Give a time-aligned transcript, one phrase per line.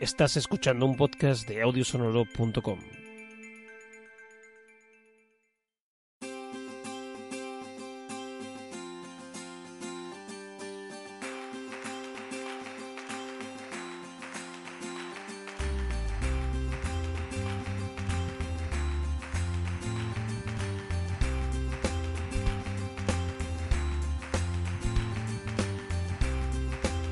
[0.00, 2.78] Estás escuchando un podcast de audiosonoro.com.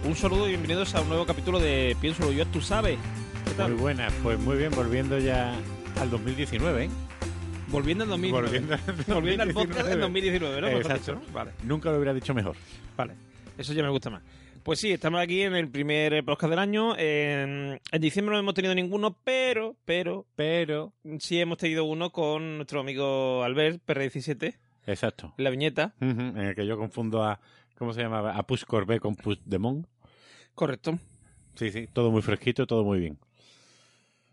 [0.04, 2.96] Un saludo bienvenidos a un nuevo capítulo de Pienso yo, tú sabes.
[3.44, 3.72] ¿Qué tal?
[3.72, 5.56] Muy buena, pues muy bien, volviendo ya
[6.00, 6.90] al 2019, ¿eh?
[7.66, 8.46] Volviendo al 2019.
[8.46, 8.80] Volviendo al
[9.12, 10.68] Volviendo al podcast en 2019, ¿no?
[10.68, 11.14] Exacto.
[11.14, 11.32] dicho, ¿no?
[11.32, 12.54] Vale, Nunca lo hubiera dicho mejor.
[12.96, 13.14] vale.
[13.58, 14.22] Eso ya me gusta más.
[14.62, 16.96] Pues sí, estamos aquí en el primer eh, podcast del año.
[16.96, 22.58] En, en diciembre no hemos tenido ninguno, pero, pero, Pero, sí hemos tenido uno con
[22.58, 24.54] nuestro amigo Albert, PR17,
[24.86, 25.34] exacto.
[25.38, 25.94] la viñeta.
[26.00, 27.40] En el que yo confundo a,
[27.76, 28.36] ¿cómo se llamaba?
[28.36, 29.88] A Push Corbet con Push Demon.
[30.54, 30.98] Correcto.
[31.54, 33.18] Sí, sí, todo muy fresquito, todo muy bien.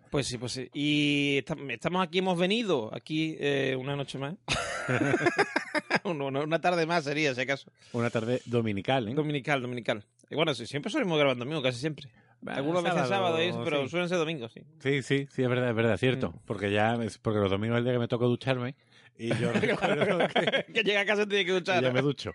[0.09, 0.69] Pues sí, pues sí.
[0.73, 4.35] Y esta- estamos aquí, hemos venido aquí eh, una noche más.
[6.03, 7.71] una, tarde más sería, si acaso.
[7.93, 9.13] Una tarde dominical, ¿eh?
[9.13, 10.03] Dominical, dominical.
[10.29, 12.09] Y bueno, sí, siempre solemos grabar domingo, casi siempre.
[12.41, 14.61] Bah, Algunos veces sábado, sábado, y pero suelen ser domingos, sí.
[14.79, 16.31] Sí, sí, sí, es verdad, es verdad, cierto.
[16.31, 16.39] Mm.
[16.45, 18.75] Porque ya, porque los domingos es el día que me toca ducharme
[19.17, 21.83] y yo recuerdo que que llega a casa y tiene que y duchar.
[21.83, 22.31] ya me ducho.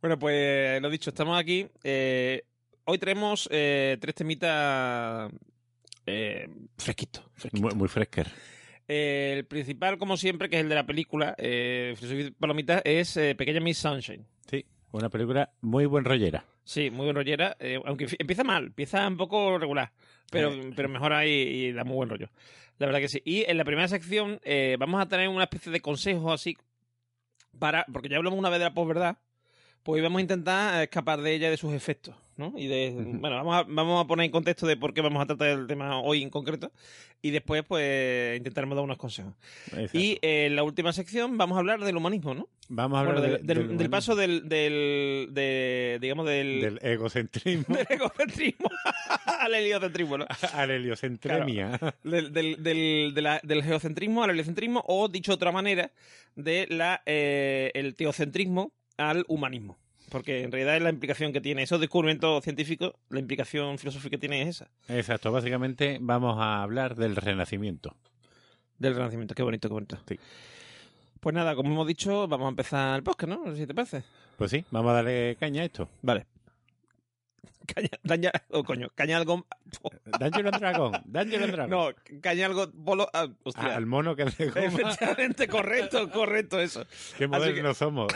[0.00, 1.66] Bueno, pues lo dicho, estamos aquí.
[1.82, 2.44] Eh,
[2.84, 5.28] hoy tenemos eh, tres temitas
[6.06, 7.24] eh, fresquitos.
[7.34, 7.60] fresquitos.
[7.60, 8.28] Muy, muy fresquer.
[8.86, 11.96] El principal, como siempre, que es el de la película, eh,
[12.38, 14.24] Palomitas, es Pequeña Miss Sunshine.
[14.48, 16.44] Sí, una película muy buen rollera.
[16.62, 19.90] Sí, muy buen rollera, aunque empieza mal, empieza un poco regular,
[20.30, 22.30] pero, pero mejora y, y da muy buen rollo.
[22.78, 23.20] La verdad que sí.
[23.24, 24.40] Y en la primera sección
[24.78, 26.56] vamos a tener una especie de consejos así
[27.58, 29.18] para, porque ya hablamos una vez de la posverdad,
[29.82, 32.52] pues vamos a intentar escapar de ella y de sus efectos, ¿no?
[32.56, 35.26] Y de, bueno, vamos a, vamos a poner en contexto de por qué vamos a
[35.26, 36.70] tratar el tema hoy en concreto
[37.22, 39.32] y después pues intentaremos dar unos consejos.
[39.72, 39.98] Exacto.
[39.98, 42.48] Y eh, en la última sección vamos a hablar del humanismo, ¿no?
[42.70, 46.78] Vamos a hablar Bueno, del, del- del- del paso del, del, de, digamos, del, del
[46.82, 48.68] egocentrismo del egocentrismo
[49.40, 50.26] al heliocentrismo, ¿no?
[50.54, 51.78] al heliocentremia.
[52.04, 55.90] Del, del, del, de la- del geocentrismo al heliocentrismo, o dicho de otra manera,
[56.36, 59.78] de la eh, el teocentrismo al humanismo.
[60.10, 64.18] Porque en realidad es la implicación que tiene esos descubrimientos científicos, la implicación filosófica que
[64.18, 64.68] tiene es esa.
[64.88, 67.94] Exacto, básicamente vamos a hablar del renacimiento.
[68.78, 69.34] Del renacimiento.
[69.34, 69.98] Qué bonito, qué bonito.
[70.08, 70.18] Sí.
[71.20, 73.54] Pues nada, como hemos dicho, vamos a empezar el podcast, ¿no?
[73.54, 74.04] Si te parece.
[74.36, 75.88] Pues sí, vamos a darle caña a esto.
[76.00, 76.26] Vale.
[77.66, 79.46] Caña, daña, oh, coño, caña algo.
[80.18, 81.70] Dungeon and Dragon, Dungeon and Dragon.
[81.70, 82.68] No, caña algo.
[82.72, 83.72] Bolo, ah, hostia.
[83.72, 84.32] Ah, al mono que goma.
[84.56, 86.86] Efectivamente, correcto, correcto, eso.
[87.16, 88.12] Qué modernos somos.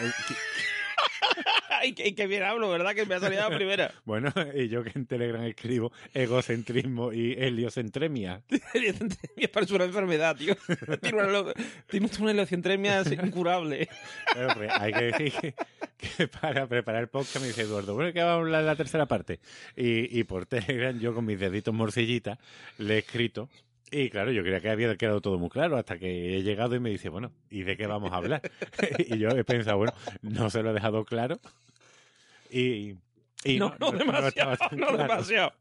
[1.82, 2.70] ¡Ay, qué, bien hablo!
[2.70, 3.90] ¿Verdad que me ha salido la primera?
[4.04, 8.40] bueno, y yo que en Telegram escribo egocentrismo y heliocentremia.
[8.74, 10.54] heliocentremia parece una enfermedad, tío.
[11.90, 13.88] Tienes una heliocentremia incurable.
[14.32, 15.54] Pues, hay que decir
[15.96, 18.76] que, para preparar el podcast me dice Eduardo, bueno, que vamos a hablar de la
[18.76, 19.40] tercera parte.
[19.74, 22.38] Y, y por Telegram yo con mis deditos morcillitas
[22.78, 23.48] le he escrito
[23.90, 26.80] y claro, yo creía que había quedado todo muy claro hasta que he llegado y
[26.80, 28.40] me dice, bueno, ¿y de qué vamos a hablar?
[28.98, 31.38] y yo he pensado, bueno, no se lo he dejado claro.
[32.52, 32.96] Y,
[33.44, 34.96] y no, no, demasiado, no claro.
[34.98, 35.52] demasiado.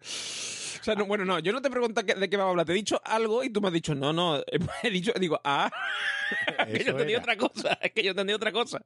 [0.00, 2.66] O sea, no, bueno, no, yo no te pregunto de qué vamos a hablar.
[2.66, 4.40] Te he dicho algo y tú me has dicho, no, no.
[4.84, 5.68] He dicho, digo, ah,
[6.72, 7.76] que yo entendí otra cosa.
[7.82, 8.80] Es que yo entendí otra cosa.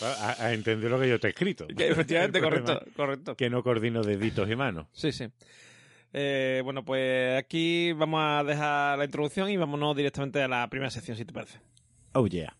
[0.00, 1.66] A, a entender lo que yo te he escrito.
[1.66, 3.36] Que efectivamente, correcto, correcto.
[3.36, 4.86] Que no coordino deditos y manos.
[4.92, 5.26] Sí, sí.
[6.12, 10.90] Eh, bueno, pues aquí vamos a dejar la introducción y vámonos directamente a la primera
[10.90, 11.58] sección, si te parece.
[12.12, 12.56] Oh yeah.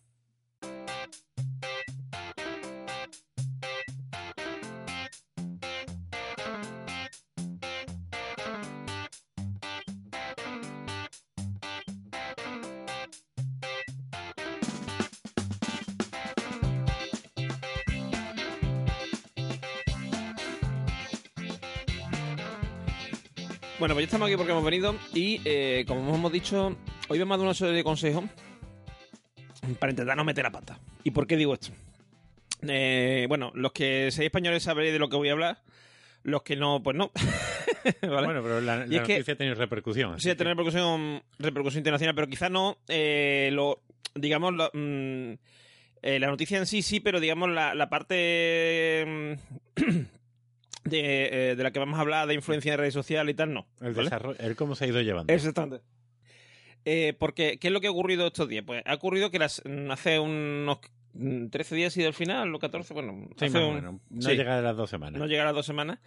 [23.85, 26.75] Bueno, pues ya estamos aquí porque hemos venido y, eh, como hemos dicho,
[27.09, 28.25] hoy vamos a dar una serie de consejos
[29.79, 30.79] para intentar no meter la pata.
[31.03, 31.69] ¿Y por qué digo esto?
[32.67, 35.59] Eh, bueno, los que seáis españoles sabréis de lo que voy a hablar.
[36.23, 37.11] Los que no, pues no.
[38.01, 38.25] ¿Vale?
[38.25, 40.19] Bueno, pero la, la es que- noticia ha tenido repercusión.
[40.19, 43.83] sí, así tener repercusión, repercusión internacional, pero quizás no eh, lo,
[44.15, 45.33] digamos, lo, mm,
[46.01, 49.37] eh, la noticia en sí, sí, pero digamos la, la parte
[49.77, 50.01] mm,
[50.85, 53.53] de, eh, de la que vamos a hablar de influencia en redes sociales y tal,
[53.53, 53.67] no.
[53.81, 54.05] El ¿vale?
[54.05, 55.33] desarrollo, el cómo se ha ido llevando.
[55.33, 55.85] Exactamente.
[56.85, 58.65] Eh, porque, ¿qué es lo que ha ocurrido estos días?
[58.67, 60.79] Pues ha ocurrido que las, hace unos
[61.51, 64.01] 13 días y del final, los 14, bueno, Sí, hace un-.
[64.11, 64.37] No sí.
[64.37, 65.19] llega a las dos semanas.
[65.19, 65.99] no llega a las dos semanas,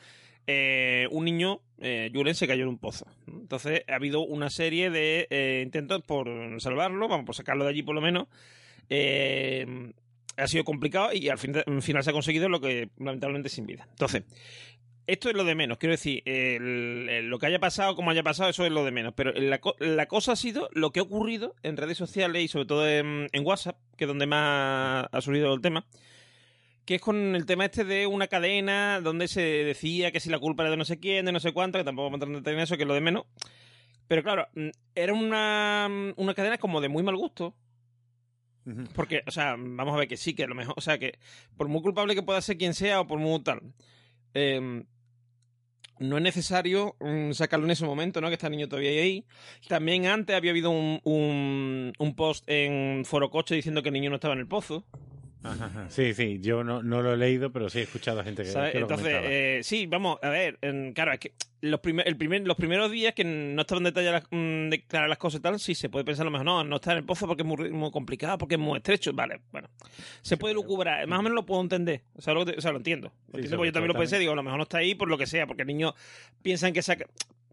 [0.45, 3.07] eh, un niño, eh, Julen, se cayó en un pozo.
[3.27, 6.29] Entonces ha habido una serie de eh, intentos por
[6.61, 8.27] salvarlo, vamos, por sacarlo de allí por lo menos.
[8.89, 9.91] Eh,
[10.37, 13.87] ha sido complicado y al, al final se ha conseguido lo que lamentablemente sin vida.
[13.89, 14.23] Entonces,
[15.07, 15.77] esto es lo de menos.
[15.77, 19.13] Quiero decir, lo que haya pasado, como haya pasado, eso es lo de menos.
[19.15, 22.47] Pero la, co- la cosa ha sido lo que ha ocurrido en redes sociales y
[22.47, 25.85] sobre todo en, WhatsApp, que es donde más ha surgido el tema
[26.85, 30.39] que es con el tema este de una cadena donde se decía que si la
[30.39, 32.55] culpa era de no sé quién, de no sé cuánto, que tampoco vamos a entrar
[32.55, 33.25] en eso, que es lo de menos.
[34.07, 37.53] Pero claro, mm, era una cadena como de muy mal gusto.
[38.93, 41.19] Porque, o sea, vamos a ver que sí, que a lo mejor, o sea, que
[41.55, 43.61] por muy culpable que pueda ser quien sea o por muy tal,
[44.33, 44.83] eh,
[45.99, 48.27] no es necesario mm, sacarlo en ese momento, ¿no?
[48.27, 49.25] Que está el niño todavía ahí.
[49.67, 54.09] También antes había habido un, un, un post en Foro Coche diciendo que el niño
[54.09, 54.85] no estaba en el pozo.
[55.89, 58.49] Sí, sí, yo no, no lo he leído, pero sí he escuchado a gente que,
[58.49, 58.71] ¿sabes?
[58.73, 62.15] que lo Entonces, eh, sí, vamos, a ver, en- claro, es que los, primer, el
[62.17, 65.59] primer, los primeros días que no estaban detalladas mm, de claras las cosas y tal,
[65.59, 67.47] sí, se puede pensar a lo mejor, no, no está en el pozo porque es
[67.47, 69.67] muy, muy complicado, porque es muy estrecho, vale, bueno,
[70.21, 72.77] se puede lucubrar, más o menos lo puedo entender, o sea, lo, o sea, lo
[72.77, 74.77] entiendo, lo entiendo porque yo también lo pensé, también- digo, a lo mejor no está
[74.79, 75.95] ahí por lo que sea, porque el niño
[76.41, 76.97] piensan que, se ha-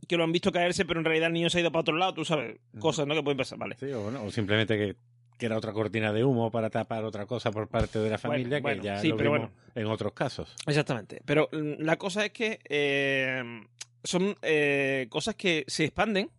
[0.07, 1.97] que lo han visto caerse, pero en realidad el niño se ha ido para otro
[1.97, 3.15] lado, tú sabes, cosas, ¿no?
[3.15, 3.77] Que pueden pasar, vale.
[3.81, 4.97] Sí, o, bueno, o simplemente que,
[5.39, 8.61] que era otra cortina de humo para tapar otra cosa por parte de la familia,
[8.61, 10.55] bueno, que ya sí, lo pero vimos en otros casos.
[10.67, 11.21] Exactamente.
[11.25, 13.63] Pero mm, la cosa es que eh,
[14.03, 16.31] son eh, cosas que se expanden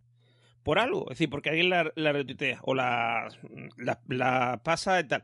[0.63, 1.03] por algo.
[1.03, 3.27] Es decir, porque alguien la, la retuitea o la,
[3.77, 5.23] la, la pasa y tal.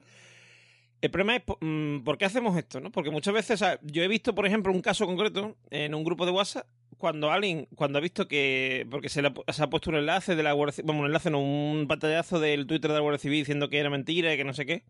[1.02, 2.92] El problema es mm, por qué hacemos esto, ¿no?
[2.92, 6.04] Porque muchas veces, o sea, yo he visto, por ejemplo, un caso concreto en un
[6.04, 6.68] grupo de WhatsApp
[7.01, 10.44] cuando alguien, cuando ha visto que, porque se, le se ha puesto un enlace de
[10.44, 13.69] la Guardia bueno, un enlace, no, un pantallazo del Twitter de la Guardia Civil diciendo
[13.69, 14.83] que era mentira y que no sé qué,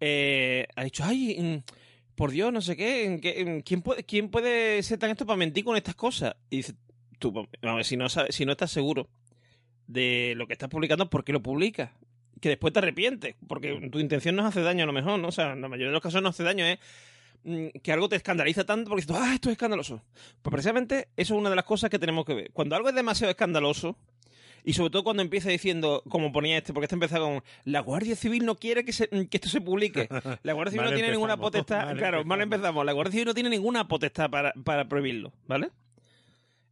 [0.00, 1.72] eh, ha dicho, ay, mm,
[2.14, 5.26] por Dios, no sé qué, ¿en qué- en ¿quién, puede, ¿quién puede ser tan esto
[5.26, 6.36] para mentir con estas cosas?
[6.50, 6.74] Y dice,
[7.18, 7.32] tú,
[7.62, 9.08] vamos si no, sabes, si no estás seguro
[9.86, 11.90] de lo que estás publicando, ¿por qué lo publicas?
[12.40, 15.28] Que después te arrepientes, porque tu intención no es hacer daño a lo mejor, ¿no?
[15.28, 16.78] O sea, en la mayoría de los casos no hace daño, mm,
[17.82, 20.02] que algo te escandaliza tanto porque dices, ah, esto es escandaloso.
[20.42, 22.50] Pues precisamente eso es una de las cosas que tenemos que ver.
[22.52, 23.96] Cuando algo es demasiado escandaloso,
[24.66, 28.16] y sobre todo cuando empieza diciendo, como ponía este, porque este empieza con, la Guardia
[28.16, 30.08] Civil no quiere que, se- que esto se publique.
[30.42, 31.84] La Guardia Civil no tiene ninguna potestad.
[31.84, 32.42] mal claro, mal empezamos.
[32.44, 32.86] empezamos.
[32.86, 35.68] La Guardia Civil no tiene ninguna potestad para, para prohibirlo, ¿vale?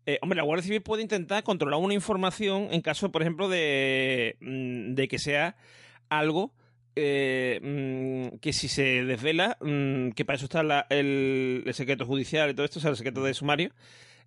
[0.07, 4.37] Eh, hombre, la Guardia Civil puede intentar controlar una información en caso, por ejemplo, de,
[4.41, 5.55] mm, de que sea
[6.09, 6.51] algo
[6.97, 12.55] eh, mm, que si se desvela, mm, que para eso está el secreto judicial y
[12.55, 13.73] todo esto, o sea, el secreto de sumario,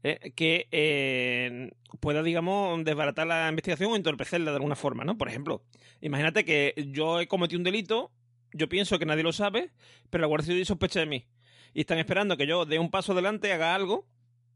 [0.08, 5.18] eh, que eh, pueda, digamos, desbaratar la investigación o entorpecerla de alguna forma, ¿no?
[5.18, 5.64] Por ejemplo,
[6.00, 8.12] imagínate que yo he cometido un delito,
[8.54, 9.72] yo pienso que nadie lo sabe,
[10.12, 11.26] pero la Guardia Civil sospecha de mí.
[11.74, 14.06] Y están esperando que yo dé un paso adelante, haga algo,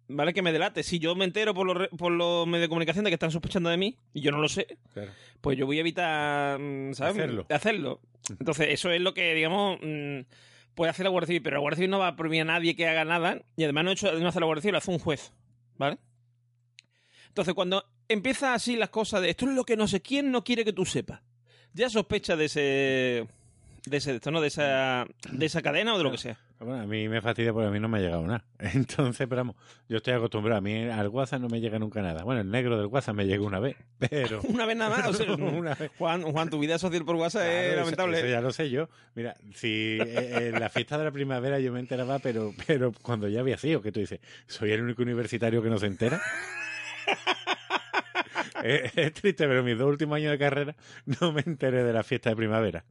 [0.09, 0.33] ¿vale?
[0.33, 0.83] Que me delate.
[0.83, 3.69] Si yo me entero por los, por los medios de comunicación de que están sospechando
[3.69, 5.11] de mí, y yo no lo sé, Claro.
[5.39, 7.15] pues yo voy a evitar, mm, ¿sabes?
[7.15, 7.45] Hacerlo.
[7.49, 8.01] Hacerlo.
[8.29, 10.19] Entonces, eso es lo que, digamos, mm,
[10.75, 12.75] puede hacer la Guardia Civil, pero la Guardia Civil no va a prohibir a nadie
[12.75, 14.99] que haga nada, y además no, hecho, no hace la Guardia Civil, lo hace un
[14.99, 15.31] juez,
[15.77, 15.97] ¿vale?
[17.27, 20.43] Entonces, cuando empieza así las cosas de esto es lo que no sé quién no
[20.43, 21.21] quiere que tú sepas,
[21.73, 23.27] ya sospecha de ese.
[23.85, 24.41] De ese, de esto, ¿no?
[24.41, 26.37] De esa, de esa cadena o de lo que sea.
[26.59, 28.43] Bueno, a mí me fastidia porque a mí no me ha llegado nada.
[28.59, 29.55] Entonces, pero vamos,
[29.87, 30.57] yo estoy acostumbrado.
[30.57, 32.23] A mí al WhatsApp no me llega nunca nada.
[32.23, 33.77] Bueno, el negro del WhatsApp me llegó una vez,
[34.09, 34.41] pero...
[34.49, 35.07] Una vez nada más.
[35.07, 35.91] o sea, una vez.
[35.97, 38.17] Juan, Juan, tu vida social por WhatsApp Claro, es eso- lamentable.
[38.19, 38.89] Eso, ya lo sé yo.
[39.15, 43.27] Mira, si eh, en la fiesta de la primavera yo me enteraba, pero, pero cuando
[43.29, 46.21] ya había sido, que tú dices, soy el único universitario que no se entera.
[48.63, 52.03] es, es triste, pero mis dos últimos años de carrera no me enteré de la
[52.03, 52.83] fiesta de primavera.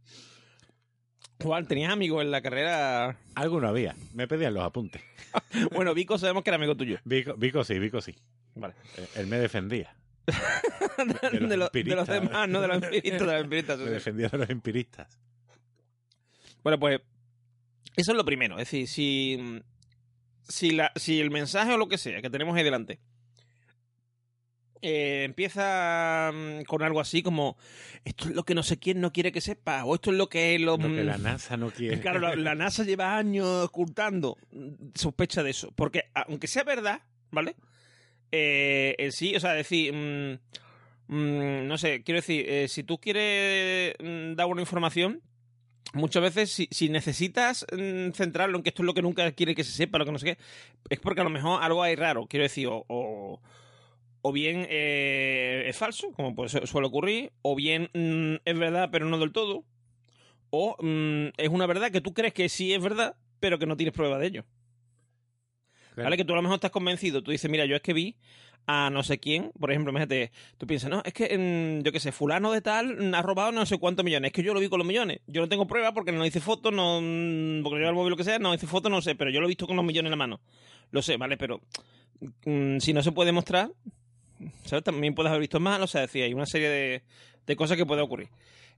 [1.43, 3.17] Juan, ¿tenías amigos en la carrera?
[3.35, 3.95] Algo no había.
[4.15, 5.03] Me pedían los apuntes.
[5.73, 6.99] Bueno, Vico sabemos que era amigo tuyo.
[7.05, 8.15] Vico, Vico sí, Vico sí.
[8.55, 8.75] Vale.
[8.97, 9.95] Eh, Él me defendía.
[11.33, 13.79] de, los lo- de los demás, no de los empiristas, de los empiristas.
[13.79, 15.19] Me defendía de los empiristas.
[16.63, 17.01] Bueno, pues
[17.97, 18.59] eso es lo primero.
[18.59, 19.63] Es decir, si,
[20.49, 22.99] si, la, si el mensaje o lo que sea que tenemos ahí delante
[24.83, 27.57] eh, empieza mm, con algo así como
[28.05, 30.29] esto es lo que no sé quién no quiere que sepa o esto es lo
[30.29, 32.01] que lo, Lo que mm, la NASA no quiere.
[32.01, 35.73] Claro, la, la NASA lleva años ocultando mm, sospecha de eso.
[35.75, 37.57] Porque, aunque sea verdad, ¿vale?
[38.33, 39.95] Eh, en sí, o sea, decir,
[41.09, 43.95] no sé, quiero decir, eh, si tú quieres
[44.37, 45.23] dar una información,
[45.95, 49.55] muchas veces si, si necesitas mm, centrarlo en que esto es lo que nunca quiere
[49.55, 50.39] que se sepa, lo que no sé qué,
[50.91, 53.41] es porque a lo mejor algo hay raro, quiero decir, o, o,
[54.29, 58.91] o bien eh, es falso, como puede ser- suele ocurrir, o bien mm, es verdad
[58.93, 59.65] pero no del todo,
[60.51, 63.77] o mm, es una verdad que tú crees que sí es verdad, pero que no
[63.77, 64.45] tienes prueba de ello.
[65.95, 66.07] Claro.
[66.07, 66.17] ¿Vale?
[66.17, 67.23] Que tú a lo mejor estás convencido.
[67.23, 68.17] Tú dices, mira, yo es que vi
[68.67, 72.01] a no sé quién, por ejemplo, imagínate, tú piensas, no, es que, mm, yo qué
[72.01, 74.29] sé, fulano de tal ha robado no sé cuántos millones.
[74.29, 75.21] Es que yo lo vi con los millones.
[75.27, 77.01] Yo no tengo prueba porque no hice foto, no,
[77.63, 79.47] porque yo el móvil lo que sea, no hice foto, no sé, pero yo lo
[79.47, 80.41] he visto con los millones en la mano.
[80.91, 81.37] Lo sé, ¿vale?
[81.37, 81.61] Pero
[82.79, 83.71] si no se puede mostrar,
[84.85, 87.03] También puedes haber visto mal, o sea, decía, hay una serie de,
[87.47, 88.29] de cosas que puede ocurrir.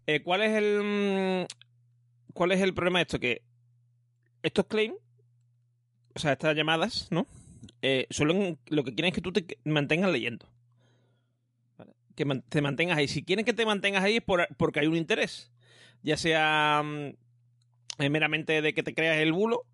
[0.07, 3.19] Eh, ¿Cuál es el mm, cuál es el problema de esto?
[3.21, 3.43] Que
[4.43, 4.97] estos claims,
[6.15, 7.27] o sea, estas llamadas, ¿no?
[7.83, 10.47] Eh, suelen, lo que quieren es que tú te mantengas leyendo.
[12.17, 13.09] Que te mantengas ahí.
[13.09, 15.51] Si quieren que te mantengas ahí es por- porque hay un interés.
[16.03, 17.15] Ya sea mm,
[18.03, 19.65] eh, meramente de que te creas el bulo,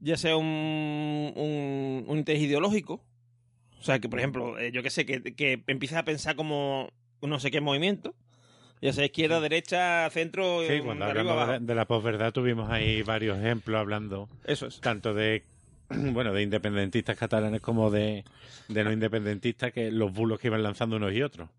[0.00, 3.04] ya sea un, un interés ideológico.
[3.80, 6.90] O sea, que por ejemplo, eh, yo que sé, que, que empieces a pensar como
[7.22, 8.14] no sé qué movimiento.
[8.82, 11.60] Ya sea izquierda, derecha, centro, Sí, eh, cuando de arriba hablamos abajo.
[11.60, 14.80] de, de la posverdad tuvimos ahí varios ejemplos hablando Eso es.
[14.80, 15.42] tanto de
[15.90, 18.24] bueno de independentistas catalanes como de,
[18.68, 21.50] de no independentistas que los bulos que iban lanzando unos y otros.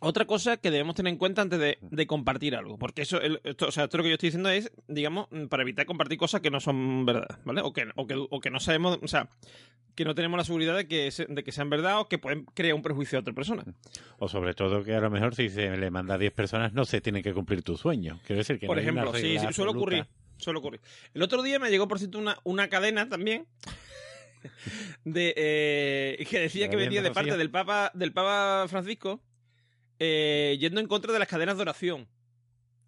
[0.00, 3.40] Otra cosa que debemos tener en cuenta antes de, de compartir algo, porque eso, el-
[3.44, 6.18] esto, o sea, esto lo que yo estoy diciendo es, digamos, mm, para evitar compartir
[6.18, 7.60] cosas que no son verdad, ¿vale?
[7.62, 9.28] O que, o que, o que no sabemos, o sea,
[9.94, 12.44] que no tenemos la seguridad de que, se- de que sean verdad o que pueden
[12.44, 13.64] crear un prejuicio a otra persona.
[14.18, 16.84] O sobre todo que a lo mejor si se le manda a 10 personas no
[16.84, 18.20] se tiene que cumplir tu sueño.
[18.26, 20.06] Quiero decir que Por no hay una ejemplo, sí, sí, suele ocurrir.
[20.36, 20.82] Suele ocurrir.
[21.14, 23.46] El otro día me llegó, por cierto, una, una cadena también
[25.04, 29.22] de eh, que decía ¿De que venía de parte del Papa, del Papa Francisco
[29.98, 32.06] eh, yendo en contra de las cadenas de oración.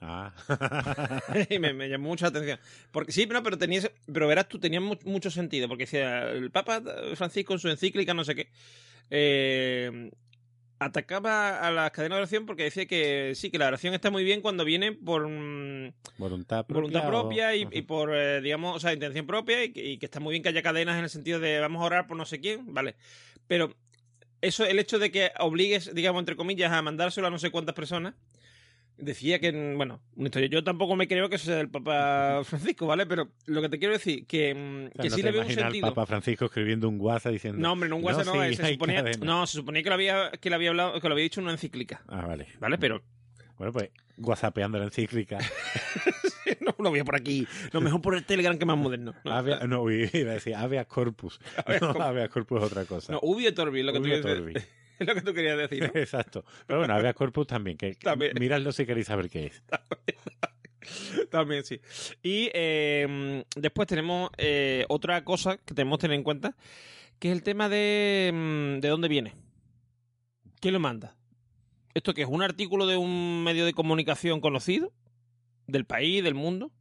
[0.01, 0.33] Ah.
[1.51, 2.59] y me, me llamó mucho la atención.
[2.93, 6.31] Porque sí, no, pero tenía ese- pero verás tú, tenía mu- mucho sentido, porque decía,
[6.31, 6.83] el Papa
[7.17, 8.49] Francisco en su encíclica, no sé qué,
[9.11, 10.11] eh,
[10.81, 14.23] atacaba a las cadenas de oración porque decía que sí, que la oración está muy
[14.23, 16.81] bien cuando viene por mm, voluntad propia.
[16.81, 20.33] voluntad o- propia y, por, eh, digamos, o sea, intención propia y que está muy
[20.33, 22.73] bien que haya cadenas en el sentido de vamos a orar por no sé quién,
[22.73, 22.95] vale.
[23.49, 23.75] Pero
[24.41, 27.75] eso, el hecho de que obligues, digamos, entre comillas, a mandárselo a no sé cuántas
[27.75, 28.15] personas,
[28.97, 30.49] decía que, bueno, una historia.
[30.49, 33.07] Yo tampoco me creo que eso sea del Papa Francisco, ¿vale?
[33.07, 35.33] Pero lo que te quiero decir, que, mm, O sea, que no sí te le
[35.33, 35.95] veo un imaginas al sentido.
[35.95, 37.61] Papa Francisco escribiendo un WhatsApp diciendo.
[37.61, 39.95] No, hombre, no un WhatsApp no, sí, se hay suponía, no, se suponía que lo
[39.95, 42.49] había, que lo había hablado, que lo había dicho en una encíclica, Ah, vale.
[42.59, 42.79] ¿vale?
[42.79, 43.03] Pero
[43.57, 45.39] Bueno, pues WhatsAppeando la encíclica.
[46.65, 49.15] no lo voy por aquí, lo mejor por el Telegram que más moderno.
[49.25, 51.41] No, Avea- no, iba a decir habeas corpus.
[51.65, 52.05] Habeas no, corpus.
[52.07, 53.13] habeas corpus es otra cosa.
[53.13, 54.55] no Ubi et Orbi, es lo que, Ubi tú, et Orbi.
[54.99, 56.01] es lo que tú querías decir, ¿no?
[56.01, 56.45] Exacto.
[56.67, 57.77] Pero bueno, habeas corpus también.
[57.77, 58.33] Que, También.
[58.39, 59.63] Miradlo si queréis saber qué es.
[61.31, 61.81] También sí.
[62.23, 66.57] Y eh, después tenemos eh, otra cosa que tenemos que tener en cuenta,
[67.19, 69.35] que es el tema de, mm, de dónde viene.
[70.61, 71.15] ¿Quién lo manda?
[71.95, 74.93] ¿Esto que es un artículo de un medio de comunicación conocido?
[75.69, 76.73] ¿Del país, del mundo?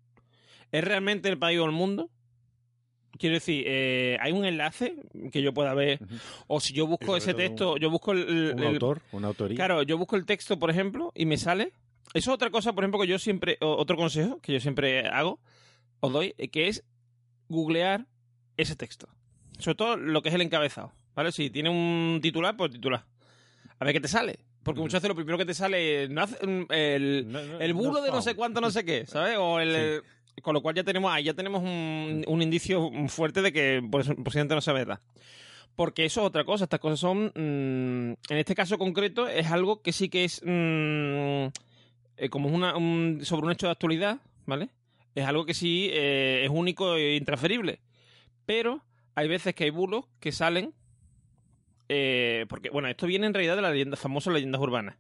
[0.72, 2.10] ¿Es realmente el país o el mundo?
[3.20, 4.96] Quiero decir, eh, ¿hay un enlace
[5.32, 6.00] que yo pueda ver?
[6.48, 9.56] O si yo busco ese texto, yo busco el, Un el- autor, una autoría.
[9.56, 11.74] Claro, yo busco el texto, por ejemplo, y me sale.
[12.14, 13.58] Eso es otra cosa, por ejemplo, que yo siempre.
[13.62, 15.40] Otro consejo que yo siempre hago,
[16.00, 16.84] os doy, eh, que es
[17.50, 18.06] googlear
[18.56, 19.08] ese texto.
[19.58, 20.94] Sobre todo lo que es el encabezado.
[21.16, 21.32] ¿Vale?
[21.32, 23.06] Si tiene un titular, pues titular.
[23.80, 24.40] A ver qué te sale.
[24.68, 27.60] Porque muchas veces lo primero que te sale es no hace- mm, el, No, no,
[27.60, 29.38] el bulo de no sé cuánto, no sé qué, ¿sabes?
[29.40, 30.02] O el.
[30.36, 30.42] Sí.
[30.44, 34.08] Con lo cual ya tenemos ahí ya tenemos un, un indicio fuerte de que pues,
[34.24, 35.00] posiblemente no sea verdad.
[35.76, 36.66] Porque eso es otra cosa.
[36.66, 37.32] Estas cosas son.
[37.36, 40.42] mm, en este caso concreto, es algo que sí que es.
[40.46, 41.48] mm,
[42.18, 44.70] eh, como es una, un- sobre un hecho de actualidad, ¿vale?
[45.16, 47.80] Es algo que sí eh, es único e intransferible.
[48.46, 48.84] Pero
[49.16, 50.74] hay veces que hay bulos que salen.
[51.90, 54.96] Eh, porque, bueno, esto viene en realidad de las leyendas, famosas leyendas urbanas.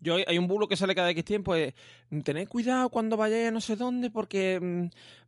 [0.00, 1.56] Yo, hay un bulo que sale cada X tiempo.
[1.56, 1.74] Es,
[2.22, 4.60] tened cuidado cuando vayáis a no sé dónde, porque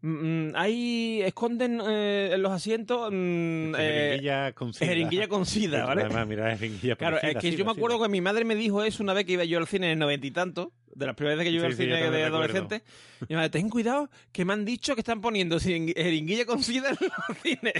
[0.03, 4.87] mm, mm, ahí esconden eh, en los asientos mm, eh, Jeringuilla con sida.
[4.89, 6.03] jeringuilla con sida, ¿vale?
[6.03, 8.07] Además, mira, jeringuilla Claro, con es sida, que sida, yo me acuerdo sida.
[8.07, 9.99] que mi madre me dijo eso una vez que iba yo al cine en el
[9.99, 12.83] noventa y tanto, de las primeras veces que yo iba Sí, al cine de adolescente.
[13.29, 16.91] Mi madre, ten cuidado, que me han dicho que están poniendo jering- jeringuilla con sida
[16.91, 17.75] en los cines.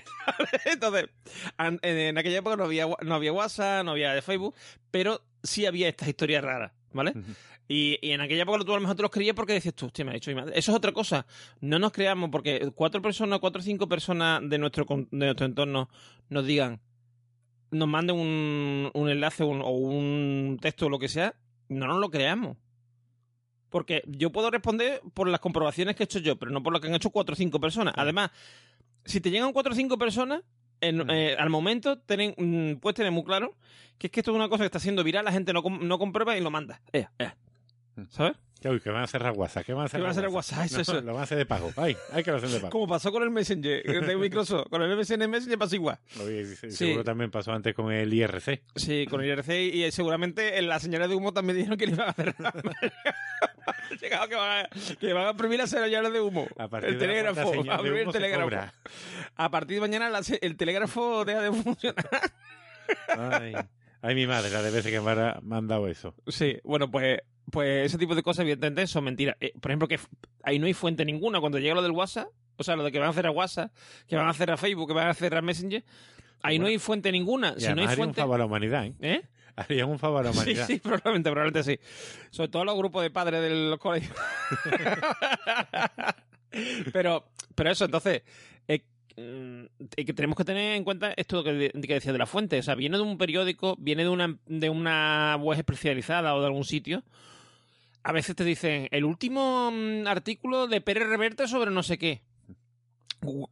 [0.65, 1.07] Entonces,
[1.83, 4.55] en, aquella época no había, no había WhatsApp, no había Facebook,
[4.91, 7.13] pero sí había estas historias raras, ¿vale?
[7.69, 9.87] Y, y en aquella época tú a lo mejor te los creías porque decías tú,
[9.87, 10.59] hostia, me ha dicho mi madre.
[10.59, 11.25] Eso es otra cosa.
[11.61, 15.89] No nos creamos porque cuatro personas, cuatro o cinco personas de nuestro, de nuestro entorno
[16.29, 16.81] nos digan,
[17.71, 21.35] nos manden un, un enlace un- o un texto o lo que sea,
[21.69, 22.57] no nos lo creamos.
[23.71, 26.81] Porque yo puedo responder por las comprobaciones que he hecho yo, pero no por lo
[26.81, 27.95] que han hecho cuatro o cinco personas.
[27.97, 28.31] Además,
[29.05, 30.43] si te llegan cuatro o cinco personas,
[30.81, 33.57] en- eh, al momento tenen- mm, puedes tener muy claro
[33.99, 35.99] que es que esto es una cosa que está siendo viral, la gente no, no
[35.99, 36.81] comprueba y lo manda.
[36.93, 37.37] Ea, ea.
[38.09, 38.33] ¿Sabes?
[38.65, 39.65] Uy, que van a cerrar WhatsApp.
[39.65, 40.65] ¿Qué van a ¿Qué cerrar van a el WhatsApp?
[40.67, 41.01] Eso, No, eso.
[41.01, 41.73] Lo van a hacer de pago.
[41.77, 42.71] Ay, hay que lo hacen de pago.
[42.71, 44.67] Como pasó con el Messenger de Microsoft.
[44.71, 45.99] Con el MSN Messenger pasó igual.
[46.23, 46.71] Oye, Sí.
[46.71, 48.63] Seguro también pasó antes con el IRC.
[48.77, 51.87] Sí, con el IRC y, y seguramente en las señales de humo también dijeron que
[51.87, 52.35] le iban a hacer.
[54.01, 56.47] Llegado que van a, que van a prohibir las señales de humo.
[56.59, 57.53] A partir el de telégrafo.
[57.71, 58.51] a el telégrafo.
[59.51, 62.07] partir de mañana la el telégrafo deja de funcionar.
[63.09, 63.55] Ay,
[64.03, 66.15] ay, mi madre, la de veces que me ha me han dado eso.
[66.27, 67.21] Sí, bueno, pues,
[67.51, 69.37] pues ese tipo de cosas, evidentemente, son mentiras.
[69.41, 69.99] Eh, por ejemplo, que
[70.43, 71.41] ahí no hay fuente ninguna.
[71.41, 73.73] Cuando llega lo del WhatsApp, o sea, lo de que van a hacer a WhatsApp,
[74.07, 75.83] que van a hacer a Facebook, que van a hacer a Messenger,
[76.43, 77.55] ahí no Bueno, hay fuente ninguna.
[77.57, 78.21] Y Si no hay haría un fuente.
[78.21, 78.95] favor a la humanidad, ¿eh?
[79.01, 79.23] ¿Eh?
[79.57, 80.67] Haría un favor a la Sí, humanidad.
[80.67, 81.81] sí, probablemente, probablemente sí.
[82.31, 84.15] Sobre todo los grupos de padres de los colegios.
[86.93, 88.23] pero, pero eso, entonces,
[88.69, 92.59] eh, que tenemos que tener en cuenta esto que, que decía de la fuente.
[92.59, 96.47] O sea, viene de un periódico, viene de una, de una web especializada o de
[96.47, 97.03] algún sitio.
[98.03, 102.23] A veces te dicen, el último mm, artículo de Pérez Reverte sobre no sé qué.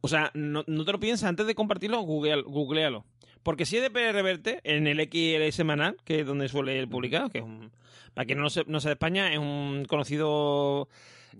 [0.01, 3.05] O sea, no, no te lo piensas antes de compartirlo, google, googlealo.
[3.43, 7.29] Porque si es de Pérez Reverte, en el XL semanal, que es donde suele publicar,
[7.31, 7.71] que es un,
[8.13, 10.89] para quien no, se, no sea de España, es un conocido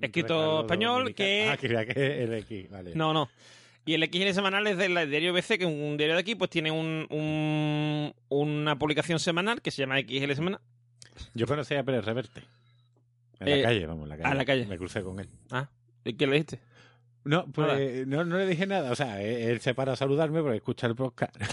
[0.02, 1.50] escrito Ricardo español que...
[1.50, 2.92] Ah, que el X, vale.
[2.96, 3.30] No, no.
[3.86, 6.50] Y el XL semanal es del diario BC, que es un diario de aquí, pues
[6.52, 10.60] tiene un, un- una publicación semanal que se llama XL semanal.
[11.34, 12.42] Yo conocí a Pérez Reverte.
[13.40, 14.30] En Eh, la calle, vamos, en la calle.
[14.30, 14.66] a la calle.
[14.68, 15.30] Me crucé con él.
[15.50, 15.70] Ah,
[16.06, 16.60] ¿y qué le dijiste?
[17.26, 18.92] No, pues no, no le dije nada.
[18.92, 21.36] O sea, él, él se para a saludarme porque escucha el podcast.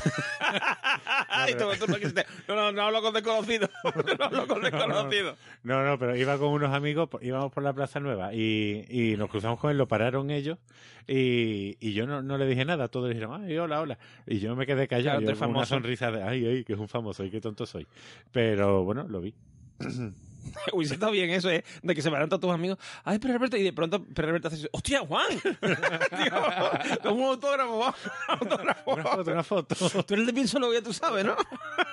[2.49, 3.71] No, no, no, no hablo con desconocidos.
[4.19, 5.37] No hablo con desconocidos.
[5.63, 9.17] No, no, pero iba con unos amigos, po- íbamos por la Plaza Nueva y, y
[9.17, 10.59] nos cruzamos con él, lo pararon ellos
[11.07, 12.89] y, y yo no, no le dije nada.
[12.89, 13.99] Todos dijeron, ay, hola, hola.
[14.27, 16.79] Y yo me quedé callado, Claro, yo con una sonrisa de, ay, ay, que es
[16.79, 17.87] un famoso y qué tonto soy.
[18.33, 19.35] Pero bueno, lo vi.
[20.73, 21.65] Hubiese estado bien eso, ¿eh?
[21.83, 22.79] De que se paran todos tus amigos.
[23.05, 23.57] Ay, pero Alberto.
[23.57, 24.69] Y de pronto, pero Alberto hace.
[24.73, 25.27] ¡Hostia, Juan!
[25.41, 27.95] Tío, como un autógrafo,
[28.29, 28.93] autógrafo.
[28.93, 29.75] Una foto, una foto.
[30.05, 31.37] Tú eres el de Pienso lo ya tú sabes, ¿no?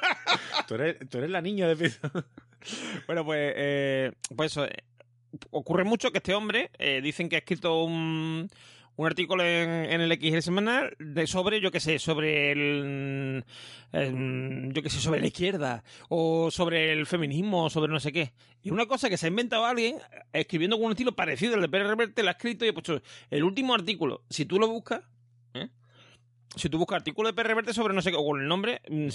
[0.67, 1.99] tú, eres, tú eres la niña de piso.
[3.07, 4.65] Bueno, pues, eh, pues eso.
[4.65, 4.83] eh,
[5.51, 8.49] ocurre mucho que este hombre eh, dicen que ha escrito un,
[8.95, 13.43] un artículo en, en el XL semanal de sobre, yo qué sé, sobre el,
[13.91, 18.11] el- yo qué sé, sobre la izquierda o sobre el feminismo o sobre no sé
[18.11, 18.33] qué.
[18.61, 19.97] Y una cosa que se ha inventado alguien
[20.31, 23.01] escribiendo con un estilo parecido al de Pérez Reverte, la ha escrito y ha puesto
[23.29, 24.23] el último artículo.
[24.29, 25.01] Si tú lo buscas.
[26.55, 28.81] Si tú buscas artículo de Pérez Reverte sobre no sé qué, o con el nombre,
[28.89, 29.07] mm,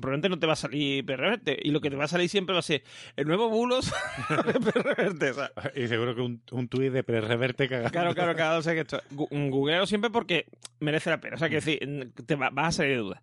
[0.00, 1.58] probablemente no te va a salir Pérez Reverte.
[1.62, 2.82] Y lo que te va a salir siempre va a ser
[3.16, 3.92] el nuevo bulos
[5.18, 7.90] de o sea, Y seguro que un, un tuit de Pérez Reverte cagado.
[7.90, 8.58] Claro, claro, claro.
[8.58, 10.46] O sea que esto, mm, googlealo siempre porque
[10.80, 11.36] merece la pena.
[11.36, 13.22] O sea, que decir, te va- vas a salir de dudas.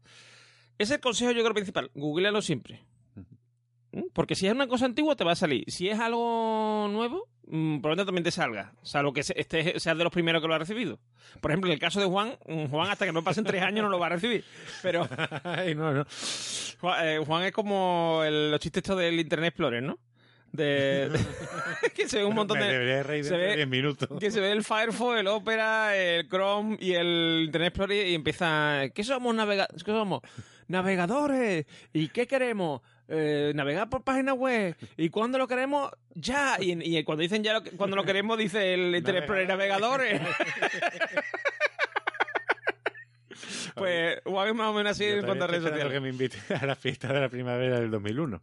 [0.78, 1.92] Ese es el consejo, yo creo, principal.
[1.94, 2.84] Googlealo siempre.
[3.94, 4.04] ¿Mm?
[4.14, 5.64] Porque si es una cosa antigua, te va a salir.
[5.68, 7.28] Si es algo nuevo,
[7.82, 8.72] probablemente también te salga.
[8.82, 11.00] O sea, lo que este sea de los primeros que lo ha recibido.
[11.42, 13.84] Por ejemplo, en el caso de Juan, mm, Juan hasta que no pasen tres años
[13.84, 14.44] no lo va a recibir.
[14.82, 15.08] Pero
[15.44, 16.06] Ay, no, no.
[16.80, 20.00] Juan, eh, Juan es como el- los chistes estos del Internet Explorer, ¿no?
[20.52, 21.20] De, de-
[21.96, 23.04] que se ve un montón de...
[23.04, 24.10] reír se dentro de ve 10 minutos.
[24.20, 28.84] Que se ve el Firefox, el Opera, el Chrome y el Internet Explorer y empieza...
[28.94, 29.34] ¿Qué somos?
[29.36, 30.22] Navega ¿Qué somos?
[30.68, 31.66] Navegadores.
[31.94, 32.82] ¿Y qué queremos?
[33.14, 34.74] Eh, navegar por página web.
[34.96, 35.92] ¿Y cuándo lo queremos?
[36.16, 36.56] Ya.
[36.62, 40.22] Y, y cuando dicen ya lo cuando lo queremos, dice el Internet Explorer navegadores.
[43.76, 45.92] pues Juan más o menos así en cuanto a redes sociales.
[45.92, 48.40] que me invite a la fiesta de la primavera del 2001.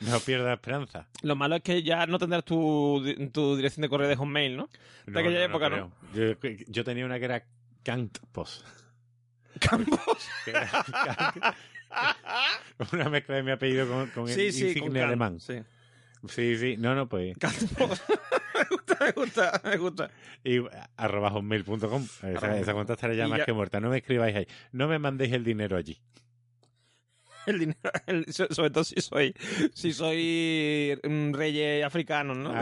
[0.00, 1.06] no pierda esperanza.
[1.22, 4.68] Lo malo es que ya no tendrás tu, tu dirección de correo de Hotmail, ¿no?
[5.06, 5.92] De aquella época, ¿no?
[6.12, 6.32] Yo,
[6.66, 7.44] yo tenía una que era
[7.84, 8.64] Cantpos.
[9.60, 10.28] Campos.
[10.44, 10.84] que era
[12.92, 15.40] una mezcla de mi apellido con, con el Sí, insigne con alemán.
[15.40, 15.60] Sí.
[16.28, 16.76] Sí, sí.
[16.78, 17.36] No, no, pues.
[18.58, 20.10] Me gusta, me gusta, me gusta.
[20.42, 20.58] Y
[20.96, 22.06] arroba hotmail.com.
[22.24, 23.78] Esa, esa cuenta estará ya más ya- que muerta.
[23.78, 24.46] No me escribáis ahí.
[24.72, 25.96] No me mandéis el dinero allí.
[27.46, 29.32] El dinero, el- sobre todo si soy,
[29.72, 32.52] si soy mm, reyes africanos, ¿no?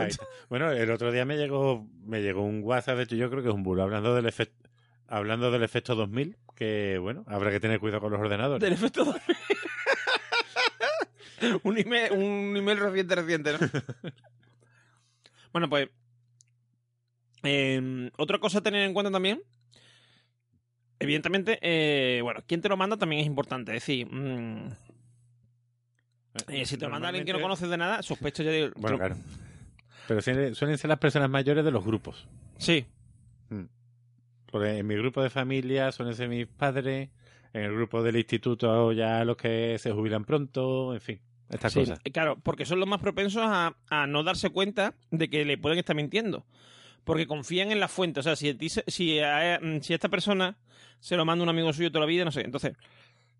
[0.49, 3.49] Bueno, el otro día me llegó, me llegó un WhatsApp, de hecho yo creo que
[3.49, 4.69] es un bulo, hablando del efecto,
[5.07, 8.61] hablando del efecto 2000, que bueno, habrá que tener cuidado con los ordenadores.
[8.61, 9.21] Del efecto 2000.
[11.63, 13.59] un, email, un email reciente, reciente, ¿no?
[15.53, 15.89] bueno, pues.
[17.43, 19.41] eh, otra cosa a tener en cuenta también.
[20.99, 23.75] Evidentemente, eh, bueno, quién te lo manda también es importante.
[23.75, 24.69] Es decir, mm,
[26.47, 28.71] eh, si te lo manda alguien que no conoces de nada, sospecho ya de.
[28.75, 29.15] Bueno, claro.
[30.07, 32.27] Pero suelen, suelen ser las personas mayores de los grupos.
[32.57, 32.87] Sí,
[34.57, 37.09] Porque en mi grupo de familia suelen ser mis padres,
[37.53, 41.19] en el grupo del instituto ya los que se jubilan pronto, en fin.
[41.47, 41.99] estas Sí, cosas.
[42.11, 45.77] Claro, porque son los más propensos a, a no darse cuenta de que le pueden
[45.77, 46.43] estar mintiendo.
[47.03, 48.19] Porque confían en la fuente.
[48.19, 50.57] O sea, si, si, a, si a esta persona
[50.99, 52.41] se lo manda un amigo suyo toda la vida, no sé.
[52.41, 52.73] Entonces,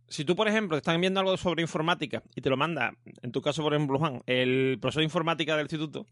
[0.07, 3.31] si tú, por ejemplo, te están viendo algo sobre informática y te lo manda, en
[3.31, 6.05] tu caso, por ejemplo, Juan, el profesor de informática del instituto,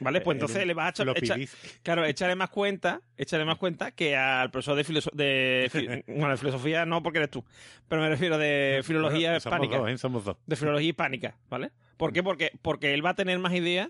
[0.00, 0.20] ¿vale?
[0.20, 1.36] Pues El entonces le vas a echar, echa-.
[1.82, 6.30] Claro, échale más cuenta, échale más cuenta que al profesor de, filoso- de, fi- bueno,
[6.30, 7.44] de filosofía no porque eres tú,
[7.88, 9.98] pero me refiero de filología Bueno, somos hispánica dos, ¿eh?
[9.98, 10.36] Somos dos.
[10.46, 11.70] de filología hispánica, ¿vale?
[11.96, 12.22] ¿Por qué?
[12.22, 13.88] Porque, porque él va a tener más ideas.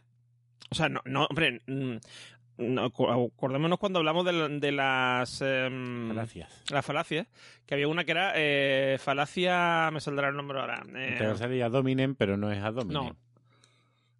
[0.70, 1.96] O sea, no, no hombre, mm,
[2.56, 6.62] no, acordémonos cuando hablamos de, la- de las, em, Gracias.
[6.70, 7.26] las falacias,
[7.66, 10.82] que había una que era eh, falacia, me saldrá el nombre ahora.
[10.94, 13.02] eh, Te salía dominen, pero no es a dominen.
[13.02, 13.16] no.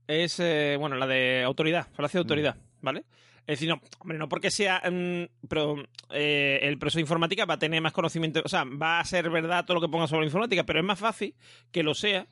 [0.06, 3.04] Es, eh, bueno, la de autoridad, falacia de autoridad, ¿vale?
[3.46, 5.76] Es decir, no, hombre, no porque sea, mm, pero
[6.10, 9.28] eh, el profesor de informática va a tener más conocimiento, o sea, va a ser
[9.28, 11.34] verdad todo lo que ponga sobre informática, pero es más fácil
[11.70, 12.26] que lo sea.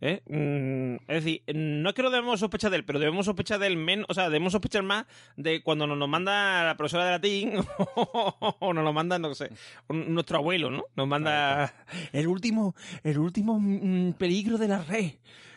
[0.00, 0.22] ¿Eh?
[0.26, 3.76] Mm, es decir, no es que no debemos sospechar de él, pero debemos sospechar del
[3.76, 7.52] menos, o sea, debemos sospechar más de cuando nos, nos manda la profesora de latín
[7.94, 9.50] o nos lo manda, no sé,
[9.88, 10.82] nuestro abuelo, ¿no?
[10.96, 11.72] Nos manda
[12.12, 15.12] el último, el último mm, peligro de la red.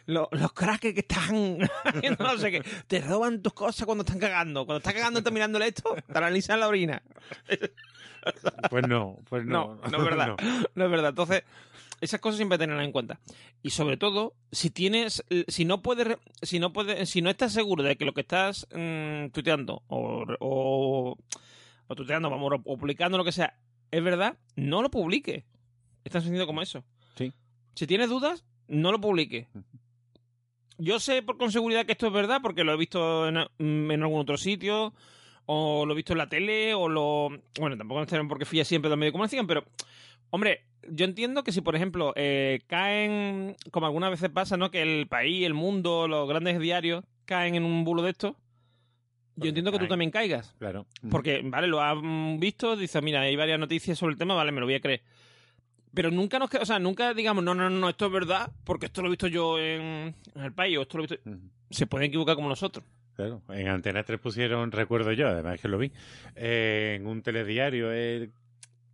[0.08, 4.20] Lo- los crackers que están haciendo no sé qué, te roban tus cosas cuando están
[4.20, 4.66] cagando.
[4.66, 7.02] Cuando estás cagando, estás mirándole esto, te analizan la orina.
[8.72, 9.76] Pues no, pues no.
[9.76, 10.36] No, no es verdad.
[10.74, 11.10] No es verdad.
[11.10, 11.44] Entonces,
[12.02, 13.20] esas cosas siempre tenerlas en cuenta.
[13.62, 17.84] Y sobre todo, si tienes, si no puedes, si no puedes, si no estás seguro
[17.84, 21.18] de que lo que estás mm, tuiteando o, o,
[21.88, 23.60] o tuiteando, vamos, o publicando lo que sea,
[23.92, 25.44] es verdad, no lo publiques.
[26.04, 26.84] Es tan sencillo como eso.
[27.16, 27.32] Sí.
[27.76, 29.48] Si tienes dudas, no lo publiques.
[30.78, 33.92] Yo sé por con seguridad que esto es verdad porque lo he visto en, mm,
[33.92, 34.94] en algún otro sitio
[35.46, 37.30] o lo he visto en la tele o lo...
[37.60, 39.64] Bueno, tampoco no porque fui siempre de los medios de comunicación, pero,
[40.32, 44.72] hombre, yo entiendo que si, por ejemplo, eh, caen, como algunas veces pasa, ¿no?
[44.72, 48.36] Que el país, el mundo, los grandes diarios caen en un bulo de esto,
[49.38, 50.56] yo entiendo que tú también caigas.
[50.60, 50.86] Claro.
[51.12, 51.98] Porque, vale, lo has
[52.40, 55.02] visto, dices, mira, hay varias noticias sobre el tema, vale, me lo voy a creer.
[55.96, 59.02] Pero nunca nos, o sea, nunca digamos, no, no, no, esto es verdad, porque esto
[59.02, 61.30] lo he visto yo en, en el país, o esto lo he visto...
[61.70, 62.86] Se pueden equivocar como nosotros.
[63.16, 65.92] Claro, en Antena 3 pusieron, recuerdo yo, además que lo vi,
[66.36, 68.30] eh, en un telediario, eh,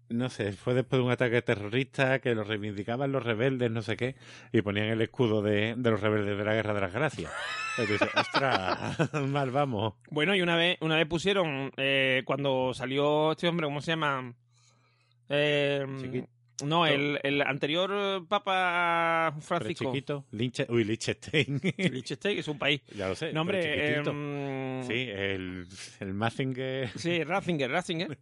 [0.10, 3.98] no sé, fue después de un ataque terrorista que lo reivindicaban los rebeldes, no sé
[3.98, 4.16] qué,
[4.52, 7.32] y ponían el escudo de, de los rebeldes de la Guerra de las Gracias.
[7.78, 9.96] Dices, ostras, mal vamos.
[10.12, 14.34] Bueno, y una vez, una vez pusieron, eh, cuando salió este hombre, ¿cómo se llama?
[15.30, 16.28] Eh, Chiquito.
[16.64, 19.86] No, el, el anterior eh, Papa Pero Francisco.
[19.86, 21.60] chiquito, Linche, uy, Liechtenstein.
[21.78, 22.82] Liechtenstein, es un país.
[22.96, 23.34] ya lo sé.
[23.34, 25.68] No, hombre, em, Sí, el,
[26.00, 26.90] el Mazinger.
[26.98, 28.18] Sí, Ratzinger, Ratzinger.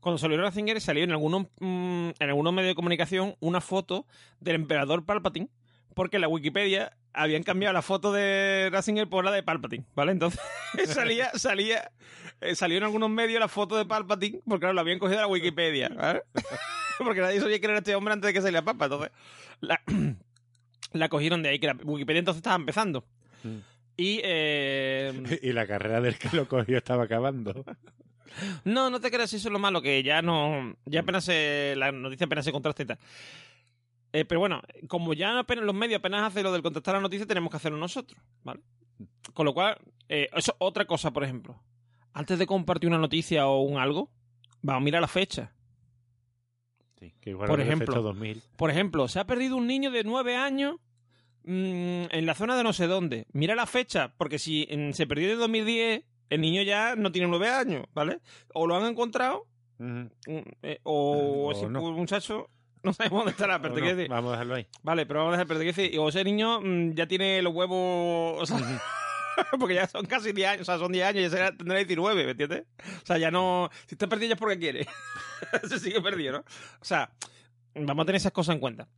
[0.00, 4.06] Cuando salió Ratzinger salió en algunos, mm, en algunos medios de comunicación una foto
[4.40, 5.48] del emperador Palpatine,
[5.94, 10.12] porque en la Wikipedia habían cambiado la foto de Ratzinger por la de Palpatine, ¿vale?
[10.12, 10.40] Entonces
[10.86, 11.90] salía, salía,
[12.40, 15.22] eh, salió en algunos medios la foto de Palpatine, porque claro, lo habían cogido de
[15.22, 16.22] la Wikipedia, ¿vale?
[17.04, 19.10] porque nadie sabía quién era este hombre antes de que saliera Papa, entonces
[19.60, 19.80] la,
[20.92, 23.04] la cogieron de ahí, que la Wikipedia entonces estaba empezando.
[23.42, 23.58] Mm.
[23.96, 27.64] Y eh, Y la carrera del que lo cogió estaba acabando.
[28.64, 30.76] No, no te creas, eso es lo malo, que ya no.
[30.86, 31.74] Ya apenas se.
[31.76, 32.98] La noticia apenas se contrasta y tal.
[34.12, 37.26] Eh, pero bueno, como ya apenas los medios apenas hacen lo del contestar la noticia,
[37.26, 38.60] tenemos que hacerlo nosotros, ¿vale?
[39.34, 39.78] Con lo cual,
[40.08, 41.62] eh, eso otra cosa, por ejemplo.
[42.12, 44.10] Antes de compartir una noticia o un algo,
[44.62, 45.52] vamos a mirar la fecha.
[47.04, 47.84] Sí, que igual Por ejemplo.
[47.84, 48.42] efecto 2000.
[48.56, 50.76] Por ejemplo, se ha perdido un niño de nueve años
[51.44, 53.26] mm, en la zona de no sé dónde.
[53.32, 57.28] Mira la fecha, porque si mm, se perdió en 2010, el niño ya no tiene
[57.28, 58.20] nueve años, ¿vale?
[58.54, 59.46] O lo han encontrado.
[59.78, 60.04] Mm,
[60.62, 61.82] eh, o O ese no.
[61.92, 62.48] muchacho
[62.82, 64.08] no sabemos dónde estará, pero no.
[64.08, 64.66] Vamos a dejarlo ahí.
[64.82, 66.60] Vale, pero vamos a dejar, pero o ese niño
[66.94, 68.58] ya tiene los huevos, o sea,
[69.58, 72.24] porque ya son casi 10 años, o sea, son 10 años, ya será, tendrá 19,
[72.24, 72.64] ¿me entiendes?
[73.02, 74.86] O sea, ya no, si está perdido ya es porque quiere.
[75.68, 76.38] Se sigue perdido, ¿no?
[76.80, 77.12] O sea,
[77.74, 78.88] vamos a tener esas cosas en cuenta.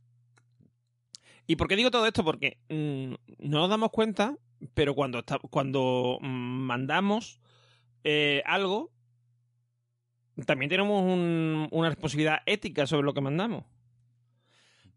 [1.45, 2.23] ¿Y por qué digo todo esto?
[2.23, 3.13] Porque mm,
[3.47, 4.35] no nos damos cuenta,
[4.73, 7.39] pero cuando, cuando mm, mandamos
[8.03, 8.91] eh, algo,
[10.45, 13.63] también tenemos un- una responsabilidad ética sobre lo que mandamos.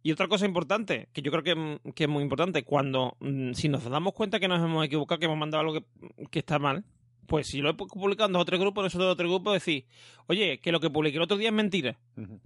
[0.02, 3.52] Y otra cosa importante, que yo creo que, mm, que es muy importante, cuando mm,
[3.52, 6.58] si nos damos cuenta que nos hemos equivocado, que hemos mandado algo que, que está
[6.58, 6.84] mal,
[7.26, 9.84] pues si lo he publicado en dos o tres grupos, nosotros en otro grupo decir,
[10.26, 11.96] oye, que lo que publiqué el otro día es mentira,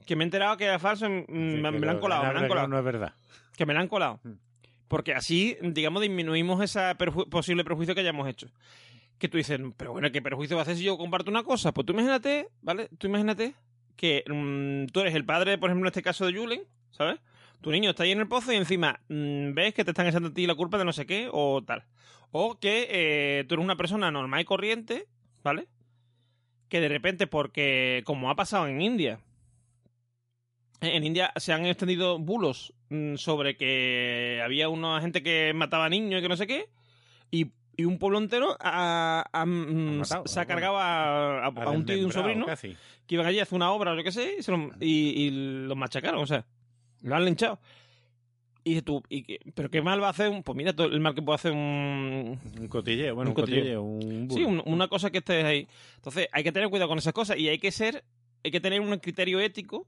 [0.05, 2.41] que me he enterado que era falso, mm, Sí, me, lo han colado, me lo
[2.41, 3.15] han colado, No es verdad.
[3.57, 4.21] que me lo han colado.
[4.89, 6.81] Porque así, digamos, disminuimos ese
[7.31, 8.49] posible prejuicio que hayamos hecho.
[9.19, 11.73] Que tú dices, pero bueno, ¿qué perjuicio va a hacer si yo comparto una cosa?
[11.73, 12.89] Pues tú imagínate, ¿vale?
[12.99, 13.55] Tú imagínate
[13.97, 14.23] que
[14.93, 17.19] tú eres el padre, por ejemplo, en este caso de Julen, ¿sabes?
[17.61, 20.29] Tu niño está ahí en el pozo y encima mm, ves que te están echando
[20.29, 21.85] a ti la culpa de no sé qué o tal.
[22.31, 25.07] O que eh, tú eres una persona normal y corriente,
[25.43, 25.67] ¿vale?
[26.69, 29.21] Que de repente, porque como ha pasado en India,
[30.81, 36.19] en India se han extendido bulos mm, sobre que había una gente que mataba niños
[36.19, 36.67] y que no sé qué,
[37.31, 42.13] y, y un pueblo entero mm, matado, se ha cargado a, un tío y un
[42.13, 42.77] sobrino Casi.
[43.07, 45.27] que iban allí a hacer una obra o lo que sé y, se lo- y,
[45.27, 45.31] y
[45.67, 46.45] los machacaron, o sea,
[47.09, 47.59] lo han linchado.
[48.67, 50.31] Y dices tú, ¿y qué- ¿pero qué mal va a hacer?
[50.31, 52.39] un- Pues mira todo el mal que puede hacer un...
[52.59, 53.83] Un cotilleo, bueno, Un un, cotilleo.
[53.83, 55.69] un Sí, un- una cosa que estés ahí.
[55.97, 58.05] Entonces, hay que tener cuidado con esas cosas y hay que ser,
[58.43, 59.87] hay que tener un criterio ético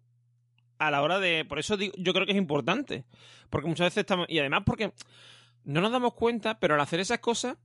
[0.79, 1.47] a la hora de...
[1.47, 3.05] Por eso digo, yo creo que es importante.
[3.49, 4.27] Porque muchas veces estamos...
[4.29, 4.93] Y además porque
[5.65, 7.57] no nos damos cuenta, pero al hacer esas cosas,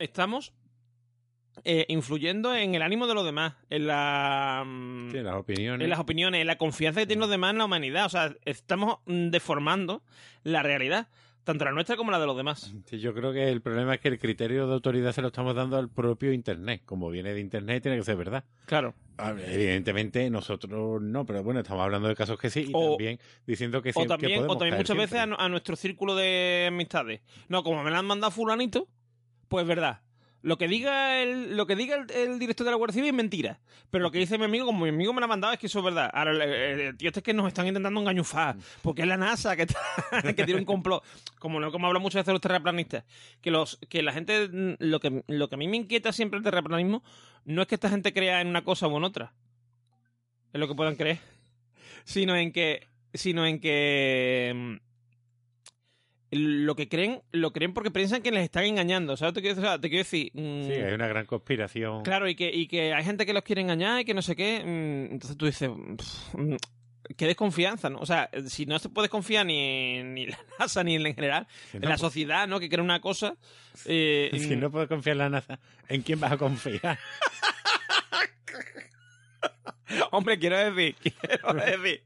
[0.00, 0.52] estamos
[1.64, 4.64] eh, influyendo en el ánimo de los demás, en la...
[4.66, 5.84] mm, Sí, las opiniones.
[5.84, 8.06] en las opiniones, en la confianza que tienen los demás en la humanidad.
[8.06, 10.02] O sea, estamos mm, deformando
[10.44, 11.08] la realidad,
[11.44, 12.74] tanto la nuestra como la de los demás.
[12.86, 15.54] Sí, yo creo que el problema es que el criterio de autoridad se lo estamos
[15.54, 16.82] dando al propio Internet.
[16.84, 18.44] Como viene de Internet, tiene que ser verdad.
[18.66, 18.94] Claro.
[19.46, 23.82] Evidentemente, nosotros no, pero bueno, estamos hablando de casos que sí y O- también diciendo
[23.82, 27.20] que, O sí, que también, podemos o también muchas veces a nuestro círculo de amistades.
[27.48, 28.88] No, como me la han mandado fulanito,
[29.48, 30.00] pues verdad.
[30.42, 33.14] Lo que diga el, lo que diga el, el director de la Guardia Civil es
[33.14, 33.60] mentira.
[33.90, 35.66] Pero lo que dice mi amigo, como mi amigo me la ha mandado, es que
[35.68, 36.10] eso es verdad.
[36.12, 38.56] Ahora, el, tío este es que nos están intentando engañufar.
[38.82, 39.66] Porque es la NASA que,
[40.34, 41.04] que tiene un complot.
[41.38, 43.04] Como, no- como muchas veces los terraplanistas.
[43.40, 46.44] Que, los, que la gente, lo que, lo que a mí me inquieta siempre el
[46.44, 47.04] terraplanismo,
[47.44, 49.32] no es que esta gente crea en una cosa o en otra.
[50.52, 51.18] Es lo que puedan creer.
[52.04, 54.91] Sino en que, sino en que mm,
[56.32, 59.16] lo que creen, lo creen porque piensan que les están engañando.
[59.16, 59.34] ¿Sabes?
[59.34, 60.30] Te quiero, o sea, te quiero decir.
[60.34, 62.02] mm, Sí, hay una gran conspiración.
[62.02, 64.34] Claro, y que, y que hay gente que los quiere engañar y que no sé
[64.34, 64.60] qué.
[64.64, 65.68] mm, Entonces tú dices,
[65.98, 66.56] pff, mm,
[67.16, 67.98] qué desconfianza, ¿no?
[67.98, 71.46] O sea, si no se puede confiar ni, ni en la NASA ni en general,
[71.70, 72.58] Si en la sociedad, ¿no?
[72.60, 73.36] Que crea una cosa.
[73.84, 76.98] eh, si no puedes confiar en la NASA, ¿en quién vas a confiar?
[80.10, 82.02] Hombre, quiero decir, quiero decir,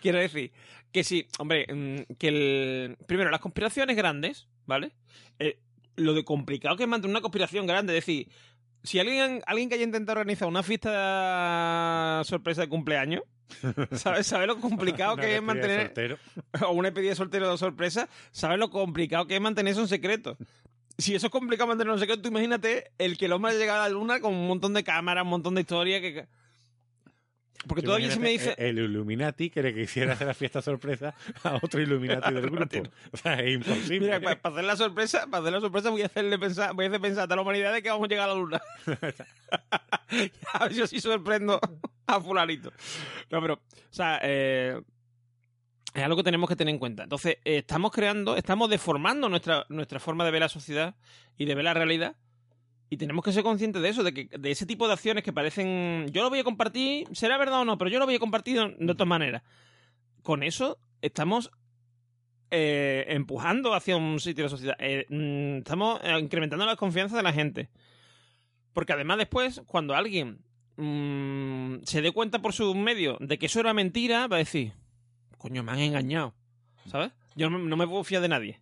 [0.00, 0.52] quiero decir
[0.94, 4.92] que sí, hombre, mm, que el, primero las conspiraciones grandes, ¿vale?
[5.40, 5.58] Eh,
[5.96, 8.28] lo de complicado que es mantener una conspiración grande, es decir,
[8.84, 13.24] si alguien, alguien que haya intentado organizar una fiesta sorpresa de cumpleaños,
[13.90, 14.28] ¿sabes?
[14.28, 16.18] ¿Sabes lo complicado que es de mantener
[16.64, 19.88] o una despedida de soltero de sorpresa, ¿sabes lo complicado que es mantener eso en
[19.88, 20.38] secreto?
[20.96, 23.82] Si eso es complicado mantenerlo en secreto, tú imagínate el que el hombre ha llegado
[23.82, 26.28] a la luna con un montón de cámaras, un montón de historia que...
[27.66, 28.54] Porque Tú todavía se me dice...
[28.58, 32.82] El Illuminati que le quisiera hacer la fiesta sorpresa a otro Illuminati del grupo.
[33.12, 34.00] O sea, es imposible.
[34.00, 36.84] Mira, para, para hacer la sorpresa, para hacer la sorpresa voy a hacerle pensar, voy
[36.84, 38.62] a hacer pensar a toda la humanidad de que vamos a llegar a la luna.
[40.52, 41.58] a ver si así sorprendo
[42.06, 42.72] a fulanito.
[43.30, 43.60] No, pero, o
[43.94, 44.80] sea, eh,
[45.94, 47.04] es algo que tenemos que tener en cuenta.
[47.04, 50.96] Entonces, eh, estamos creando, estamos deformando nuestra, nuestra forma de ver la sociedad
[51.38, 52.16] y de ver la realidad.
[52.94, 55.32] Y tenemos que ser conscientes de eso, de que de ese tipo de acciones que
[55.32, 56.06] parecen.
[56.12, 58.56] Yo lo voy a compartir, será verdad o no, pero yo lo voy a compartir
[58.78, 59.42] de, todas maneras.
[60.22, 61.50] Con eso estamos
[62.52, 64.76] eh, empujando hacia un sitio de la sociedad.
[64.78, 67.68] Eh, mm, estamos eh, incrementando la confianza de la gente.
[68.72, 70.44] Porque además después, cuando alguien
[70.76, 74.72] mm, se dé cuenta por sus medios de que eso era mentira, va a decir,
[75.36, 76.32] coño, me han engañado.
[76.86, 77.10] ¿Sabes?
[77.34, 78.60] Yo no, no me puedo fiar de nadie.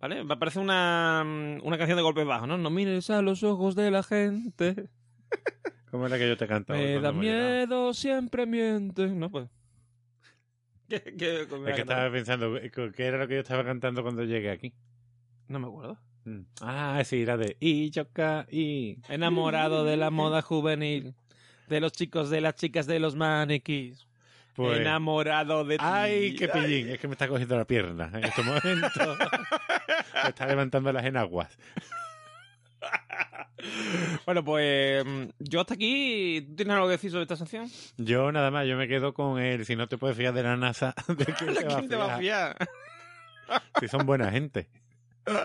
[0.00, 0.22] ¿Vale?
[0.22, 2.56] Va a parecer una, mm, una canción de golpes bajos, ¿no?
[2.58, 4.88] No mires a los ojos de la gente.
[5.90, 6.78] ¿Cómo era que yo te cantaba?
[6.78, 9.06] Me da miedo, siempre miente.
[9.08, 9.48] No, pues.
[10.88, 12.58] ¿Qué, qué- Es era que estaba pensando,
[12.94, 14.72] ¿qué era lo que yo estaba cantando cuando llegué aquí?
[15.48, 15.98] No me acuerdo.
[16.24, 16.40] Mm.
[16.60, 18.98] Ah, sí, la de Y choca y...
[19.08, 21.14] Enamorado de la moda juvenil,
[21.68, 24.07] de los chicos, de las chicas, de los maniquís.
[24.58, 24.80] Pues...
[24.80, 25.84] Enamorado de ti.
[25.86, 26.88] ¡Ay, qué pillín!
[26.88, 29.16] Es que me está cogiendo la pierna en este momento.
[30.24, 31.56] me está levantando las enaguas.
[34.26, 36.44] Bueno, pues mm, yo hasta aquí.
[36.48, 37.70] ¿Tú tienes algo que decir sobre esta sanción?
[37.98, 40.56] Yo nada más, yo me quedo con el si no te puedes fiar de la
[40.56, 42.56] NASA, ¿de quién te, va a ¿Quién te va a fiar?
[43.78, 44.68] Si son buena gente.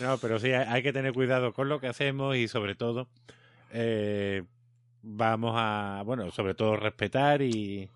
[0.00, 3.06] No, pero sí, hay, hay que tener cuidado con lo que hacemos y sobre todo
[3.70, 4.42] eh,
[5.02, 7.90] vamos a, bueno, sobre todo respetar y...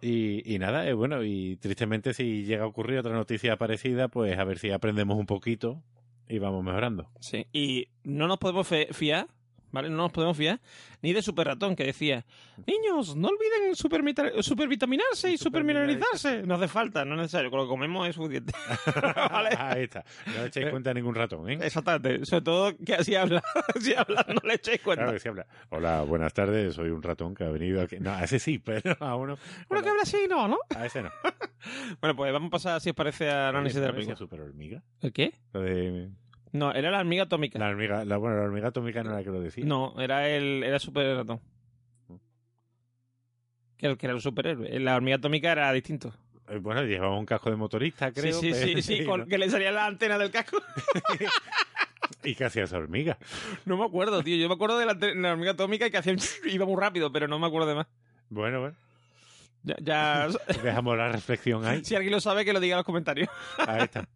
[0.00, 4.38] Y, y nada, eh, bueno, y tristemente si llega a ocurrir otra noticia parecida, pues
[4.38, 5.82] a ver si aprendemos un poquito
[6.28, 7.08] y vamos mejorando.
[7.20, 7.46] Sí.
[7.52, 9.28] Y no nos podemos fiar,
[9.76, 9.90] ¿vale?
[9.90, 10.60] No nos podemos fiar
[11.02, 12.24] ni de Super Ratón, que decía,
[12.66, 13.76] niños, no olviden
[14.42, 16.42] supervitaminarse y supermineralizarse.
[16.42, 18.52] No hace falta, no es necesario, con lo que comemos es suficiente.
[19.30, 19.50] ¿Vale?
[19.58, 20.04] Ahí está.
[20.26, 21.58] No le echéis cuenta a ningún ratón, ¿eh?
[21.62, 23.42] Exactamente, sobre todo que así habla,
[23.76, 25.04] así habla, no le echéis cuenta.
[25.04, 25.46] Claro que sí habla.
[25.68, 27.96] Hola, buenas tardes, soy un ratón que ha venido aquí.
[28.00, 29.38] No, a ese sí, pero a uno.
[29.68, 30.58] Uno que habla así, no, ¿no?
[30.74, 31.10] A ese no.
[32.00, 34.14] Bueno, pues vamos a pasar, si os parece, al análisis de la ¿No película.
[34.14, 34.82] decía super hormiga?
[35.02, 35.34] ¿El qué?
[35.52, 36.08] Lo de.
[36.52, 37.58] No, era la hormiga atómica.
[37.58, 39.64] La hormiga, la, bueno, la hormiga atómica no era la que lo decía.
[39.64, 41.40] No, era el era super ratón.
[43.76, 44.80] Que el que era el superhéroe.
[44.80, 46.14] La hormiga atómica era distinto.
[46.48, 48.32] Eh, Bueno, llevaba un casco de motorista, creo.
[48.40, 50.58] sí, sí, pero- sí, sí, con- que le salía la antena del casco.
[52.24, 53.18] ¿Y qué hacía esa hormiga?
[53.66, 54.36] No me acuerdo, tío.
[54.36, 56.14] Yo me acuerdo de la, hormiga atómica y que hacía
[56.46, 57.86] iba muy rápido, pero no me acuerdo de más.
[58.30, 58.76] Bueno, bueno.
[59.62, 60.28] Ya, ya-
[60.62, 61.84] Dejamos la reflexión ahí.
[61.84, 63.28] si alguien lo sabe, que lo diga en los comentarios.
[63.58, 64.08] Ahí está.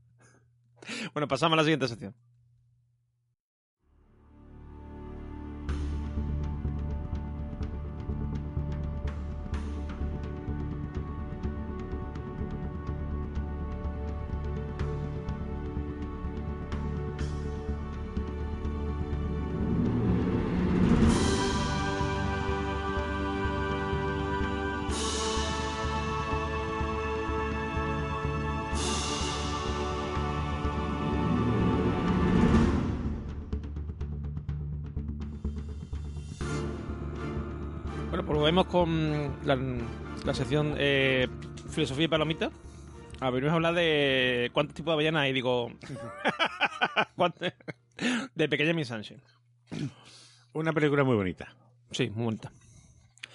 [1.12, 2.14] Bueno, pasamos a la siguiente sección.
[38.68, 39.56] Con la,
[40.24, 41.28] la sección eh,
[41.70, 42.50] Filosofía y Palomita.
[43.20, 45.70] A ver, vamos a hablar de cuántos tipos de avellanas hay, digo...
[47.16, 47.52] ¿cuántos?
[48.34, 49.20] de Pequeña Miss Sunshine.
[50.54, 51.54] Una película muy bonita.
[51.90, 52.52] Sí, muy bonita.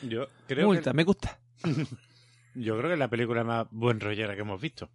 [0.01, 1.39] Yo Muy creo, bonita, me gusta.
[1.63, 1.71] que,
[2.55, 4.89] yo creo que es la película más buen rollera que hemos visto.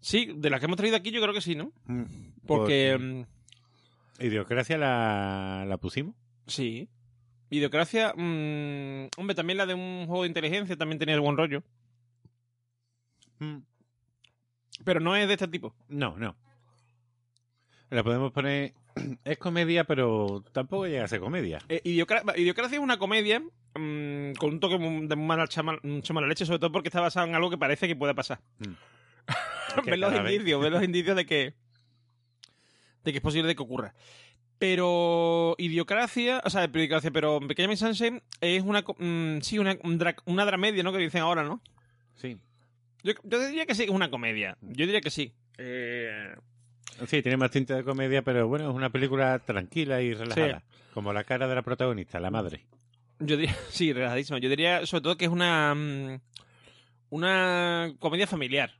[0.00, 1.72] Sí, de las que hemos traído aquí yo creo que sí, ¿no?
[1.86, 2.04] Mm.
[2.46, 2.96] Porque...
[2.96, 3.26] Por- mm,
[4.26, 6.14] Idiocracia la, la pusimos.
[6.46, 6.88] Sí.
[7.56, 11.62] Idiocracia, mm, hombre, también la de un juego de inteligencia también tenía el buen rollo.
[13.38, 13.58] Mm.
[14.84, 15.74] Pero no es de este tipo.
[15.88, 16.34] No, no.
[17.90, 18.72] La podemos poner.
[19.24, 21.58] Es comedia, pero tampoco llega a ser comedia.
[21.68, 26.26] Eh, Idiocra- Idiocracia es una comedia mm, con un toque de mala, chama- mucha mala
[26.26, 28.40] leche, sobre todo porque está basada en algo que parece que puede pasar.
[29.84, 31.54] Que ver los indicios, ver los indicios de que,
[33.04, 33.94] de que es posible que ocurra.
[34.66, 39.76] Pero Idiocracia, o sea, Idiocracia, pero Pequeña Miss Sunshine es una, co- mm, sí, una,
[39.82, 40.92] un dra- una dramedia, ¿no?
[40.92, 41.60] Que dicen ahora, ¿no?
[42.14, 42.38] Sí.
[43.02, 44.56] Yo, yo diría que sí, que es una comedia.
[44.60, 45.32] Yo diría que sí.
[45.58, 46.32] Eh,
[47.08, 50.62] Sí, tiene más tinta de comedia, pero bueno, es una película tranquila y relajada.
[50.94, 52.64] Como la cara de la protagonista, la madre.
[53.18, 54.38] yo diría, sí, relajadísima.
[54.38, 56.20] Yo diría sobre todo que es una, mm,
[57.10, 58.70] una comedia familiar.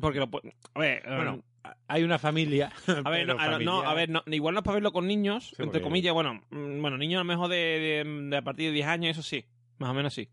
[0.00, 1.42] Porque lo pu- A ver, Bueno,
[1.88, 2.72] Hay una familia.
[3.04, 3.86] A ver, no, a- no, familiar.
[3.86, 6.42] a ver, no, igual no es para verlo con niños, Sí, entre porque- comillas, bueno,
[6.50, 7.56] mm, bueno, niños a lo mejor de,
[8.04, 9.44] de- de a partir de 10 años, eso sí,
[9.78, 10.28] más o menos sí.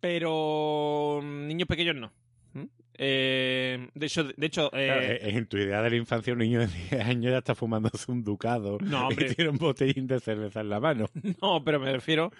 [0.00, 2.12] Pero mm, niños pequeños no.
[2.52, 2.64] ¿Mm?
[2.98, 6.38] Eh, de hecho, de hecho eh, Claro, eh, en tu idea de la infancia, un
[6.40, 9.30] niño de 10 años ya está fumándose un ducado No, hombre.
[9.30, 11.06] y tiene un botellín de cerveza en la mano.
[11.42, 12.32] no, pero me refiero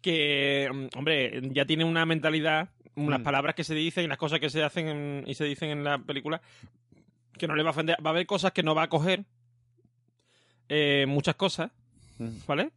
[0.00, 3.22] que, hombre, ya tiene una mentalidad, unas Mm.
[3.22, 5.84] palabras que se dicen y las cosas que se hacen en- y se dicen en
[5.84, 6.40] la película
[7.42, 7.96] que no le va a ofender.
[8.06, 9.24] Va a haber cosas que no va a coger,
[10.68, 11.72] eh, muchas cosas.
[12.46, 12.70] ¿vale?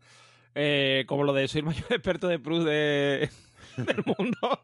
[0.56, 3.30] Eh, como lo de soy el mayor experto de Proust de,
[3.78, 4.64] del mundo.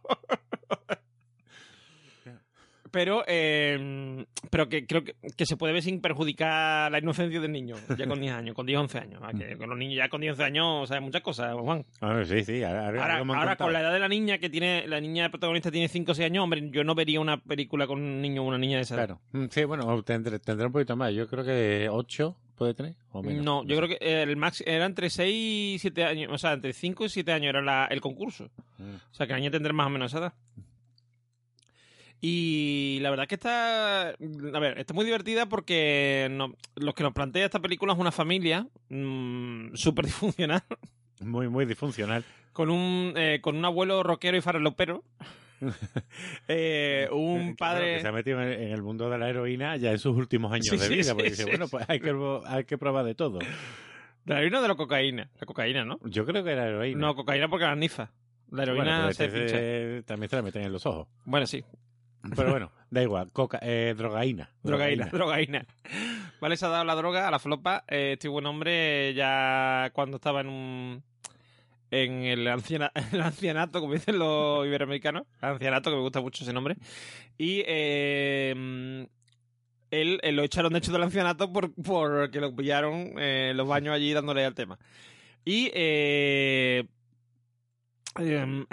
[2.92, 7.52] Pero, eh, pero que creo que, que se puede ver sin perjudicar la inocencia del
[7.52, 9.22] niño, ya con 10 años, con 10, 11 años.
[9.38, 11.86] Que con los niños ya con 10, 11 años saben muchas cosas, Juan.
[12.02, 12.62] Ah, sí, sí.
[12.64, 15.88] Ahora, ahora- Ahora, con la edad de la niña que tiene, la niña protagonista tiene
[15.88, 18.58] 5 o 6 años, hombre, yo no vería una película con un niño o una
[18.58, 19.06] niña de esa edad.
[19.06, 19.22] Claro.
[19.32, 21.14] Mm, Sí, bueno, tendré, tendrá un poquito más.
[21.14, 22.96] Yo creo que 8 puede tener.
[23.12, 23.44] O menos.
[23.44, 25.34] No, yo creo que el max era entre 6
[25.76, 28.50] y 7 años, o sea, entre 5 y 7 años era la- el concurso.
[28.78, 28.96] Mm.
[28.96, 30.34] O sea, que la niña tendrá más o menos esa edad.
[32.24, 34.10] Y la verdad que está.
[34.10, 38.12] A ver, está muy divertida porque no- lo que nos plantea esta película es una
[38.12, 40.62] familia mm, súper disfuncional.
[41.20, 42.24] Muy, muy disfuncional.
[42.54, 45.04] Con un, eh, con un abuelo rockero y farolopero.
[46.48, 47.96] eh, un padre.
[47.96, 50.66] que se ha metido en, el mundo de la heroína ya en sus últimos años
[50.70, 51.04] Sí, de vida.
[51.04, 53.40] sí, porque dice, bueno, pues hay que, hay que probar de todo.
[54.26, 55.30] La heroína de la cocaína.
[55.40, 56.00] La cocaína, ¿no?
[56.06, 57.00] Yo creo que era heroína.
[57.00, 58.12] No, cocaína porque la nifa.
[58.52, 59.48] La heroína Bueno, pero se este
[59.98, 61.08] se- también se la meten en los ojos.
[61.26, 61.64] Bueno, sí.
[62.36, 63.32] Pero bueno, da igual.
[63.32, 64.50] Coca, eh, drogaína.
[64.64, 65.66] Drogaína, drogaína.
[66.40, 67.84] Vale, se ha dado la droga a la flopa.
[67.88, 71.04] Eh, este buen hombre ya cuando estaba en un...
[71.90, 75.24] En el, anciana- el ancianato, como dicen los iberoamericanos.
[75.42, 76.78] Ancianato, que me gusta mucho ese nombre.
[77.38, 79.08] Y eh,
[79.92, 83.68] él, él lo echaron de hecho del ancianato por, porque lo pillaron eh, en los
[83.68, 84.80] baños allí dándole al tema.
[85.44, 86.86] Y eh,
[88.20, 88.66] em,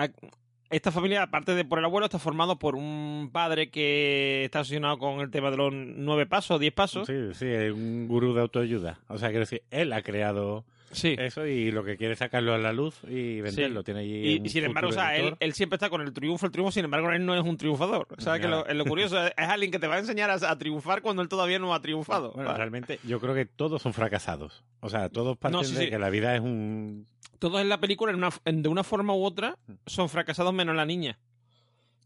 [0.70, 4.98] esta familia, aparte de por el abuelo, está formado por un padre que está obsesionado
[4.98, 7.06] con el tema de los nueve pasos, diez pasos.
[7.06, 9.00] Sí, sí, es un gurú de autoayuda.
[9.08, 11.14] O sea, quiero decir, él ha creado Sí.
[11.18, 13.80] eso y lo que quiere es sacarlo a la luz y venderlo.
[13.80, 13.84] Sí.
[13.84, 16.72] Tiene allí Y, sin embargo, o sea, él, siempre está con el triunfo, el triunfo,
[16.72, 18.06] sin embargo, él no es un triunfador.
[18.18, 18.40] ¿Sabes?
[18.40, 21.02] Que lo, lo curioso es, es alguien que te va a enseñar a, a triunfar
[21.02, 22.32] cuando él todavía no ha triunfado.
[22.32, 22.58] Bueno, ¿vale?
[22.58, 24.62] realmente yo creo que todos son fracasados.
[24.80, 27.06] O sea, todos parten No, sí, de que la vida es un...
[27.38, 30.74] Todos en la película, en una- en- de una forma u otra, son fracasados menos
[30.76, 31.18] la niña.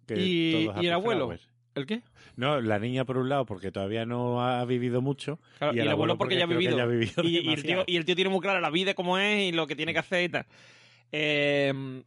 [0.07, 1.27] que Y- el abuelo.
[1.27, 1.49] flowers.
[1.77, 2.03] ¿El qué?
[2.37, 5.39] No, la niña por un lado porque todavía no ha vivido mucho.
[5.59, 6.77] Claro, y, y el abuelo porque ya ha vivido.
[6.77, 7.85] ya ha vivido Y, y el tío, demasiado.
[7.87, 10.01] y el tío tiene muy clara la vida como es y lo que tiene que
[10.01, 10.47] hacer y tal.
[11.13, 12.03] Eh,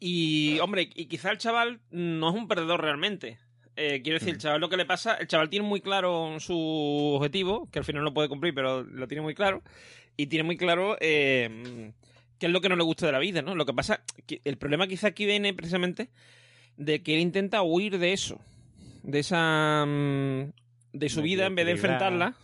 [0.00, 3.38] y, hombre, y quizá el chaval no es un perdedor realmente.
[3.76, 4.40] Eh, quiero decir, el Mm.
[4.40, 8.04] chaval lo que le pasa, el chaval tiene muy claro su objetivo, que al final
[8.04, 9.62] no puede cumplir, pero lo tiene muy claro.
[10.16, 11.92] Y tiene muy claro eh,
[12.42, 13.54] qué es lo que no le gusta de la vida, ¿no?
[13.54, 16.10] Lo que pasa, que el problema quizá aquí viene precisamente
[16.76, 18.40] de que él intenta huir de eso.
[19.04, 19.84] De esa...
[19.86, 20.50] mm,
[20.92, 22.34] de su vida en vez de enfrentarla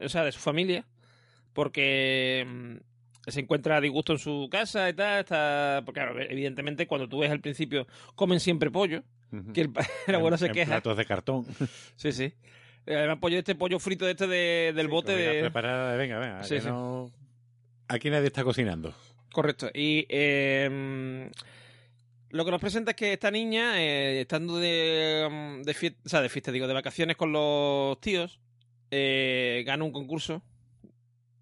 [0.00, 0.84] o sea, de su familia,
[1.54, 6.86] porque mm, se encuentra a disgusto en su casa y tal, está, porque claro, evidentemente
[6.86, 9.02] cuando tú ves al principio comen siempre pollo,
[9.54, 9.70] que el,
[10.14, 10.72] abuelo En- se en queja.
[10.72, 11.46] platos de cartón.
[11.96, 12.32] Sí, sí.
[12.86, 15.40] Eh, Además, pollo este pollo frito de este de- del Sí, bote de...
[15.40, 16.68] preparada de, venga, venga, Sí, que sí.
[16.68, 17.10] no...
[17.88, 18.94] Aquí nadie está cocinando.
[19.32, 19.70] Correcto.
[19.74, 21.30] Y eh, mm,
[22.30, 26.20] lo que nos presenta es que esta niña, eh, estando de, de fiesta, o sea,
[26.22, 28.40] de fiesta, digo, de vacaciones con los tíos,
[28.90, 30.42] eh, gana un concurso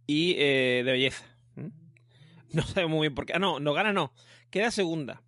[0.07, 1.24] y eh, de belleza.
[1.57, 1.68] ¿Mm?
[2.53, 3.34] No sabemos muy bien por qué.
[3.34, 4.12] Ah, no, no gana, no.
[4.51, 5.22] Queda segunda.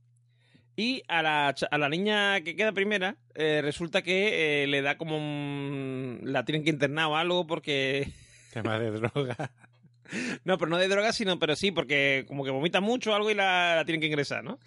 [0.77, 4.97] Y a la, a la niña que queda primera, eh, resulta que eh, le da
[4.97, 8.13] como un- La tienen que internar o algo porque...
[8.53, 9.51] Tema de droga.
[10.45, 13.31] No, pero no de drogas, sino, pero sí, porque como que vomita mucho o algo
[13.31, 14.59] y la, la tienen que ingresar, ¿no?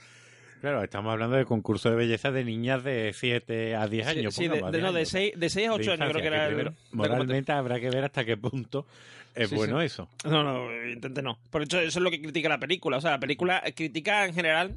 [0.62, 4.36] Claro, estamos hablando de concurso de belleza de niñas de 7 a 10 años.
[4.36, 5.10] Sí, sí, de, pongamos, de- no, de años.
[5.10, 8.04] 6, de seis a De 8 años creo que era el- moralmente habrá que ver
[8.04, 8.86] hasta qué punto
[9.34, 9.86] es Sí, bueno sí.
[9.88, 10.08] eso.
[10.26, 11.40] No, no, evidentemente no.
[11.50, 12.98] Por eso, eso es lo que critica la película.
[12.98, 14.76] O sea, la película critica en general,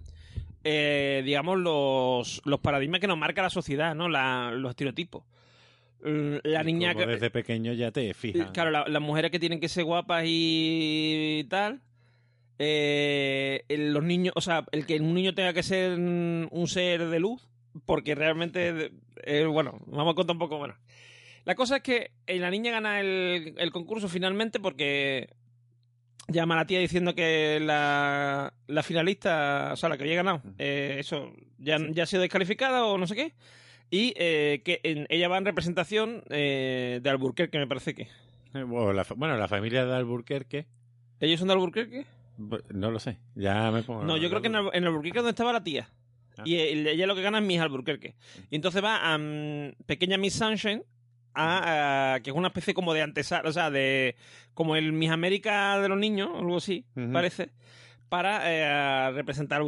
[0.64, 4.08] eh, digamos, los, los paradigmas que nos marca la sociedad, ¿no?
[4.08, 5.22] La- los estereotipos.
[6.04, 7.12] Mm, La Y niña como que...
[7.12, 8.50] desde pequeño ya te fijas.
[8.52, 11.80] Claro, la- las mujeres que tienen que ser guapas y tal.
[12.58, 17.18] Eh, los niños, o sea, el que un niño tenga que ser un ser de
[17.20, 17.48] luz,
[17.84, 18.92] porque realmente,
[19.24, 20.76] eh, bueno, vamos a contar un poco, bueno.
[21.44, 25.28] La cosa es que eh, la niña gana el, el concurso finalmente porque
[26.28, 30.40] llama a la tía diciendo que la, la finalista, o sea, la que había ganado,
[30.58, 33.32] eh, eso, ya, ya ha sido descalificada o no sé qué.
[33.94, 38.08] Y eh, que en- ella va en representación eh, de Alburquerque, me parece que.
[38.52, 40.66] Bueno, la, fa- bueno, la familia de Alburquerque,
[41.20, 42.04] ¿Ellos son de Alburquerque?
[42.36, 44.02] bu- no lo sé, ya me pongo...
[44.02, 45.88] No, yo creo que en, Al- en Alburquerque es donde estaba la tía.
[46.36, 46.42] Ah.
[46.44, 48.16] Y el- ella lo que gana es Miss Alburquerque.
[48.50, 50.82] Y entonces va a mm, Pequeña Miss Sunshine,
[51.34, 54.16] a, a- que es una especie como de antesala, o sea, de
[54.54, 57.12] como el Miss América de los niños, algo así, Ujú.
[57.12, 57.50] parece,
[58.16, 59.64] para eh, representar a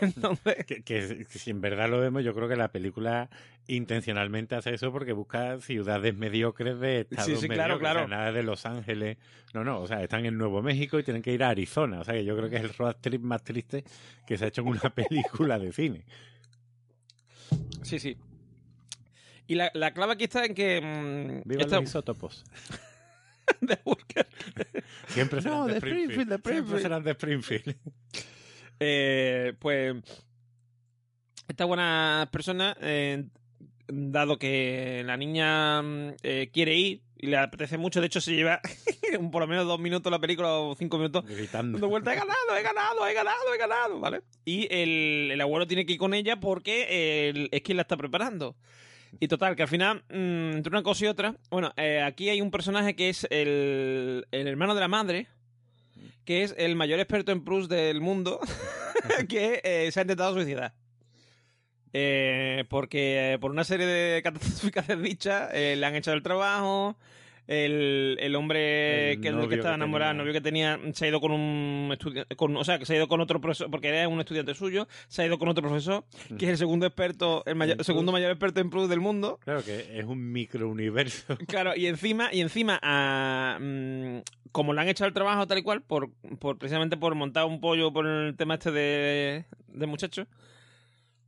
[0.00, 3.28] entonces, Que, que- que si en verdad lo vemos, yo creo que la película
[3.66, 7.92] intencionalmente hace eso porque busca ciudades mediocres de estados Sí, sí, claro, mediocres, o sea,
[8.06, 8.08] claro.
[8.08, 9.18] nada de Los Ángeles.
[9.52, 12.00] No, no, o sea, están en Nuevo México y tienen que ir a Arizona.
[12.00, 13.84] O sea, que yo creo que es el road trip más triste
[14.26, 16.06] que se ha hecho en una película de cine.
[17.82, 18.16] sí, sí.
[19.48, 20.80] Y la, la clave aquí está en que...
[20.80, 22.42] mm, Viva los isótopos.
[23.60, 24.82] De Alburquerque.
[25.08, 26.10] Siempre serán No, de de Springfield.
[26.10, 26.82] Springfield, de Siempre Springfield.
[26.82, 27.76] serán de Springfield.
[28.80, 29.94] Eh, pues
[31.48, 33.24] esta buena persona, eh,
[33.88, 35.80] dado que la niña
[36.22, 38.60] eh, quiere ir y le apetece mucho, de hecho se lleva
[39.32, 41.78] por lo menos dos minutos la película o cinco minutos Gritando.
[41.78, 44.20] dando vuelta, he ganado, he ganado, he ganado, he ganado, ¿vale?
[44.44, 48.56] Y el, el abuelo tiene que ir con ella porque es quien la está preparando.
[49.18, 52.40] Y total, que al final, mm, entre una cosa y otra, bueno, eh, aquí hay
[52.40, 55.28] un personaje que es el, el hermano de la madre,
[56.26, 58.40] que es el mayor experto en Proust del mundo,
[59.28, 60.74] que eh, se ha intentado suicidar.
[61.92, 66.96] Eh, porque eh, por una serie de catastróficas desdichas le han echado el trabajo.
[67.48, 71.08] El, el hombre El que, del que estaba enamorado, el novio que tenía, se ha
[71.08, 73.88] ido con un estudiante, con, o sea, que se ha ido con otro profesor, porque
[73.88, 76.04] era un estudiante suyo, se ha ido con otro profesor,
[76.38, 79.38] que es el segundo experto, el mayor- segundo mayor experto en Proust del mundo.
[79.44, 81.36] Claro que es un microuniverso.
[81.46, 84.18] Claro, y encima, y encima, ah, mm,
[84.50, 87.60] como le han echado el trabajo tal y cual, por, por precisamente por montar un
[87.60, 90.26] pollo por el tema este de, de muchacho,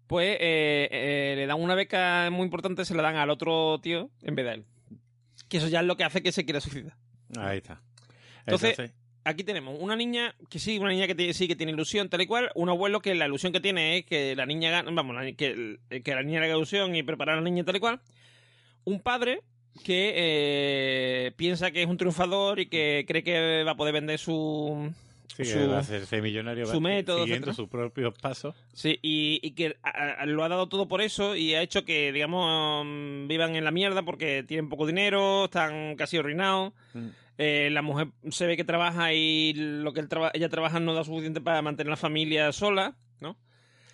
[0.09, 4.11] pues eh, eh, le dan una beca muy importante, se la dan al otro tío
[4.23, 4.64] en vez de a él.
[5.49, 6.94] Que eso ya es lo que hace que se quiera suicidar.
[7.38, 7.80] Ahí está.
[8.46, 8.76] Entonces,
[9.24, 12.26] aquí tenemos una niña que sí, una niña que sí que tiene ilusión, tal y
[12.26, 12.51] cual.
[12.55, 15.78] Un abuelo que la ilusión que tiene es que la niña gane, vamos, la- que,
[16.03, 18.01] que la niña haga ilusión y preparar a la niña tal y cual.
[18.84, 19.42] Un padre
[19.84, 24.18] que eh, piensa que es un triunfador y que cree que va a poder vender
[24.18, 24.92] su.
[25.45, 28.55] Sí, que su- va a hacerse millonario su método, siguiendo sus propios pasos.
[28.72, 31.84] Sí, y, y que a- a- lo ha dado todo por eso y ha hecho
[31.84, 36.72] que, digamos, mm, vivan en la mierda porque tienen poco dinero, están casi arruinados.
[36.95, 37.07] Mm.
[37.41, 40.93] Eh, la mujer se ve que trabaja y lo que él traba- ella trabaja no
[40.93, 43.36] da suficiente para mantener la familia sola, ¿no?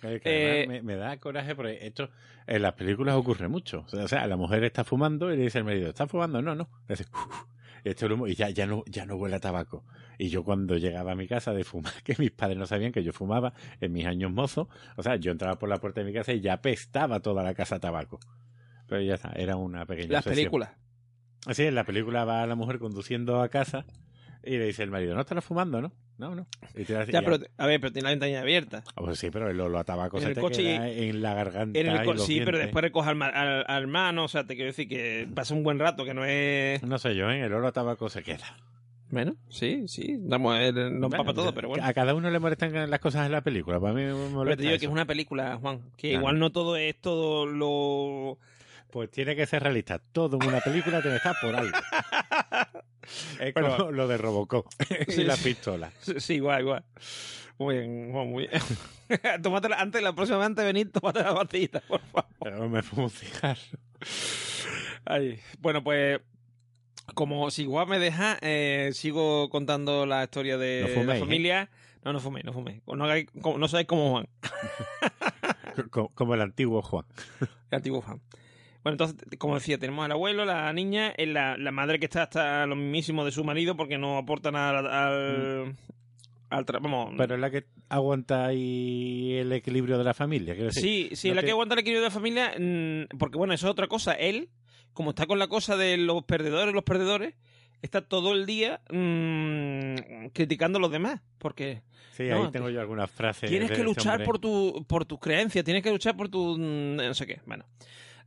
[0.01, 2.09] Es que Eh, me, me da coraje porque esto
[2.47, 3.83] en las películas ocurre mucho.
[3.85, 6.41] O sea, o sea, la mujer está fumando y le dice al marido, ¿está fumando?
[6.41, 6.67] No, no.
[6.87, 7.43] Le dice, "Uf".
[7.85, 9.85] Y esto es humo, y ya, ya, no, ya no huele a tabaco.
[10.17, 13.03] Y yo cuando llegaba a mi casa de fumar, que mis padres no sabían que
[13.03, 14.67] yo fumaba en mis años mozos,
[14.97, 17.53] o sea, yo entraba por la puerta de mi casa y ya apestaba toda la
[17.53, 18.19] casa a tabaco.
[18.87, 20.71] Pero ya está, era una pequeña Las películas.
[21.45, 23.85] Así, en la película va la mujer conduciendo a casa
[24.45, 25.91] y le dice el marido, no estarás fumando, ¿no?
[26.17, 26.47] No, no.
[26.75, 28.83] Y te Ya, pero, a ver, pero tiene la ventanilla abierta.
[28.95, 31.21] Ah, pues sí, pero el olor a tabaco En se el te coche queda en
[31.21, 34.27] la garganta En el y co- sí, pero después recoge al, al, al hermano, o
[34.29, 36.81] sea, te quiero decir que pasa un buen rato, que no es...
[36.83, 37.41] No sé yo, ¿eh?
[37.41, 38.45] el olor a tabaco se queda.
[39.11, 41.85] Bueno, sí, sí, damos, eh, no Bueno, todo, pero bueno.
[41.85, 43.79] A cada uno le molestan las cosas en la película.
[43.79, 46.21] Para mí me Pero molesta te digo que es una película, Juan, que Claro.
[46.21, 48.39] igual no todo es todo lo...
[48.89, 49.99] Pues tiene que ser realista.
[50.13, 51.71] Todo en una película tiene que estar por algo.
[53.39, 53.77] es Bueno.
[53.77, 54.67] como lo de Robocop
[55.07, 55.43] y la sí.
[55.43, 55.91] pistola.
[56.17, 56.83] Sí, igual, igual.
[57.57, 58.61] Muy bien, muy bien.
[59.41, 62.25] tómate la- antes, la próxima vez antes de venir, tómate la pastillita, por favor.
[62.41, 63.61] Pero me fumo un cigarro.
[65.05, 66.19] Ay, bueno, pues
[67.13, 71.19] como si igual me deja, eh, sigo contando la historia de No fuméis, la ¿eh?
[71.19, 71.69] familia.
[72.03, 72.81] No, no fumé, no fumé.
[72.87, 73.05] No,
[73.41, 74.27] como- no sabéis como Juan,
[75.91, 77.05] Co- Como el antiguo Juan.
[77.71, 78.21] el antiguo Juan.
[78.85, 82.67] Bueno, entonces, como decía, tenemos al abuelo, la niña, la, la madre que está hasta
[82.67, 84.85] lo mismísimo de su marido porque no aporta nada al...
[84.87, 85.75] al,
[86.51, 90.53] al tra- vamos, Pero es la que aguanta ahí el equilibrio de la familia.
[90.53, 90.83] quiero decir.
[90.83, 93.55] Sí, sí, no la te- que aguanta el equilibrio de la familia, mm, porque bueno,
[93.55, 94.13] eso es otra cosa.
[94.13, 94.49] Él,
[94.93, 97.33] como está con la cosa de los perdedores, los perdedores,
[97.81, 101.81] está todo el día mm, criticando a los demás, porque
[102.11, 103.49] Sí, No, ahí tengo yo algunas frases.
[103.49, 104.25] tienes que este luchar hombre.
[104.25, 107.41] por tu por tus creencias, tienes que luchar por tu mm, no sé qué.
[107.45, 107.65] Bueno,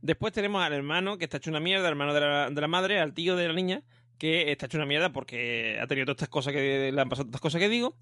[0.01, 2.67] después tenemos al hermano que está hecho una mierda, al hermano de la, de la
[2.67, 3.81] madre, al tío de la niña
[4.17, 7.25] que está hecho una mierda porque ha tenido todas estas cosas que le han pasado
[7.25, 7.95] todas estas cosas que digo.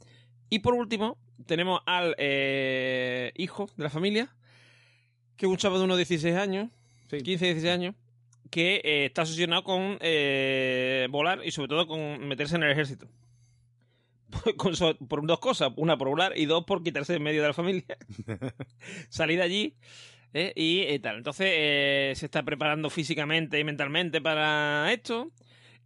[0.50, 4.34] Y por último, tenemos al eh, hijo de la familia,
[5.36, 6.70] que es un chaval de unos 16 años,
[7.10, 7.18] Sí.
[7.22, 7.96] 15, 16 años,
[8.50, 13.08] que eh, está obsesionado con eh, volar y sobre todo con meterse en el ejército.
[14.58, 17.42] Con so- por dos cosas, una por volar y dos por quitarse de en medio
[17.42, 17.98] de la familia.
[19.10, 19.76] Salir de allí
[20.34, 20.54] ¿eh?
[20.56, 21.18] y eh, tal.
[21.18, 25.32] Entonces eh, se está preparando físicamente y mentalmente para esto.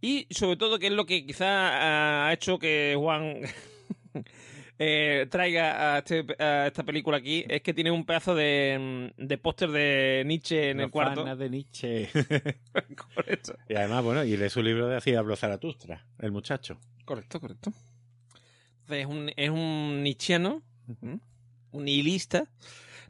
[0.00, 3.40] Y sobre todo, que es lo que quizá ha hecho que Juan
[4.78, 9.38] eh, traiga a, este- a esta película aquí, es que tiene un pedazo de, de
[9.38, 11.24] póster de Nietzsche en el cuarto.
[11.36, 12.08] De Nietzsche.
[13.14, 13.54] Correcto.
[13.68, 16.78] y además, bueno, y lee su libro de Así habló Zaratustra, el muchacho.
[17.04, 17.72] Correcto, correcto.
[18.80, 20.62] Entonces es un, es un nietzscheano,
[21.70, 22.50] un nihilista.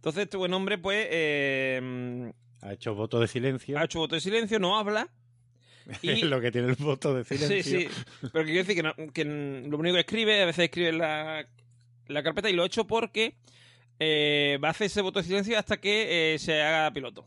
[0.03, 3.79] Entonces este buen hombre, pues, eh, Ha hecho voto de silencio.
[3.79, 5.09] ha hecho voto de silencio, no habla.
[6.03, 7.63] Y, Es lo que tiene el voto de silencio.
[7.63, 7.89] sí, sí.
[8.33, 11.47] Pero que quiero decir que, no- que lo único que escribe, a veces escribe la,
[12.09, 13.35] la carpeta y lo ha hecho porque
[14.01, 17.27] eh, va a hacer ese voto de silencio hasta que eh, se haga piloto.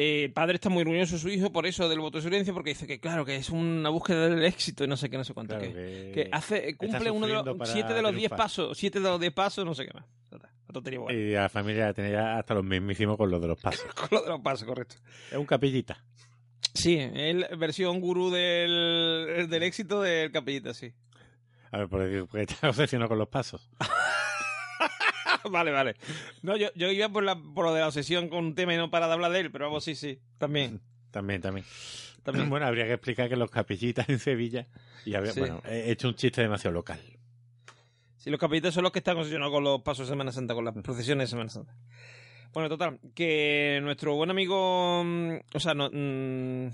[0.00, 2.54] Eh, el padre está muy orgulloso de su hijo por eso del voto de silencio,
[2.54, 5.24] porque dice que, claro, que es una búsqueda del éxito y no sé qué, no
[5.24, 5.56] sé cuánto.
[5.58, 8.38] Claro, que, que- que hace, cumple uno de los siete de los diez triunfar.
[8.38, 10.04] pasos, siete de los diez pasos, no sé qué más.
[10.30, 11.12] La.
[11.12, 13.86] Y a la familia tenía hasta los mismísimos con los de los pasos.
[13.94, 14.96] Con lo de los pasos, correcto.
[15.32, 16.04] Es un capillita.
[16.74, 20.92] Sí, es la versión gurú del, del éxito del capellita, sí.
[21.72, 23.68] A ver, porque está obsesionado con los pasos.
[25.50, 25.96] vale, vale.
[26.42, 28.76] No, yo, yo iba por, la, por lo de la obsesión con un tema y
[28.76, 30.80] no para de hablar de él, pero vamos, sí, sí, también.
[31.10, 31.64] También, también.
[32.22, 32.50] también.
[32.50, 34.66] Bueno, habría que explicar que los capillitas en Sevilla.
[35.06, 35.40] Y Sí.
[35.40, 37.00] bueno, he hecho un chiste demasiado local.
[38.18, 40.66] Sí, los capellitas son los que están obsesionados con los pasos de Semana Santa, con
[40.66, 41.74] las procesiones de Semana Santa.
[42.52, 46.68] Bueno, total, que nuestro buen amigo, mm, o sea, no, mm,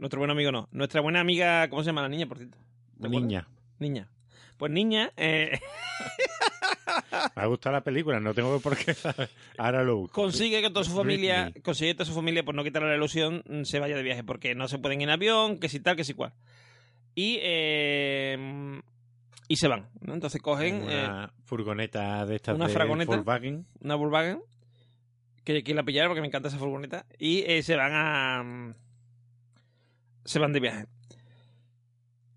[0.00, 2.58] nuestro buen amigo no, nuestra buena amiga, ¿cómo se llama la niña, por cierto?
[2.98, 3.46] Niña.
[3.78, 4.08] Niña.
[4.56, 5.60] Pues niña, eh,
[7.36, 9.28] Me ha gustado la película, no tengo por qué saber.
[9.58, 10.20] Ahora lo busco.
[10.20, 13.42] consigue que toda su familia, consigue que toda su familia, por no quitarle la ilusión,
[13.48, 15.96] mm, se vaya de viaje, porque no se pueden ir en avión, que si tal,
[15.96, 16.32] que si cual.
[17.14, 18.80] Y, eh,
[19.48, 20.14] y se van, ¿no?
[20.14, 23.12] Entonces cogen eh, una furgoneta de estas una de fragoneta.
[23.12, 23.66] Volkswagen.
[23.80, 24.40] una Volkswagen,
[25.44, 28.74] que quiero la pillar porque me encanta esa furgoneta, y eh, se van a,
[30.24, 30.86] se van de viaje.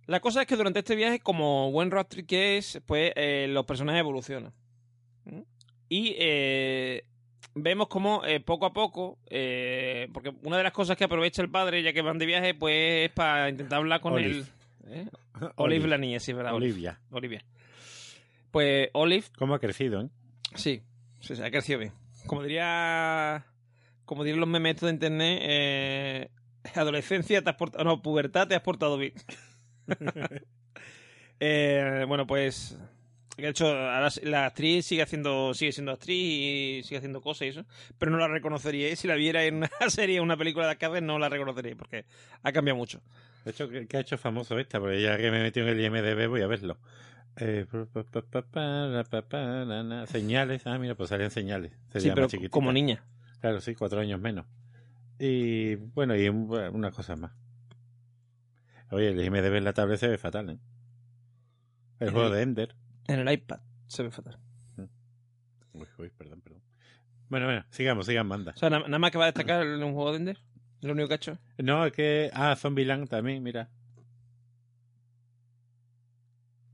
[0.08, 3.48] La cosa es que durante este viaje, como buen road trip que es, pues eh,
[3.50, 4.54] los personajes evolucionan.
[5.26, 5.42] ¿Mm?
[5.90, 7.06] Y eh,
[7.56, 11.50] vemos como eh, poco a poco, eh, porque una de las cosas que aprovecha el
[11.50, 14.40] padre, ya que van de viaje, pues es para intentar hablar con Olive.
[14.40, 14.46] él.
[14.88, 15.08] ¿eh?
[15.56, 16.54] Olive la niña, sí, ¿verdad?
[16.54, 17.00] Olivia.
[17.12, 17.44] Olivia.
[18.52, 20.10] Pues Olive, ¿Cómo ha crecido, eh?
[20.56, 20.82] sí,
[21.20, 21.92] sí, sí, ha crecido bien.
[22.26, 23.46] Como diría,
[24.06, 26.32] como dirían los memes de internet,
[26.74, 29.14] adolescencia te has portado, no, pubertad te has portado bien.
[31.40, 32.78] Eh, bueno, pues
[33.38, 37.50] de hecho ahora la actriz sigue haciendo, sigue siendo actriz y sigue haciendo cosas y
[37.50, 37.66] eso,
[37.98, 41.02] pero no la reconoceríais si la viera en una serie, en una película de arcade,
[41.02, 42.06] no la reconoceríais porque
[42.42, 43.02] ha cambiado mucho.
[43.44, 44.80] De hecho, ¿qué, ha hecho famoso esta?
[44.80, 46.78] Porque ya que me metido en el IMDB voy a verlo.
[47.38, 47.66] Eh.
[50.08, 50.66] Señales.
[50.66, 51.74] Ah, mira, pues salían señales.
[51.92, 53.04] Se Sí, pero como niña.
[53.42, 54.46] Claro, sí, cuatro años menos.
[55.20, 57.34] Y bueno, y un- una cosa más.
[58.96, 60.58] Oye, el IMDB en la tablet se ve fatal, ¿eh?
[62.00, 62.76] El En juego el- de Ender.
[63.08, 64.40] En el iPad se ve fatal.
[65.74, 66.62] Uy, uy, perdón, perdón.
[67.28, 68.54] Bueno, bueno, sigamos, sigamos, anda.
[68.56, 70.40] O sea, na- nada más que va a destacar un juego de Ender.
[70.82, 71.38] Lo único que ha hecho.
[71.58, 72.30] No, es que.
[72.34, 73.70] Ah, Zombieland también, mira.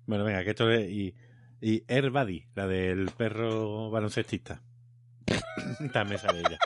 [0.05, 0.89] Bueno, venga, que esto es.
[0.89, 1.15] Y,
[1.61, 4.61] y Air Buddy, la del perro baloncestista.
[5.93, 6.59] también sale ella.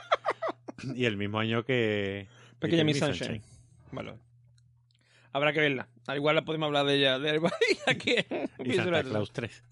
[0.95, 2.27] Y el mismo año que.
[2.59, 3.41] Pequeña que Miss Sunshine.
[3.91, 4.15] Vale.
[5.35, 5.89] Habrá que verla.
[6.07, 7.19] Al igual la podemos hablar de ella.
[7.19, 7.29] De
[7.87, 8.15] aquí
[8.63, 9.03] Y Santa.
[9.03, 9.63] Claus 3.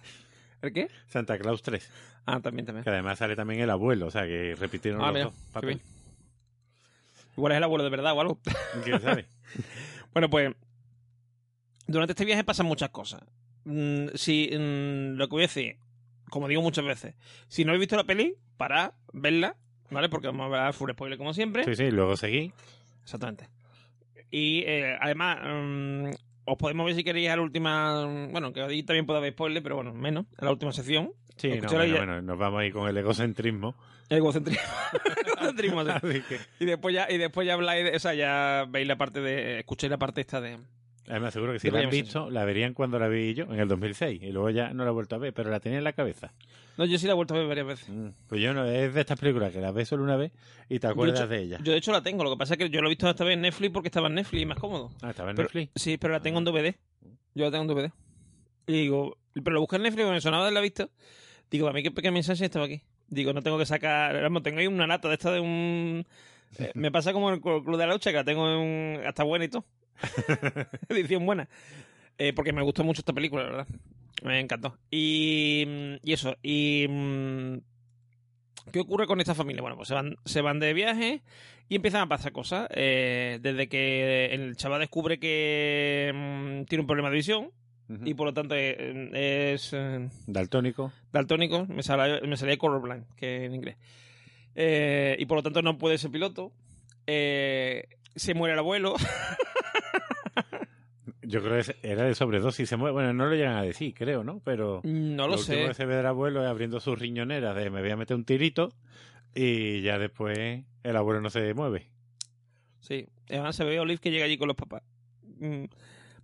[0.61, 0.89] ¿El qué?
[1.07, 1.89] Santa Claus 3.
[2.25, 2.83] Ah, también, también.
[2.83, 5.81] Que además sale también el abuelo, o sea que repitieron Ah, los mira, dos.
[7.37, 8.39] Igual es el abuelo de verdad o algo.
[8.83, 9.25] ¿Quién sabe?
[10.13, 10.53] Bueno, pues
[11.87, 13.23] durante este viaje pasan muchas cosas.
[13.63, 15.77] Mm, si mm, lo que voy a decir,
[16.29, 17.15] como digo muchas veces,
[17.47, 19.55] si no habéis visto la peli, para verla,
[19.89, 20.09] ¿vale?
[20.09, 21.63] Porque vamos a ver full spoiler como siempre.
[21.63, 22.51] Sí, sí, luego seguí.
[23.03, 23.47] Exactamente.
[24.35, 26.09] Y eh, además, mm,
[26.45, 28.07] os podemos ver si queréis a la última.
[28.07, 31.11] mm, Bueno, que ahí también puede haber spoiler, pero bueno, menos, a la última sección.
[31.37, 33.75] Sí, no, bueno, ya- bueno, nos vamos ahí con el egocentrismo.
[34.09, 34.63] El egocentrismo.
[35.37, 36.21] Egocentrismo, sí.
[36.29, 39.21] Que, Y después ya, y después ya habláis, de, o sea, ya veis la parte
[39.21, 39.59] de.
[39.59, 40.57] Escuchéis la parte esta de.
[41.07, 43.67] Además, seguro que si la han visto, la verían cuando la vi yo, en el
[43.67, 44.21] 2006.
[44.23, 46.33] Y luego ya no la he vuelto a ver, pero la tenía en la cabeza.
[46.77, 47.89] No, yo sí la he vuelto a ver varias veces.
[47.89, 50.31] Mm, Pues yo no, es de estas películas que las ves solo una vez
[50.69, 51.59] y te acuerdas hecho- de ella.
[51.63, 53.23] Yo de hecho la tengo, lo que pasa es que yo lo he visto esta
[53.23, 54.89] vez en Netflix porque estaba en Netflix y más cómodo.
[55.01, 55.71] Ah, estaba en Pero- Netflix.
[55.75, 56.75] Sí, pero la tengo en DVD.
[57.35, 57.91] Yo la tengo en DVD.
[58.67, 60.87] Y digo, pero lo busqué en Netflix, me sonaba de la vista.
[61.51, 62.81] Digo, a mí que pequeño mensaje estaba aquí.
[63.07, 64.19] Digo, no tengo que sacar.
[64.21, 66.05] Vamos, tengo ahí una lata de esta de un.
[66.57, 69.05] eh, me pasa como el Club de la Lucha, que la tengo en un.
[69.05, 69.65] Hasta buena y todo.
[70.89, 71.47] Edición buena.
[72.17, 73.67] Eh, porque me gustó mucho esta película, la verdad.
[74.23, 74.77] Me encantó.
[74.91, 76.35] Y, mm, y eso.
[76.43, 76.85] Y.
[76.89, 77.57] mm,
[78.71, 79.61] ¿Qué ocurre con esta familia?
[79.61, 81.21] Bueno, pues se van, se van de viaje
[81.67, 82.67] y empiezan a pasar cosas.
[82.71, 87.51] Eh, desde que el chaval descubre que mm, tiene un problema de visión
[88.05, 90.93] y por lo tanto eh, es eh, Daltónico.
[91.11, 93.75] daltónico, me salía, me salía colorblind, que en inglés.
[94.55, 96.51] Eh, y por lo tanto no puede ser piloto.
[97.05, 98.95] Eh, se muere el abuelo.
[101.25, 102.67] Yo creo que era de sobredosis.
[102.67, 102.93] Se mueve.
[102.93, 104.39] Bueno, no lo llegan a decir, creo, ¿no?
[104.43, 105.67] Pero no lo último sé.
[105.67, 108.25] que se ve del abuelo es abriendo sus riñoneras de me voy a meter un
[108.25, 108.73] tirito
[109.35, 110.37] y ya después
[110.83, 111.87] el abuelo no se mueve.
[112.81, 114.83] Sí, además se ve a Olive que llega allí con los papás.
[115.39, 115.65] Mm,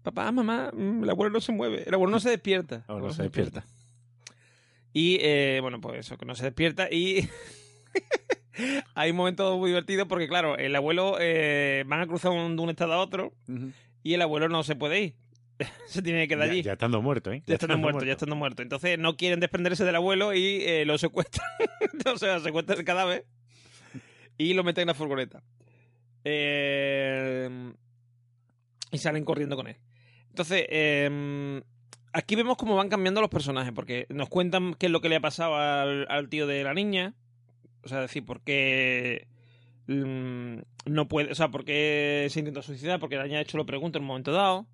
[0.04, 2.84] papá, mamá, mm, el abuelo no se mueve, el abuelo no se despierta.
[2.88, 3.66] O no se despierta.
[4.92, 7.30] Y eh, bueno, pues eso, que no se despierta y
[8.96, 12.62] hay un momento muy divertido porque claro, el abuelo eh, van a cruzar un- de
[12.62, 13.34] un estado a otro
[14.04, 15.16] y el abuelo no se puede ir.
[15.88, 16.62] se tiene que quedar Ya, allí.
[16.64, 17.44] ya estando muerto, ¿eh?
[17.46, 18.62] Ya estando muerto, ya estando muerto.
[18.62, 21.48] Entonces no quieren desprenderse del abuelo y eh, lo secuestran.
[22.14, 23.26] o sea, secuestran el cadáver
[24.38, 25.44] y lo meten en la furgoneta.
[26.24, 27.74] Eh,
[28.92, 29.76] y salen corriendo con él.
[30.30, 31.62] Entonces, eh,
[32.14, 35.18] aquí vemos cómo van cambiando los personajes, porque nos cuentan qué es lo que le
[35.18, 37.16] ha pasado al, al tío de la niña.
[37.84, 39.28] O sea, decir, por qué
[39.90, 43.66] no puede, o sea, por qué se intentó suicidar, porque la niña de hecho lo
[43.66, 44.68] pregunta en un momento dado.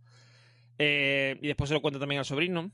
[0.77, 2.71] Eh, y después se lo cuenta también al sobrino.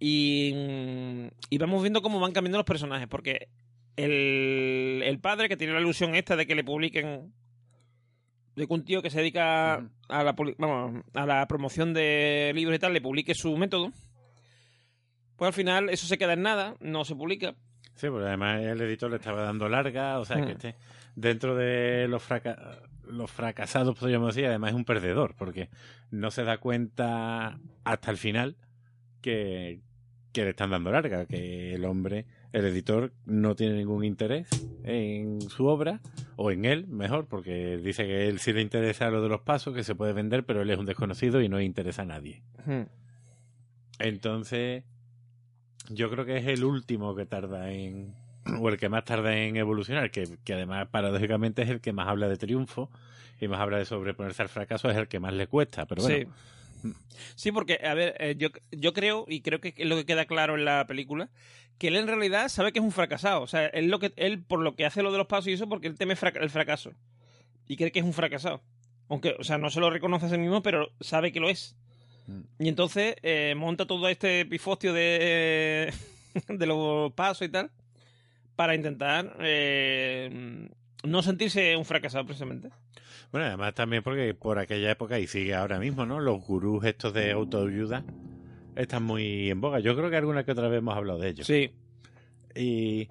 [0.00, 3.48] Y, mm, y vamos viendo cómo van cambiando los personajes, porque
[3.96, 7.32] el, el padre que tiene la ilusión esta de que le publiquen
[8.58, 9.74] de que un tío que se dedica
[10.08, 13.92] a, la, vamos, a la promoción de libros y tal le publique su método,
[15.36, 17.54] pues al final eso se queda en nada, no se publica.
[17.98, 20.46] Sí, porque además el editor le estaba dando larga, o sea, Mm.
[20.46, 20.74] que este,
[21.16, 22.78] dentro de los, fraca-
[23.08, 25.68] los fracasados, podríamos decir, además es un perdedor, porque
[26.10, 28.56] no se da cuenta hasta el final
[29.20, 29.80] que,
[30.32, 34.46] que le están dando larga, que el hombre, el editor, no tiene ningún interés
[34.84, 36.00] en su obra,
[36.36, 39.74] o en él, mejor, porque dice que él sí le interesa lo de los pasos,
[39.74, 42.42] que se puede vender, pero él es un desconocido y no interesa a nadie.
[42.64, 42.82] Hmm.
[43.98, 44.84] Entonces,
[45.90, 48.14] yo creo que es el último que tarda en,
[48.60, 52.08] o el que más tarda en evolucionar, que, que además paradójicamente es el que más
[52.08, 52.90] habla de triunfo
[53.40, 56.18] y más habla de sobreponerse al fracaso, es el que más le cuesta, pero bueno.
[56.18, 56.26] Sí.
[57.34, 60.26] Sí, porque, a ver, eh, yo, yo creo, y creo que es lo que queda
[60.26, 61.28] claro en la película,
[61.78, 63.42] que él en realidad sabe que es un fracasado.
[63.42, 65.52] O sea, él, lo que, él por lo que hace lo de los pasos y
[65.52, 66.92] eso, porque él teme el fracaso.
[67.66, 68.62] Y cree que es un fracasado.
[69.08, 71.76] Aunque, o sea, no se lo reconoce a sí mismo, pero sabe que lo es.
[72.58, 75.92] Y entonces eh, monta todo este pifostio de,
[76.48, 77.70] de los pasos y tal
[78.56, 80.68] para intentar eh,
[81.04, 82.68] no sentirse un fracasado precisamente.
[83.30, 86.18] Bueno, además también porque por aquella época, y sigue ahora mismo, ¿no?
[86.20, 88.04] Los gurús estos de autoayuda
[88.74, 89.80] están muy en boga.
[89.80, 91.46] Yo creo que alguna que otra vez hemos hablado de ellos.
[91.46, 91.70] Sí,
[92.54, 93.08] Y,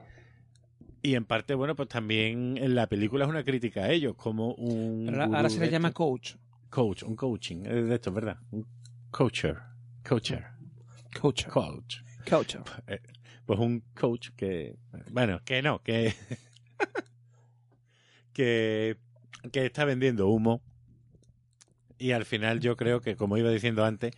[1.01, 4.53] y en parte, bueno, pues también en la película es una crítica a ellos, como
[4.55, 5.05] un.
[5.09, 6.33] pero ahora- se le llama coach.
[6.69, 8.37] coach, un coaching, es de esto, ¿verdad?
[8.51, 8.65] Un
[9.17, 9.57] coacher.
[10.07, 10.45] Coacher.
[11.19, 11.45] Coach.
[11.47, 11.95] Coach.
[12.29, 12.55] Coach.
[13.45, 14.75] Pues un coach que.
[15.11, 16.13] Bueno, que no, que.
[18.33, 18.97] que.
[19.51, 20.61] que está vendiendo humo.
[21.99, 24.13] Y al final yo creo que, como iba diciendo antes,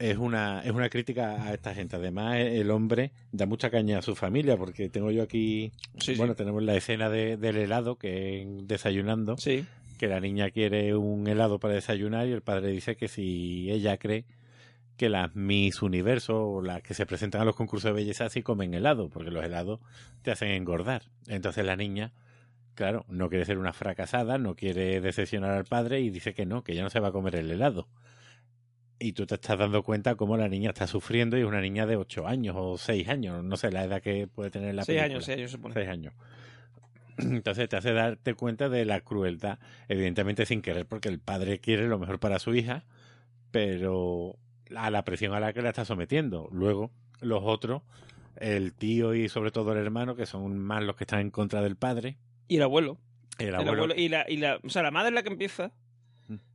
[0.00, 1.94] es una, es una crítica a esta gente.
[1.96, 5.70] Además, el hombre da mucha caña a su familia, porque tengo yo aquí.
[5.98, 6.14] Sí, sí.
[6.16, 9.64] bueno, tenemos la escena de- del helado, que es desayunando, Sí.
[9.98, 13.96] Que la niña quiere un helado para desayunar y el padre dice que si ella
[13.98, 14.24] cree
[14.96, 18.42] que las Miss Universo o las que se presentan a los concursos de belleza sí
[18.42, 19.80] comen helado, porque los helados
[20.22, 21.02] te hacen engordar.
[21.26, 22.12] Entonces la niña,
[22.74, 26.62] claro, no quiere ser una fracasada, no quiere decepcionar al padre y dice que no,
[26.62, 27.88] que ya no se va a comer el helado.
[29.00, 31.84] Y tú te estás dando cuenta cómo la niña está sufriendo y es una niña
[31.86, 34.98] de 8 años o 6 años, no sé la edad que puede tener la Seis
[35.00, 35.14] película.
[35.16, 35.74] años, seis años se pone.
[35.74, 36.14] Seis años.
[37.18, 39.58] Entonces te hace darte cuenta de la crueldad,
[39.88, 42.84] evidentemente sin querer, porque el padre quiere lo mejor para su hija,
[43.50, 44.36] pero
[44.76, 46.48] a la presión a la que la está sometiendo.
[46.52, 46.90] Luego,
[47.20, 47.82] los otros,
[48.36, 51.62] el tío y sobre todo el hermano, que son más los que están en contra
[51.62, 52.16] del padre,
[52.48, 52.98] Y el abuelo.
[53.38, 55.28] el El abuelo, abuelo- y la, y la, o sea, la madre es la que
[55.30, 55.72] empieza.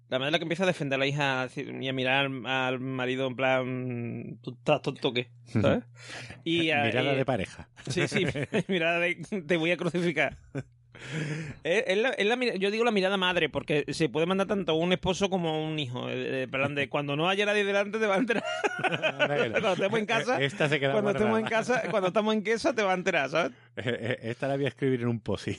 [0.10, 2.80] La madre es la que empieza a defender a la hija y a mirar al,
[2.80, 5.84] marido en plan, tú estás tonto qué, ¿sabes?
[6.44, 7.70] Y, a- mirada y- de pareja.
[7.90, 8.26] Sí, sí,
[8.68, 10.38] mirada de te voy a crucificar.
[11.64, 14.48] Es, es la- es la mira- yo digo la mirada madre, porque se puede mandar
[14.48, 16.10] tanto un esposo como un hijo.
[16.10, 18.44] eh, eh, en plan de cuando no haya nadie delante te va a enterar.
[19.52, 22.76] Cuando estemos en casa, Esta se queda cuando estemos en casa, cuando estamos en casa
[22.76, 23.54] te va a enterar, ¿sabes?
[23.78, 25.58] Esta la voy a escribir en un posi.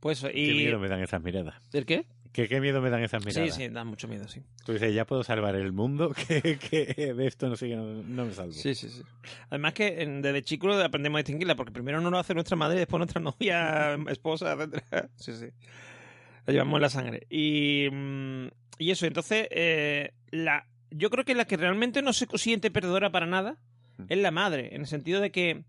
[0.00, 1.54] Pues eso, Qué y miedo me dan esas miradas.
[1.72, 2.04] ¿el qué?
[2.32, 3.54] ¿Qué, qué miedo me dan esas miradas.
[3.54, 4.40] Sí, sí, da mucho miedo, sí.
[4.64, 8.24] Tú dices, ya puedo salvar el mundo, que, que de esto no, sigue, no, no
[8.26, 8.52] me salvo.
[8.52, 9.02] Sí, sí, sí.
[9.48, 12.78] Además que en- desde chico aprendemos a distinguirla, porque primero no lo hace nuestra madre,
[12.78, 15.08] después nuestra novia, esposa, etcétera.
[15.16, 15.46] Sí, sí.
[16.46, 17.26] La llevamos en la sangre.
[17.28, 18.46] Y, mm,
[18.78, 23.10] y eso, entonces, eh, la, yo creo que la que realmente no se siente perdedora
[23.10, 23.56] para nada
[24.08, 25.64] es la madre, en el sentido de que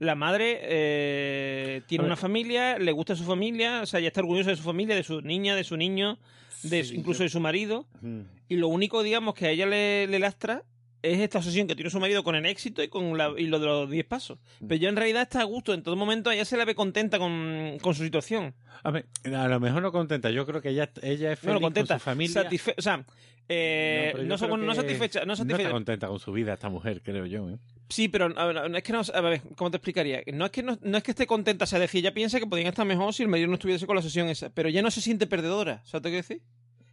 [0.00, 4.50] la madre eh, tiene una familia, le gusta su familia, o sea, ya está orgullosa
[4.50, 6.18] de su familia, de su niña, de su niño,
[6.62, 7.86] de su- incluso yo- de su marido.
[8.00, 8.20] Mm.
[8.48, 10.62] Y lo único, digamos, que a ella le, le lastra
[11.02, 13.58] es esta obsesión que tiene su marido con el éxito y con la, y lo
[13.58, 14.38] de los 10 pasos.
[14.60, 15.72] Pero ella en realidad está a gusto.
[15.74, 18.54] En todo momento ella se la ve contenta con, con su situación.
[18.82, 20.30] A, ver, a lo mejor no contenta.
[20.30, 21.94] Yo creo que ella, ella es feliz Bueno, contenta.
[21.94, 22.42] con su familia.
[22.44, 23.04] satisfe- o sea,
[23.48, 25.20] eh, no, no que satisfecha.
[25.20, 25.62] No No satisfecha.
[25.62, 27.50] está contenta con su vida esta mujer, creo yo.
[27.50, 27.58] ¿eh?
[27.88, 29.02] sí, pero ver, no es que no.
[29.12, 30.22] A ver, ¿cómo te explicaría?
[30.32, 31.64] No es que, no, no es que esté contenta.
[31.64, 33.96] O sea, decir, ella piensa que podrían estar mejor si el marido no estuviese con
[33.96, 34.50] la sesión esa.
[34.50, 35.82] Pero ella no se siente perdedora.
[35.84, 36.42] ¿Sabes que decir?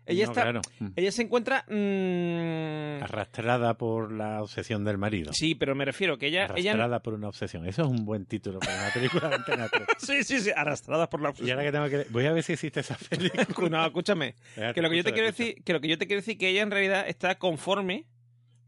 [0.08, 0.42] Ella No, está.
[0.44, 0.62] claro.
[0.80, 0.88] Mm.
[0.96, 1.66] Ella se encuentra.
[1.68, 5.34] mm, Arrastrada por la obsesión del marido.
[5.34, 6.46] sí, pero me refiero que ella.
[6.56, 7.66] ella Arrastrada por una obsesión.
[7.68, 9.84] Eso es un buen título para una película de Antena 3.
[9.98, 10.52] sí, sí, sí.
[10.56, 12.06] Arrastradas por la Y ahora que tengo que...
[12.10, 13.70] Voy a ver si existe esa película.
[13.70, 14.36] No, escúchame.
[14.74, 15.46] Que lo que yo te quiero escucha.
[15.50, 18.06] decir, que lo que yo te quiero decir que ella en realidad está conforme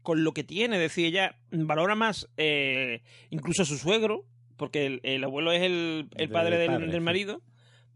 [0.02, 4.24] con lo que tiene, es decir, ella valora más eh, incluso a su suegro,
[4.56, 7.00] porque el, el abuelo es el, el Del padre del, padre, del sí.
[7.00, 7.42] marido,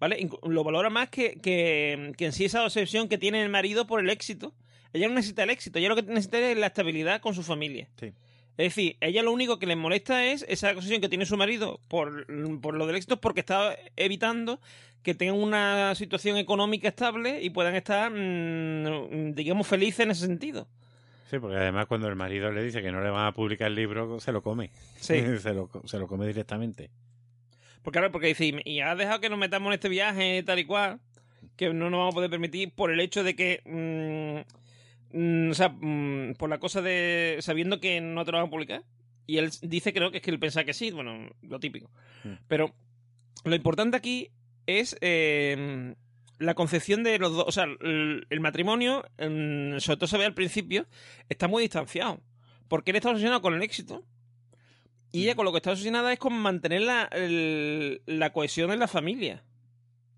[0.04, 0.28] ¿vale?
[0.46, 4.00] Lo valora más que, que, que en sí esa obsesión que tiene el marido por
[4.00, 4.52] el éxito.
[4.92, 7.88] Ella no necesita el éxito, ella lo que necesita es la estabilidad con su familia.
[7.98, 8.12] Sí.
[8.56, 11.80] Es decir, ella lo único que le molesta es esa obsesión que tiene su marido
[11.88, 12.26] por,
[12.60, 14.60] por lo del éxito porque está evitando
[15.02, 20.68] que tengan una situación económica estable y puedan estar, mm, digamos, felices en ese sentido.
[21.30, 23.74] Sí, porque además cuando el marido le dice que no le van a publicar el
[23.74, 24.70] libro, se lo come.
[24.96, 25.14] Sí.
[25.40, 26.90] se, lo, se lo come directamente.
[27.84, 30.64] Porque ahora, porque dice, y has dejado que nos metamos en este viaje tal y
[30.64, 31.00] cual,
[31.54, 33.60] que no nos vamos a poder permitir por el hecho de que
[35.12, 38.50] mm, o sea, mm, por la cosa de sabiendo que no te lo van a
[38.50, 38.84] publicar.
[39.26, 41.90] Y él dice, creo que es que él piensa que sí, bueno, lo típico.
[42.24, 42.32] Mm.
[42.48, 42.74] Pero
[43.44, 44.30] lo importante aquí
[44.66, 45.94] es eh,
[46.38, 47.44] la concepción de los dos.
[47.46, 50.86] O sea, el, el matrimonio, mm, sobre todo se ve al principio,
[51.28, 52.20] está muy distanciado.
[52.66, 54.04] Porque él está obsesionado con el éxito.
[55.14, 58.80] Y ella con lo que está obsesionada es con mantener la, el- la cohesión en
[58.80, 59.42] la familia.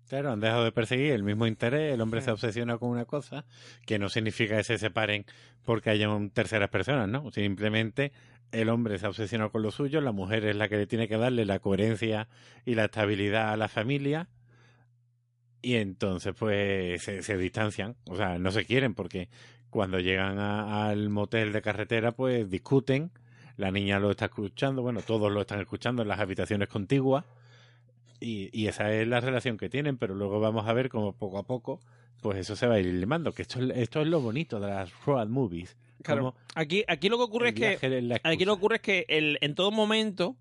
[0.09, 2.25] Claro, han dejado de perseguir el mismo interés, el hombre Sí.
[2.25, 3.45] se obsesiona con una cosa,
[3.85, 5.25] que no significa que se separen
[5.65, 7.29] porque haya un- terceras personas, ¿no?
[7.31, 8.11] Simplemente
[8.51, 11.07] el hombre se ha obsesionado con lo suyo, la mujer es la que le tiene
[11.09, 12.27] que darle la coherencia
[12.65, 14.29] y la estabilidad a la familia,
[15.61, 19.27] y entonces pues se, se distancian, o sea, no se quieren porque
[19.69, 23.11] cuando llegan a- al motel de carretera pues discuten,
[23.57, 27.25] la niña lo está escuchando, bueno, todos lo están escuchando en las habitaciones contiguas,
[28.19, 31.37] y, y esa es la relación que tienen, pero luego vamos a ver cómo poco
[31.37, 31.79] a poco,
[32.21, 33.31] pues eso se va a ir limando.
[33.31, 35.75] Que esto, es- esto es lo bonito de las road movies.
[36.03, 36.33] Claro.
[36.55, 38.11] Aquí, aquí lo que ocurre es que.
[38.23, 40.35] Aquí lo que ocurre es que el, en todo momento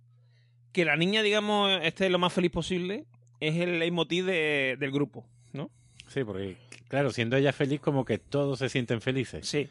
[0.73, 3.05] que la niña, digamos, esté lo más feliz posible,
[3.41, 5.71] es el leitmotiv de- del grupo, ¿no?
[6.07, 6.57] Sí, porque,
[6.89, 9.47] claro, siendo ella feliz, como que todos se sienten felices.
[9.47, 9.69] Sí.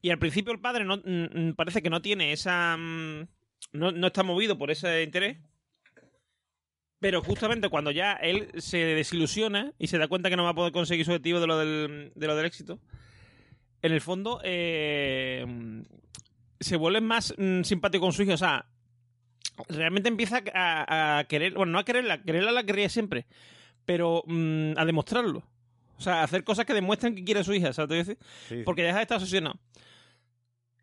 [0.00, 2.76] Y al principio el padre no, mm, mm, parece que no tiene esa...
[2.76, 3.26] mm,
[3.72, 5.38] No, no está movido por ese interés.
[7.00, 10.54] Pero justamente cuando ya él se desilusiona y se da cuenta que no va a
[10.54, 12.80] poder conseguir su objetivo de lo del, de lo del éxito,
[13.82, 15.46] en el fondo eh,
[16.58, 18.32] se vuelve más mm, simpático con su hijo.
[18.34, 18.66] O sea,
[19.68, 23.26] realmente empieza a, a querer, bueno, no a quererla, quererla la querría siempre,
[23.84, 25.44] pero mm, a demostrarlo.
[25.98, 28.06] O sea, a hacer cosas que demuestran que quiere a su hija, ¿sabes?
[28.08, 28.16] Sí,
[28.48, 28.62] sí.
[28.64, 29.58] Porque de estar obsesionado.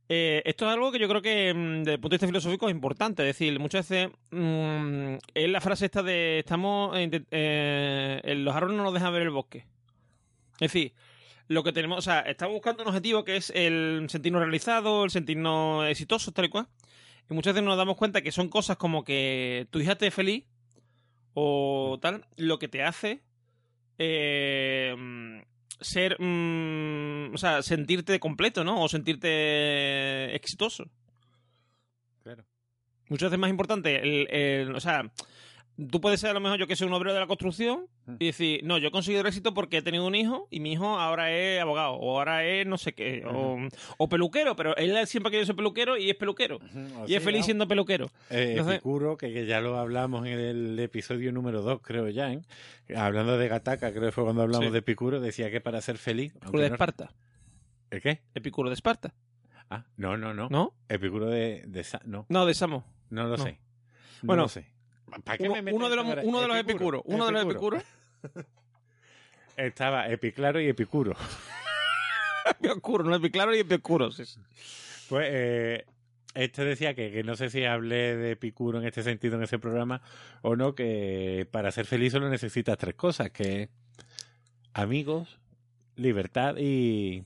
[0.08, 2.68] Eh, esto es algo que yo creo que mm, desde el punto de vista filosófico
[2.68, 3.24] es importante.
[3.24, 8.78] Es decir, muchas veces mm, es la frase esta de estamos eh, eh, los árboles
[8.78, 9.66] no nos dejan ver el bosque.
[10.60, 10.93] Es decir,
[11.47, 15.12] lo que tenemos, o sea, estamos buscando un objetivo que es el sentirnos realizado, el
[15.12, 16.68] sentirnos exitosos, tal y cual.
[17.30, 20.45] Y muchas veces nos damos cuenta que son cosas como que tu hija esté feliz
[21.34, 23.22] o tal, lo que te hace
[23.97, 24.95] eh,
[25.82, 28.82] ser, mm, o sea, sentirte completo, ¿no?
[28.82, 30.86] O sentirte exitoso.
[32.24, 32.46] Claro.
[33.10, 35.12] Muchas veces más importante, el, el- o sea,
[35.92, 38.16] tú puedes ser a lo mejor yo que soy un obrero de la construcción Mm.
[38.20, 40.74] y decir, no, yo he conseguido el éxito porque he tenido un hijo y mi
[40.74, 43.58] hijo ahora es abogado o ahora es no sé qué, o,
[43.98, 46.60] o peluquero, pero él siempre ha querido ser peluquero y es peluquero.
[47.02, 47.46] O Y es feliz ¿no?
[47.46, 48.12] siendo peluquero.
[48.30, 52.32] Eh, Entonces- Epicuro, que, que ya lo hablamos en el episodio número 2, creo ya,
[52.32, 52.42] ¿eh?
[52.96, 54.72] Hablando de Gataca, creo que fue cuando hablamos Sí.
[54.72, 56.36] de Epicuro, decía que para ser feliz...
[56.36, 57.12] Epicuro de no- Esparta.
[57.90, 58.22] ¿El qué?
[58.36, 59.14] Epicuro de Esparta.
[59.72, 60.48] Ah, no, no, no.
[60.50, 60.74] ¿No?
[60.90, 61.64] Epicuro de...
[61.66, 62.86] de Sa- no, No, de Samo.
[63.10, 63.44] no lo No.
[63.44, 63.52] sé.
[64.22, 64.68] No Bueno, lo sé.
[65.24, 67.01] ¿Para qué Uno, me uno de los, uno de los epicuros.
[67.06, 67.84] Uno de los epicuros.
[69.58, 71.16] Estaba Epiclaro y Epicuro.
[72.62, 74.12] Epicuro, no Epiclaro y Epicuro.
[74.12, 74.39] sí, sí.
[75.08, 75.86] Pues eh,
[76.34, 79.60] este decía que, que no sé si hablé de Epicuro en este sentido en ese
[79.60, 80.01] programa
[80.41, 83.70] o no, que para ser feliz solo necesitas tres cosas, que
[84.74, 85.39] amigos,
[85.95, 87.24] libertad y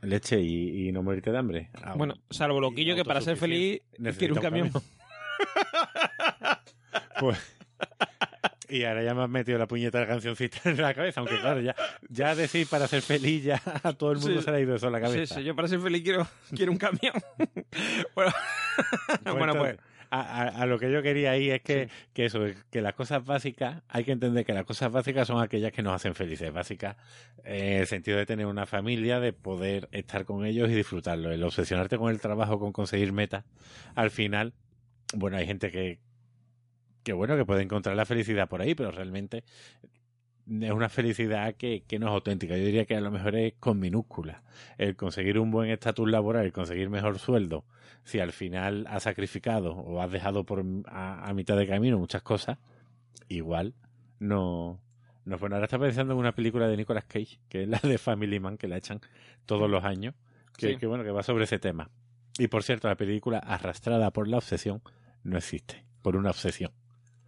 [0.00, 1.70] leche y, y no morirte de hambre.
[1.82, 3.82] Ah, Bueno, salvo loquillo que para ser feliz
[4.16, 4.72] quiere un un camión.
[7.20, 7.38] Pues,
[8.68, 11.38] y ahora ya me has metido la puñeta de la cancioncita en la cabeza, aunque
[11.40, 11.74] claro, ya,
[12.08, 14.44] ya decir para ser feliz ya a todo el mundo Sí.
[14.44, 15.34] se le ha ido eso a la Sí, cabeza.
[15.36, 17.12] sí, yo para ser feliz quiero, quiero un camión.
[18.14, 18.32] bueno,
[19.22, 19.70] Pues bueno, pues.
[19.72, 19.80] entonces,
[20.12, 22.40] a, a- a lo que yo quería ahí es que, que eso,
[22.70, 25.94] que las cosas básicas, hay que entender que las cosas básicas son aquellas que nos
[25.94, 26.52] hacen felices.
[26.52, 26.96] Básicas
[27.44, 31.30] eh, en el sentido de tener una familia, de poder estar con ellos y disfrutarlo.
[31.32, 33.44] El obsesionarte con el trabajo, con conseguir metas,
[33.94, 34.52] al final,
[35.14, 35.98] bueno, hay gente que,
[37.02, 39.44] que bueno, que puede encontrar la felicidad por ahí, pero realmente
[40.48, 42.56] es una felicidad que, que no es auténtica.
[42.56, 44.42] Yo diría que a lo mejor es con minúsculas.
[44.78, 47.64] El conseguir un buen estatus laboral, el conseguir mejor sueldo,
[48.04, 52.22] si al final has sacrificado o has dejado por a, a mitad de camino muchas
[52.22, 52.58] cosas,
[53.28, 53.74] igual
[54.18, 54.80] no,
[55.24, 55.54] no bueno.
[55.56, 58.56] Ahora está pensando en una película de Nicolas Cage, que es la de Family Man,
[58.58, 59.00] que la echan
[59.46, 60.14] todos los años,
[60.56, 60.76] que, Sí.
[60.78, 61.90] que bueno, que va sobre ese tema.
[62.38, 64.82] Y por cierto, la película Arrastrada por la obsesión
[65.22, 66.72] no existe, por una obsesión.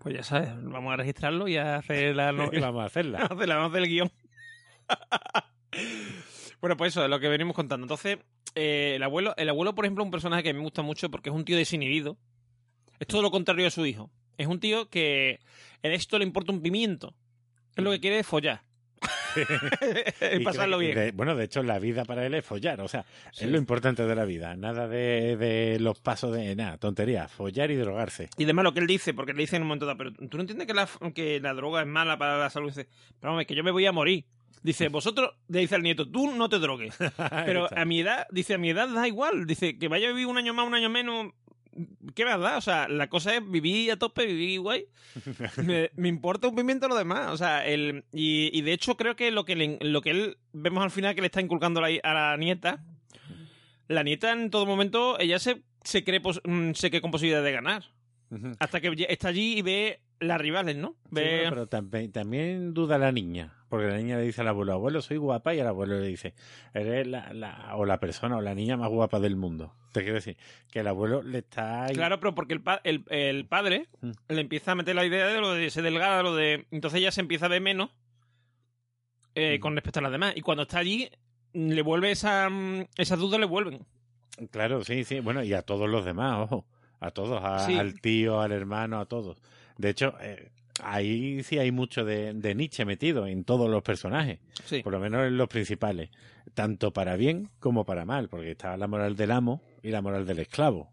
[0.02, 3.26] Pues ya sabes, vamos a registrarlo y a hacer la, no- Y vamos a hacerla.
[3.56, 4.10] vamos a hacer a el guion.
[6.60, 7.84] bueno, pues eso es lo que venimos contando.
[7.84, 8.18] Entonces,
[8.54, 11.30] eh, el abuelo, el abuelo, por ejemplo, es un personaje que me gusta mucho porque
[11.30, 12.16] es un tío desinhibido.
[12.98, 14.10] Es todo lo contrario de su hijo.
[14.38, 15.40] Es un tío que
[15.82, 17.14] el éxito le importa un pimiento.
[17.76, 18.62] Es lo que quiere es follar.
[20.32, 20.94] y Y pasarlo bien.
[20.94, 22.80] de- bueno, de hecho, la vida para él es follar.
[22.80, 23.44] O sea, Sí.
[23.44, 24.54] es lo importante de la vida.
[24.56, 27.28] Nada de, de los pasos de nada, tontería.
[27.28, 28.28] Follar y drogarse.
[28.36, 30.36] Y además lo que él dice, porque le dice en un momento dado, pero tú
[30.36, 32.68] no entiendes que la, que la droga es mala para la salud.
[32.68, 32.88] Dice,
[33.20, 34.24] pero hombre, que yo me voy a morir.
[34.62, 36.96] Dice, vosotros, le dice al nieto, tú no te drogues.
[37.46, 39.44] Pero a mi edad, dice, a mi edad da igual.
[39.46, 41.32] Dice, que vaya a vivir un año más, un año menos.
[42.14, 42.58] ¿Qué verdad?
[42.58, 44.84] O sea, la cosa es vivir a tope, vivir guay.
[45.64, 47.30] me, me importa un pimiento lo demás.
[47.32, 50.38] O sea, el, y, y de hecho creo que lo que, le- lo que él
[50.52, 52.84] vemos al final que le está inculcando a la, a la nieta,
[53.88, 57.42] la nieta en todo momento, ella se, se, cree, pos- mm, se cree con posibilidad
[57.42, 57.84] de ganar.
[58.58, 60.90] Hasta que está allí y ve las rivales, ¿no?
[61.04, 61.36] Sí, Ve...
[61.36, 65.02] bueno, pero también, también duda la niña, porque la niña le dice al abuelo, abuelo,
[65.02, 66.34] soy guapa, y el abuelo le dice,
[66.74, 69.74] eres la, la- o la persona o la niña más guapa del mundo.
[69.92, 70.36] Te quiero decir,
[70.70, 71.84] que el abuelo le está...
[71.84, 74.10] ahí- Claro, pero porque el, pa- el, el padre Mm.
[74.28, 76.66] le empieza a meter la idea de lo de ser delgada, lo de.
[76.70, 77.90] Entonces ella se empieza a ver menos
[79.34, 79.60] eh, Mm.
[79.60, 80.32] con respecto a las demás.
[80.36, 81.10] Y cuando está allí,
[81.52, 82.48] le vuelve esa.
[82.48, 83.84] mm, Esas dudas le vuelven.
[84.50, 86.64] Claro, sí, sí, bueno, y a todos los demás, ojo,
[87.00, 87.76] a todos, a- Sí.
[87.78, 89.42] al tío, al hermano, a todos.
[89.82, 90.50] De hecho, eh,
[90.82, 94.80] ahí sí hay mucho de, de Nietzsche metido en todos los personajes, Sí.
[94.82, 96.10] por lo menos en los principales,
[96.54, 100.24] tanto para bien como para mal, porque está la moral del amo y la moral
[100.24, 100.90] del esclavo.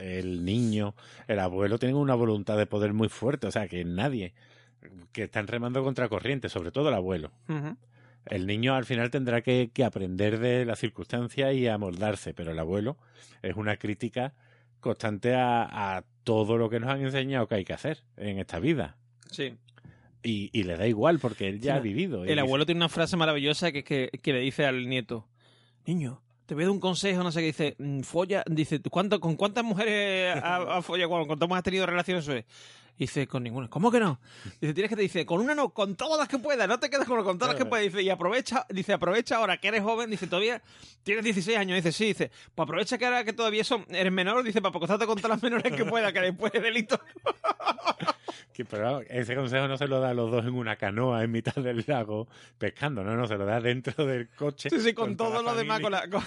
[0.00, 0.94] El niño,
[1.28, 4.32] el abuelo tienen una voluntad de poder muy fuerte, o sea, que nadie,
[5.12, 7.30] que están remando contra corriente, sobre todo el abuelo.
[8.26, 12.58] El niño al final tendrá que, que aprender de las circunstancias y amoldarse, pero el
[12.58, 12.96] abuelo
[13.42, 14.32] es una crítica
[14.84, 18.58] constante a, a todo lo que nos han enseñado que hay que hacer en esta
[18.60, 18.96] vida.
[19.30, 19.54] Sí.
[20.22, 22.22] Y, y le da igual porque él ya Sí, ha vivido.
[22.22, 25.26] El dice, abuelo tiene una frase maravillosa que que, que le dice al nieto:
[25.86, 27.46] Niño, te voy a dar un consejo, no sé qué.
[27.46, 28.44] Dice: mm, Folla.
[28.46, 31.10] Dice: ¿cuánto, ¿Con cuántas mujeres ha, ha follado?
[31.10, 32.44] ¿Con cuántas has tenido relaciones?
[32.94, 32.98] Sexuales?".
[32.98, 33.68] Dice, con ninguna.
[33.68, 34.20] ¿Cómo que no?
[34.60, 36.88] Dice, tienes que te dice, con una no, con todas las que puedas, no te
[36.90, 37.84] quedes con, con todas las que puedas.
[37.84, 40.62] Dice, y aprovecha, dice, aprovecha ahora que eres joven, dice, todavía
[41.02, 41.76] tienes 16 años.
[41.76, 45.06] Dice, sí, dice, pues aprovecha que ahora que todavía son, eres menor, dice, para acostarte
[45.06, 47.00] con todas las menores que puedas, que después es delito.
[48.52, 51.30] que, pero ese consejo no se lo da a los dos en una canoa en
[51.32, 52.28] mitad del lago
[52.58, 54.70] pescando, no, no, se lo da dentro del coche.
[54.70, 56.08] Sí, sí, con, todo lo demás, con la.
[56.08, 56.22] con-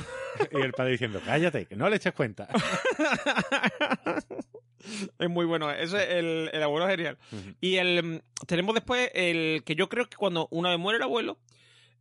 [0.51, 2.47] Y el padre diciendo, cállate, que no le eches cuenta.
[5.19, 7.17] es muy bueno, ese es el, el abuelo genial.
[7.61, 11.03] Y el mm, tenemos después el que yo creo que cuando una vez muere el
[11.03, 11.37] abuelo,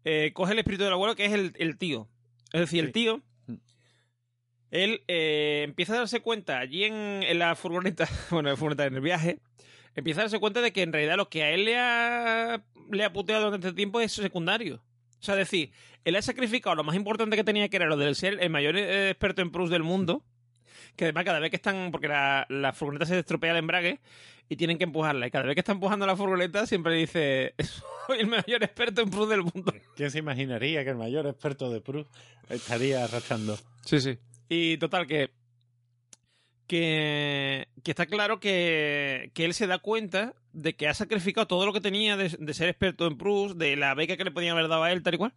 [0.04, 2.08] eh, coge el espíritu del abuelo, que es el, el tío.
[2.52, 3.54] Es decir, el tío, Mm.
[4.72, 8.86] él eh, empieza a darse cuenta allí en, en la furgoneta, bueno, en la furgoneta,
[8.86, 9.38] en el viaje,
[9.96, 13.04] empieza a darse cuenta de que en realidad lo que a él le ha, le
[13.04, 14.82] ha puteado durante este tiempo es secundario.
[15.18, 15.72] O sea, es decir,
[16.04, 18.76] él ha sacrificado lo más importante que tenía, que era lo del ser el mayor
[18.76, 20.22] eh, experto en Proust del mundo,
[20.94, 24.00] que además cada vez que están, porque la, la furgoneta se estropea el embrague
[24.48, 27.54] y tienen que empujarla, y cada vez que está empujando la furgoneta siempre dice,
[28.06, 29.74] soy el mayor experto en Proust del mundo.
[29.96, 32.08] ¿Quién se imaginaría que el mayor experto de Proust
[32.50, 33.58] estaría arrastrando?
[33.84, 34.18] Sí, sí.
[34.48, 35.30] Y total, que.
[36.66, 41.66] Que, que está claro que, que él se da cuenta de que ha sacrificado todo
[41.66, 44.68] lo que tenía de, ser experto en Proust, de la beca que le podían haber
[44.68, 45.32] dado a él, tal y cual,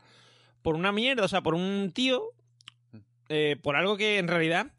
[0.62, 2.24] por una mierda, o sea, por un tío,
[3.28, 4.72] eh, por algo que en realidad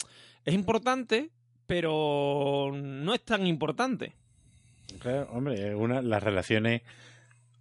[0.46, 1.28] es importante,
[1.66, 4.14] pero no es tan importante.
[4.98, 6.80] Claro, hombre, una, las relaciones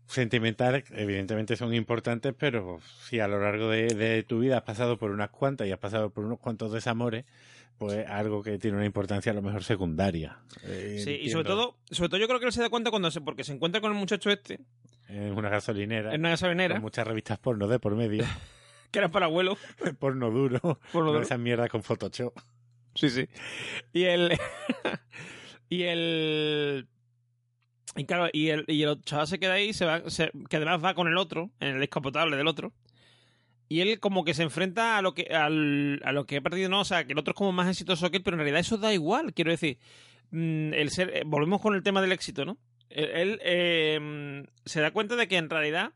[0.08, 5.12] sentimentales evidentemente son importantes, pero si a lo largo de tu vida has pasado por
[5.12, 7.26] unas cuantas y has pasado por unos cuantos desamores,
[7.80, 10.38] pues algo que tiene una importancia a lo mejor secundaria.
[10.64, 13.10] Eh, Sí, y sobre todo, sobre todo yo creo que él se da cuenta cuando
[13.10, 14.60] se, porque se encuentra con el muchacho este,
[15.08, 18.24] En una gasolinera, en una gasolinera, con muchas revistas porno de por medio,
[18.92, 19.58] que era para abuelo.
[19.98, 20.60] porno duro,
[20.92, 22.38] Por lo no de- esas mierdas con Photoshop.
[22.96, 23.28] Sí, sí.
[23.94, 24.38] Y el.
[25.70, 26.88] y el.
[27.96, 30.84] Y claro, y el, y el chaval se queda ahí, se va, se- que además
[30.84, 32.72] va con el otro, en el descapotable del otro.
[33.72, 36.70] Y él como que se enfrenta a lo que al, a lo que ha perdido,
[36.70, 38.60] no, o sea, que el otro es como más exitoso que él, pero en realidad
[38.62, 39.78] eso da igual, quiero decir.
[40.32, 42.58] Mm, El ser, eh, volvemos con el tema del éxito, ¿no?
[42.90, 45.94] Él, eh, se da cuenta de que en realidad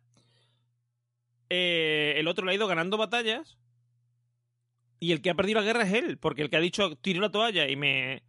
[1.49, 3.57] eh, el otro le ha ido ganando batallas
[4.99, 7.21] y el que ha perdido la guerra es él, porque el que ha dicho tiro
[7.21, 8.24] la toalla y me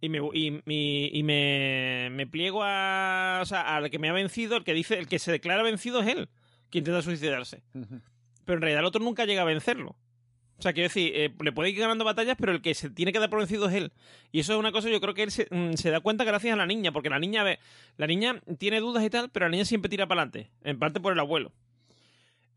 [0.00, 4.12] y me y, y- y me, me pliego a o sea, al que me ha
[4.12, 6.28] vencido, el que dice el que se declara vencido es él,
[6.70, 7.62] que intenta suicidarse.
[8.44, 9.96] Pero en realidad el otro nunca llega a vencerlo.
[10.58, 13.12] O sea, quiero decir, eh, le puede ir ganando batallas, pero el que se tiene
[13.12, 13.92] que dar por vencido es él.
[14.30, 16.52] Y eso es una cosa, yo creo que él se, mm, se da cuenta gracias
[16.52, 17.58] a la niña, porque la niña ve,
[17.96, 21.00] la niña tiene dudas y tal, pero la niña siempre tira para adelante, en parte
[21.00, 21.50] por el abuelo.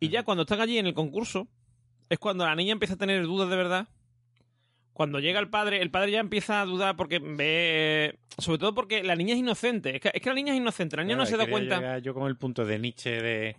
[0.02, 1.48] Y ya cuando están allí en el concurso,
[2.10, 3.88] es cuando la niña empieza a tener dudas de verdad.
[4.92, 8.20] Cuando llega el padre, el padre ya empieza a dudar porque ve.
[8.38, 9.96] Sobre todo porque la niña es inocente.
[9.96, 12.00] Es que, es que la niña es inocente, la niña no se da cuenta.
[12.00, 13.56] yo con el punto de Nietzsche de,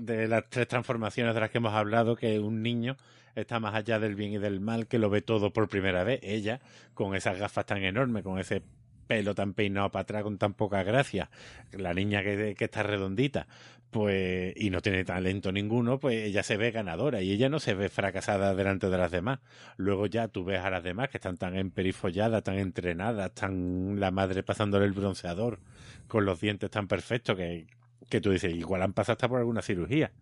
[0.00, 2.96] de las tres transformaciones de las que hemos hablado, que un niño
[3.34, 6.20] está más allá del bien y del mal, que lo ve todo por primera vez.
[6.22, 6.60] Ella,
[6.94, 8.62] con esas gafas tan enormes, con ese
[9.06, 11.30] pelo tan peinado para atrás con tan poca gracia,
[11.72, 13.48] la niña que, está redondita,
[13.90, 17.74] pues y no tiene talento ninguno, pues ella se ve ganadora y ella no se
[17.74, 19.40] ve fracasada delante de las demás.
[19.76, 24.12] Luego ya tú ves a las demás que están tan emperifolladas, tan entrenadas, tan la
[24.12, 25.58] madre pasándole el bronceador
[26.06, 27.66] con los dientes tan perfectos que,
[28.08, 30.12] que tú dices, igual han pasado hasta por alguna cirugía.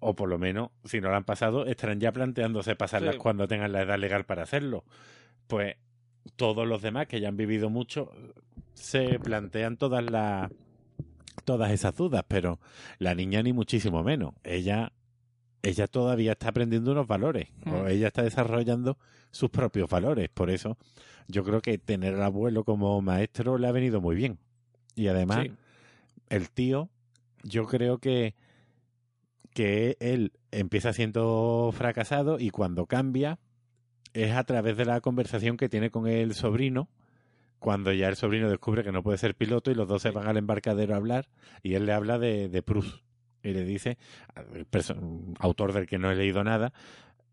[0.00, 3.20] O por lo menos, si no la han pasado, estarán ya planteándose pasarlas Sí.
[3.20, 4.84] cuando tengan la edad legal para hacerlo.
[5.46, 5.76] Pues
[6.36, 8.10] todos los demás que ya han vivido mucho
[8.74, 10.50] se plantean todas las
[11.44, 12.58] todas esas dudas, pero
[12.98, 14.34] la niña ni muchísimo menos.
[14.42, 14.92] Ella
[15.62, 17.88] ella todavía está aprendiendo unos valores o Mm.
[17.88, 18.98] ella está desarrollando
[19.30, 20.28] sus propios valores.
[20.28, 20.76] Por eso
[21.28, 24.38] yo creo que tener al abuelo como maestro le ha venido muy bien.
[24.94, 25.52] Y además Sí.
[26.28, 26.88] el tío,
[27.46, 28.34] yo creo que
[29.56, 33.38] que él empieza siendo fracasado y cuando cambia
[34.12, 36.90] es a través de la conversación que tiene con el sobrino,
[37.58, 40.28] cuando ya el sobrino descubre que no puede ser piloto y los dos se van
[40.28, 41.30] al embarcadero a hablar
[41.62, 43.02] y él le habla de, de Proust
[43.42, 43.96] y le dice,
[45.38, 46.74] autor del que no he leído nada,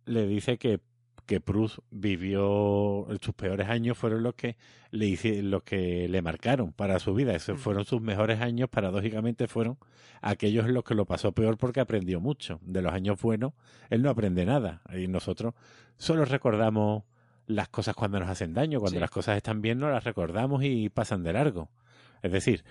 [0.05, 0.80] le dice que
[1.26, 4.57] que Proust vivió sus peores años fueron los que
[4.91, 7.34] le hici- los que le marcaron para su vida.
[7.36, 9.78] Esos fueron sus mejores años, paradójicamente fueron
[10.21, 12.59] aquellos en los que lo pasó peor porque aprendió mucho.
[12.63, 13.53] De los años buenos,
[13.89, 14.82] él no aprende nada.
[14.95, 15.53] Y nosotros
[15.97, 17.03] solo recordamos
[17.47, 19.01] las cosas cuando nos hacen daño, cuando Sí.
[19.01, 21.69] las cosas están bien no las recordamos y pasan de largo.
[22.21, 22.63] Es decir,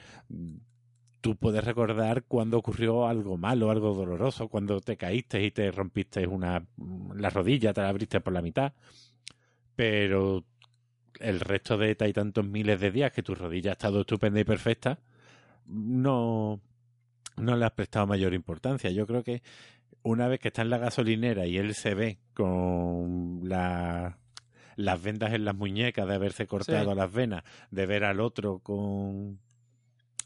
[1.23, 6.27] tú puedes recordar cuando ocurrió algo malo, algo doloroso, cuando te caíste y te rompiste
[6.27, 6.67] una
[7.15, 8.75] la rodilla, te la abriste por la mitad,
[9.75, 10.45] pero
[11.21, 14.45] el resto de y tantos miles de días que tu rodilla ha estado estupenda y
[14.45, 14.99] perfecta,
[15.67, 16.61] no,
[17.37, 18.91] no le has prestado mayor importancia.
[18.91, 19.43] Yo creo que
[20.03, 24.19] una vez que está en la gasolinera y él se ve con la,
[24.75, 26.97] las vendas en las muñecas de haberse cortado Sí.
[26.97, 29.39] las venas, de ver al otro con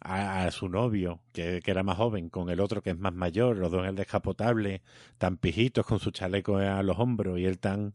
[0.01, 3.15] a, a su novio, que, que era más joven, con el otro que es más
[3.15, 4.83] mayor, los dos en el descapotable,
[5.19, 7.93] tan pijitos con su chaleco a los hombros y él tan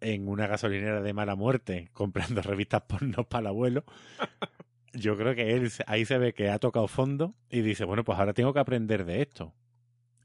[0.00, 3.84] en una gasolinera de mala muerte comprando revistas porno para el abuelo.
[4.92, 8.18] Yo creo que él ahí se ve que ha tocado fondo y dice, bueno, pues
[8.18, 9.52] ahora tengo que aprender de esto.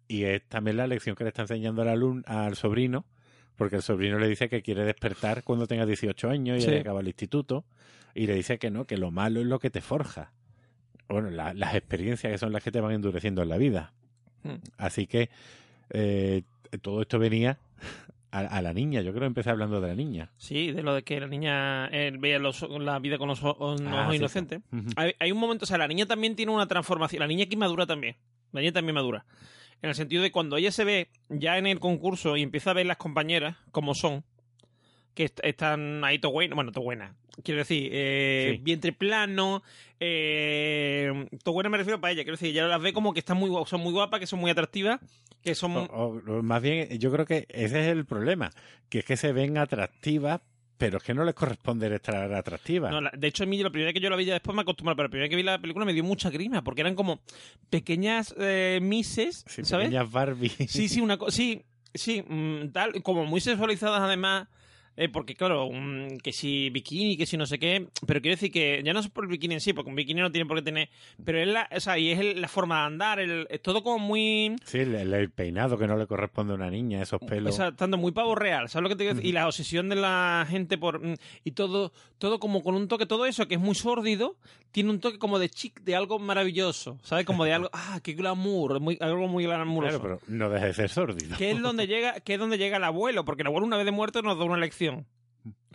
[0.07, 3.05] Y es también la lección que le está enseñando al alumno, al sobrino,
[3.57, 6.73] porque el sobrino le dice que quiere despertar cuando tenga 18 años y Sí.
[6.73, 7.65] acaba el instituto,
[8.13, 10.31] y le dice que no, que lo malo es lo que te forja.
[11.11, 13.93] Bueno, la- las experiencias que son las que te van endureciendo en la vida.
[14.43, 14.55] Hmm.
[14.77, 15.29] Así que
[15.91, 16.43] eh,
[16.81, 17.59] todo esto venía
[18.31, 19.01] a, a la niña.
[19.01, 20.31] Yo creo que empecé hablando de la niña.
[20.37, 23.81] Sí, de lo de que la niña eh, veía los- la vida con los ojos
[23.85, 24.61] Ah, sí, inocentes.
[24.95, 27.19] Hay, hay un momento, o sea, la niña también tiene una transformación.
[27.19, 28.15] La niña aquí madura también.
[28.51, 29.25] La niña también madura.
[29.81, 32.73] En el sentido de cuando ella se ve ya en el concurso y empieza a
[32.73, 34.23] ver las compañeras como son,
[35.13, 37.13] que est- están ahí todo buenas, bueno, todo buenas.
[37.43, 38.61] Quiero decir, eh, Sí.
[38.63, 39.63] vientre plano,
[39.99, 42.23] eh, todo buena me refiero para ella.
[42.23, 44.39] Quiero decir, ella las ve como que están muy guapas, son muy guapas, que son
[44.39, 44.99] muy atractivas,
[45.43, 45.75] que son...
[45.91, 48.51] O- más bien, yo creo que ese es el problema,
[48.89, 50.41] que es que se ven atractivas,
[50.77, 52.91] pero es que no les corresponde estar atractivas.
[52.91, 54.55] No, la- de hecho, a mí la primera vez que yo la vi ya después
[54.55, 56.81] me acostumbré, pero la primera vez que vi la película me dio mucha grima, porque
[56.81, 57.21] eran como
[57.69, 59.87] pequeñas eh, misses, Sí, ¿sabes?
[59.87, 60.49] pequeñas Barbie.
[60.67, 64.47] Sí, sí, una cosa, sí, sí, mm, tal, como muy sexualizadas además,
[64.97, 68.51] eh, porque claro, mm, que si bikini, que si no sé qué, pero quiero decir
[68.51, 70.57] que ya no es por el bikini en sí, porque un bikini no tiene por
[70.57, 70.89] qué tener,
[71.23, 73.83] pero es la, o sea, y es el- la forma de andar, el, es todo
[73.83, 77.53] como muy, Sí, el, el peinado que no le corresponde a una niña, esos pelos.
[77.53, 79.29] o sea, estando muy pavo real, ¿sabes lo que te quiero decir?
[79.29, 83.05] Y la obsesión de la gente por, mm, y todo, todo como con un toque,
[83.05, 84.35] todo eso que es muy sórdido,
[84.71, 87.25] tiene un toque como de chic, de algo maravilloso, ¿sabes?
[87.25, 89.99] Como de algo, ah, qué glamour, muy, algo muy glamuroso.
[89.99, 91.37] Claro, pero no deja de ser sórdido.
[91.37, 93.85] que es donde llega que es donde llega el abuelo porque el abuelo una vez
[93.85, 94.80] de muerto nos da una lección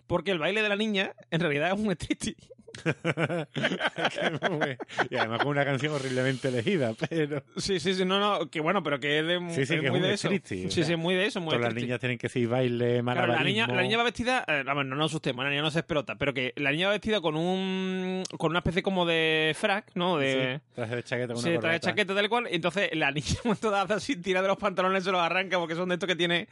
[0.07, 2.37] porque el baile de la niña en realidad es un striptease
[5.11, 8.83] y además con una canción horriblemente elegida, pero sí sí sí no no que bueno
[8.83, 10.97] pero que es de Sí, sí, es que es muy de eso o sí sí
[10.97, 13.83] muy de eso muy todas las niñas tienen que ser baile, Claro, la niña, la
[13.83, 16.71] niña va vestida, eh, no nos asustemos, la niña no se espelota, pero que la
[16.71, 20.19] niña va vestida con un con una especie como de frac, ¿no?
[20.19, 21.91] De Sí, traje de chaqueta con Sí, una trae corbata.
[21.91, 22.49] chaqueta tal cual.
[22.51, 25.89] y Entonces la niña cuando así, tira de los pantalones, se los arranca porque son
[25.89, 26.49] de estos que tiene.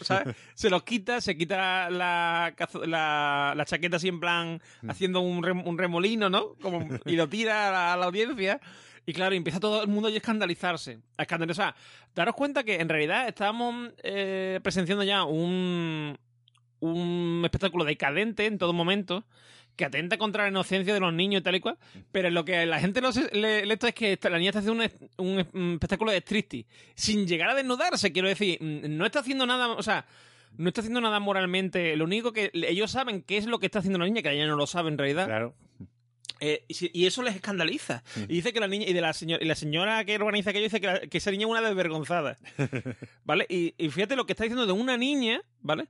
[0.00, 0.34] ¿Sabes?
[0.54, 4.90] Se los quita, se quita la, cazo- la, la chaqueta así en plan Mm.
[4.90, 6.54] haciendo un, un remolino, ¿no?
[6.60, 8.60] Como, y lo tira a la, audiencia.
[9.04, 11.00] Y claro, empieza todo el mundo a escandalizarse.
[11.16, 11.74] A escandalizar.
[12.14, 16.16] Daros cuenta que en realidad estábamos eh, presenciando ya un,
[16.80, 19.24] un espectáculo decadente en todo momento
[19.76, 21.78] que atenta contra la inocencia de los niños y tal y cual,
[22.10, 24.84] pero lo que la gente no le, le es que la niña está haciendo
[25.16, 29.46] un, un espectáculo de striptease sin llegar a desnudarse, quiero decir, mm, no está haciendo
[29.46, 30.04] nada, o sea,
[30.56, 33.78] no está haciendo nada moralmente, lo único que ellos saben qué es lo que está
[33.80, 35.54] haciendo la niña, que la niña no lo sabe en realidad, Claro.
[36.44, 38.02] Eh, y, eso les escandaliza.
[38.16, 38.20] Mm.
[38.22, 40.64] Y dice que la niña, y de la señora, y la señora que organiza aquello
[40.64, 42.36] dice que, la- que esa niña es una desvergonzada.
[43.24, 43.46] ¿Vale?
[43.48, 45.86] Y, y fíjate lo que está diciendo de una niña, ¿vale?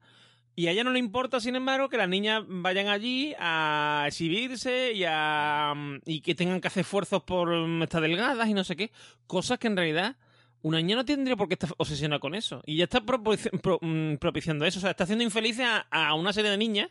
[0.54, 4.92] Y a ella no le importa, sin embargo, que las niñas vayan allí a exhibirse
[4.92, 5.72] y a
[6.04, 8.90] y que tengan que hacer esfuerzos por mm, estar delgadas y no sé qué.
[9.26, 10.16] Cosas que en realidad
[10.62, 12.62] una niña no tendría por qué estar obsesionada con eso.
[12.66, 14.78] Y ya está propici- pro- mm, propiciando eso.
[14.78, 16.88] O sea, está haciendo infelices a, a una serie de niñas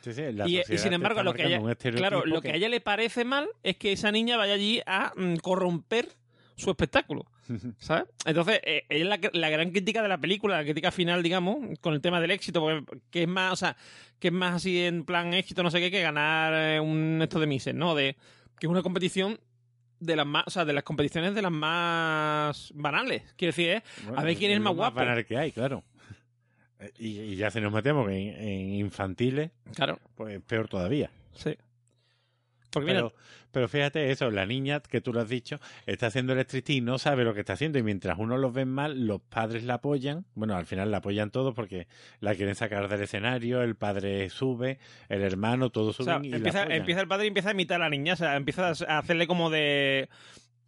[0.00, 1.58] Sí, sí, y, sin embargo, lo que, ella,
[1.98, 5.12] claro, lo que a ella le parece mal es que esa niña vaya allí a
[5.16, 6.08] mm, corromper
[6.56, 7.26] su espectáculo.
[7.78, 8.04] ¿Sabes?
[8.24, 11.94] Entonces, eh, es la, la gran crítica de la película, la crítica final, digamos, con
[11.94, 13.76] el tema del éxito, porque- que es más, o sea,
[14.20, 17.40] que es más así en plan éxito, no sé qué, que ganar eh, un esto
[17.40, 17.94] de Mises, ¿no?
[17.96, 18.16] De
[18.60, 19.38] que es una competición
[20.00, 23.22] de las más, o sea, de las competiciones de las más banales.
[23.36, 23.82] Quiero decir, ¿eh?
[24.04, 24.96] Bueno, a ver quién es lo más guapo.
[24.96, 25.84] banal que hay, claro.
[26.80, 31.10] Eh, Y, y ya si nos metemos en, en infantiles, Claro, pues peor todavía.
[31.34, 31.56] sí.
[32.70, 33.14] Porque mira, Pero,
[33.50, 36.80] pero fíjate eso, la niña que tú lo has dicho, está haciendo el striptease y
[36.80, 37.78] no sabe lo que está haciendo.
[37.78, 40.26] Y mientras unos los ven mal, los padres la apoyan.
[40.34, 41.86] Bueno, al final la apoyan todos porque
[42.20, 44.78] la quieren sacar del escenario, el padre sube,
[45.08, 47.76] el hermano, todos O sea, suben y empieza, empieza el padre y empieza a imitar
[47.76, 50.08] a la niña, o sea, empieza a hacerle como de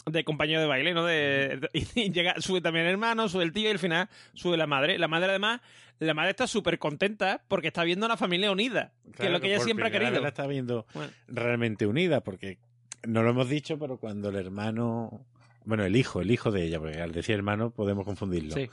[0.07, 1.05] de compañero de baile, ¿no?
[1.05, 4.67] De, y llega, sube también el hermano, sube el tío y al final sube la
[4.67, 4.99] madre.
[4.99, 5.61] La madre además,
[5.99, 9.41] la madre está súper contenta porque está viendo a la familia unida, que es lo
[9.41, 10.21] que ella siempre ha querido.
[10.21, 12.59] La está viendo Bueno, realmente unida porque
[13.07, 15.25] no lo hemos dicho, pero cuando el hermano,
[15.65, 18.55] bueno, el hijo, el hijo de ella, porque al decir hermano podemos confundirlo.
[18.55, 18.69] sí.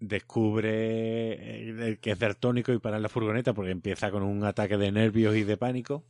[0.00, 4.76] descubre eh, que es daltónico y para en la furgoneta porque empieza con un ataque
[4.76, 6.04] de nervios y de pánico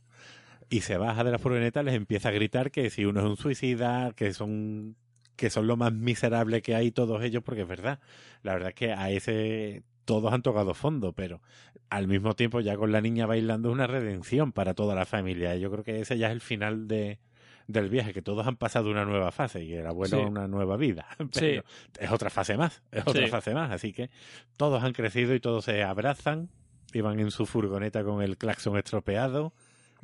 [0.69, 3.37] y se baja de la furgoneta les empieza a gritar que si uno es un
[3.37, 4.95] suicida que son
[5.35, 7.99] que son lo más miserable que hay todos ellos porque es verdad
[8.43, 11.41] la verdad es que a ese todos han tocado fondo pero
[11.89, 15.55] al mismo tiempo ya con la niña bailando es una redención para toda la familia
[15.55, 17.19] yo creo que ese ya es el final de
[17.65, 20.23] del viaje, que todos han pasado una nueva fase y el abuelo Sí.
[20.25, 21.07] una nueva vida.
[21.31, 21.39] Sí.
[21.39, 21.63] Pero
[21.97, 23.31] es otra fase más, es otra Sí.
[23.31, 23.71] fase más.
[23.71, 24.09] Así que
[24.57, 26.49] todos han crecido y todos se abrazan
[26.91, 29.53] y van en su furgoneta con el claxon estropeado.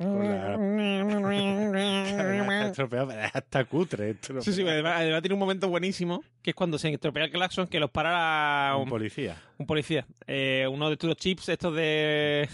[2.70, 4.16] Estropeado, es hasta cutre.
[4.40, 7.66] Sí, sí, además, además tiene un momento buenísimo, que es cuando se estropea el claxon,
[7.66, 9.36] que los para un un, policía.
[9.58, 10.06] un policía.
[10.26, 12.48] Eh, uno de estos chips, estos de...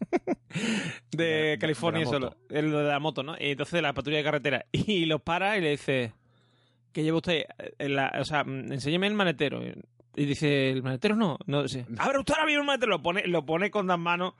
[1.12, 2.36] de, De- California, de la eso, moto.
[2.48, 3.34] lo- el de la moto, ¿no?
[3.38, 4.66] Y entonces de la patrulla de carretera.
[4.72, 6.12] Y los para y le dice,
[6.92, 7.44] ¿qué lleva usted?
[7.78, 9.60] En la- o sea, mm, enséñeme el manetero.
[10.16, 11.38] Y dice, ¿el manetero no?
[11.46, 12.90] No, dice, abre usted ahora mismo el manetero.
[12.90, 14.34] Lo pone, lo pone con las manos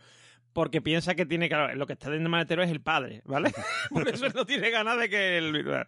[0.59, 3.53] porque piensa que tiene, claro, lo que está dentro del manetero es el padre, ¿vale?
[3.91, 5.87] Por eso él no tiene ganas de que el...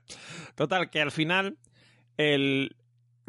[0.55, 1.59] Total, que al final,
[2.17, 2.77] el...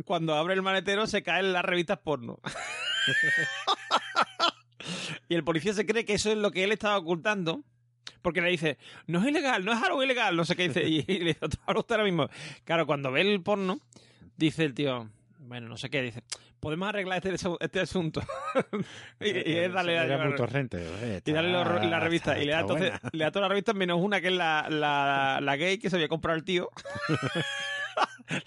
[0.05, 2.39] cuando abre el manetero se caen las revistas porno.
[5.29, 7.63] y el policía se cree que eso es lo que él estaba ocultando.
[8.21, 8.77] Porque le dice,
[9.07, 10.87] no es ilegal, no es algo ilegal, no sé qué dice.
[10.87, 12.29] Y, y le dice, ahora mismo.
[12.65, 13.79] Claro, cuando ve el porno,
[14.37, 15.09] dice el tío,
[15.39, 16.21] bueno, no sé qué, dice,
[16.61, 18.21] podemos arreglar este, este asunto.
[19.19, 20.77] y, y es darle a torrente.
[20.77, 22.31] Oye, y darle lo- la revista.
[22.31, 24.67] está- Y le da, entonces, le da todas las revistas menos una que es la,
[24.69, 26.69] la, la gay que se había comprado el tío.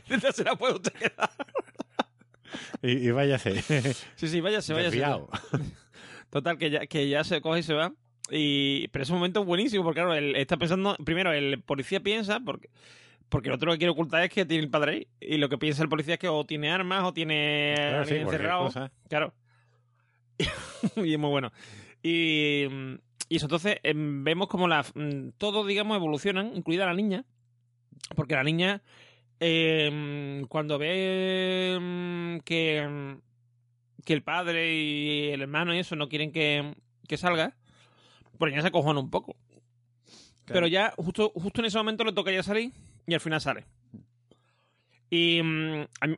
[0.08, 1.30] Entonces se la puede usted quedar.
[2.82, 3.60] Y, y váyase.
[4.14, 4.90] Sí, sí, váyase, váyase.
[4.96, 5.28] Desviado.
[6.30, 7.92] Total, que ya, que ya se coge y se va.
[8.30, 12.40] Y, pero ese momento es buenísimo, porque claro, él está pensando, primero, el policía piensa,
[12.40, 12.70] porque,
[13.28, 15.08] porque lo otro que quiere ocultar es que tiene el padre ahí.
[15.20, 18.10] Y lo que piensa el policía es que o tiene armas o tiene Claro, sí,
[18.10, 18.90] alguien encerrado.
[19.08, 19.34] Claro.
[20.96, 21.52] y es muy bueno.
[22.02, 22.94] Y, mm,
[23.28, 27.24] y eso, entonces em, vemos como la, mm, todos, digamos, evolucionan, incluida la niña.
[28.14, 28.82] Porque la niña,
[29.40, 33.16] em, cuando ve mm, que,
[34.04, 36.74] que el padre y el hermano y eso no quieren que,
[37.08, 37.56] que salga,
[38.38, 39.36] pues ya se acojona un poco.
[40.46, 42.72] Pero ya justo, justo en ese momento le toca ya salir
[43.06, 43.64] y al final sale.
[45.10, 46.16] Y mm, a, mí,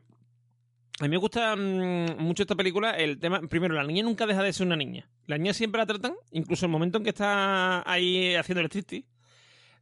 [0.99, 3.41] a mí me gusta mm, mucho esta película el tema...
[3.41, 5.09] Primero, la niña nunca deja de ser una niña.
[5.27, 9.05] La niña siempre la tratan, incluso el momento en que está ahí haciendo el striptease,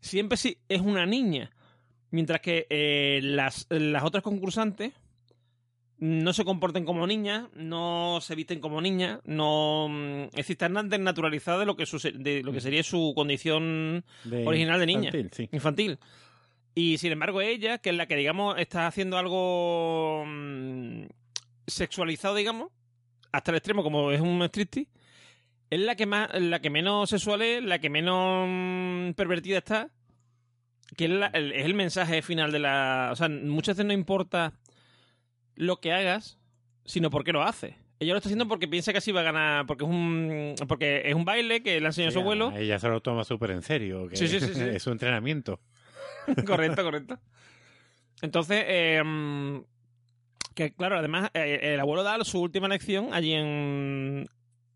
[0.02, 1.52] siempre sí es una niña.
[2.12, 4.94] Mientras que eh, las, las otras concursantes
[5.98, 11.62] no se comporten como niñas, no se visten como niñas, no mm, es están desnaturalizadas
[11.62, 15.06] de lo que, su- de lo que sería su condición De original de niña.
[15.10, 15.50] infantil, sí.
[15.54, 16.00] infantil.
[16.78, 21.06] Y sin embargo, ella, que es la que, digamos, está haciendo algo mm,
[21.68, 22.70] sexualizado, digamos,
[23.32, 24.90] hasta el extremo, como es un striptease,
[25.70, 29.90] es la que más, la que menos sexual es, la que menos mm, pervertida está,
[30.98, 33.10] que es, la- el, es el mensaje final de la...
[33.12, 34.54] O sea, muchas veces no importa
[35.56, 36.38] lo que hagas,
[36.86, 37.74] sino por qué lo haces.
[38.00, 41.04] Ella lo está haciendo porque piensa que así va a ganar, porque es un, porque
[41.06, 42.52] es un baile que le ha enseñado Sí, su abuelo.
[42.56, 44.08] Ella se lo toma súper en serio.
[44.10, 44.62] que Sí, sí, sí, sí.
[44.74, 45.62] es su entrenamiento.
[46.46, 47.20] correcto, correcto.
[48.22, 49.62] Entonces, eh,
[50.54, 54.28] que claro, además, eh, el abuelo da su última lección allí en,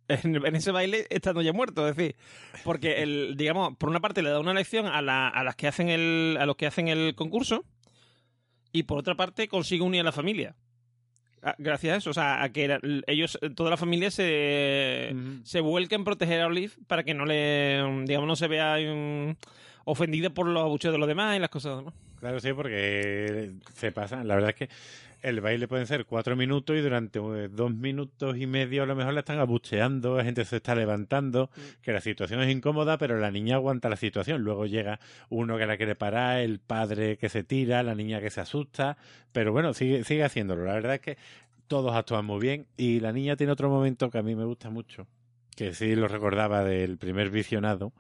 [0.08, 2.16] en, en ese baile estando ya muerto, es decir,
[2.64, 5.68] porque el, digamos, por una parte le da una lección a, la- a las que
[5.68, 7.64] hacen el, a los que hacen el concurso
[8.72, 10.56] y por otra parte consigue unir a la familia.
[11.42, 12.78] Ah, Gracias a eso, o sea, a que
[13.08, 15.46] ellos, toda la familia se, Ujú.
[15.46, 18.78] se vuelca en proteger a Olive para que no le, digamos, no se vea
[19.90, 21.94] ofendida por los abucheos de los demás y las cosas demás.
[22.20, 24.28] Claro, sí, porque se pasan.
[24.28, 24.70] La verdad es que
[25.22, 28.96] el baile pueden ser cuatro minutos y durante eh, dos minutos y medio a lo
[28.96, 31.50] mejor la están abucheando, la gente se está levantando,
[31.82, 34.44] que la situación es incómoda, pero la niña aguanta la situación.
[34.44, 35.00] Luego llega
[35.30, 38.98] uno que la quiere parar, el padre que se tira, la niña que se asusta,
[39.32, 40.66] pero bueno, sigue, sigue haciéndolo.
[40.66, 41.18] La verdad es que
[41.68, 44.70] todos actúan muy bien y la niña tiene otro momento que a mí me gusta
[44.70, 45.08] mucho,
[45.56, 47.94] que sí lo recordaba del primer visionado,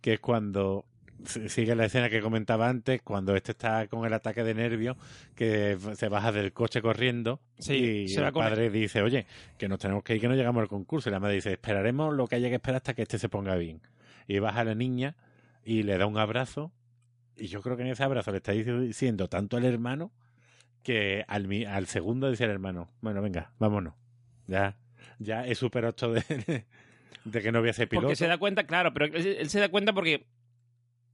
[0.00, 0.84] que es cuando
[1.26, 4.96] sigue la escena que comentaba antes, cuando este está con el ataque de nervios,
[5.34, 9.26] que se baja del coche corriendo Sí, y se el padre dice, oye,
[9.58, 11.08] que nos tenemos que ir, que no llegamos al concurso.
[11.08, 13.56] Y la madre dice, esperaremos lo que haya que esperar hasta que este se ponga
[13.56, 13.80] bien.
[14.26, 15.16] Y baja la niña
[15.64, 16.72] y le da un abrazo.
[17.36, 20.12] Y yo creo que en ese abrazo le está diciendo tanto al hermano
[20.82, 23.94] que al, mi- al segundo dice el hermano, bueno, venga, vámonos.
[24.46, 24.76] Ya,
[25.18, 26.22] ya he superado esto de,
[27.24, 28.06] de que no voy a ser piloto.
[28.08, 30.26] Porque se da cuenta, claro, pero él, él se da cuenta porque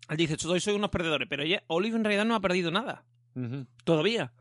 [0.09, 3.05] él dice, soy, soy unos perdedores, pero ella, Olive en realidad no ha perdido nada,
[3.85, 4.33] todavía.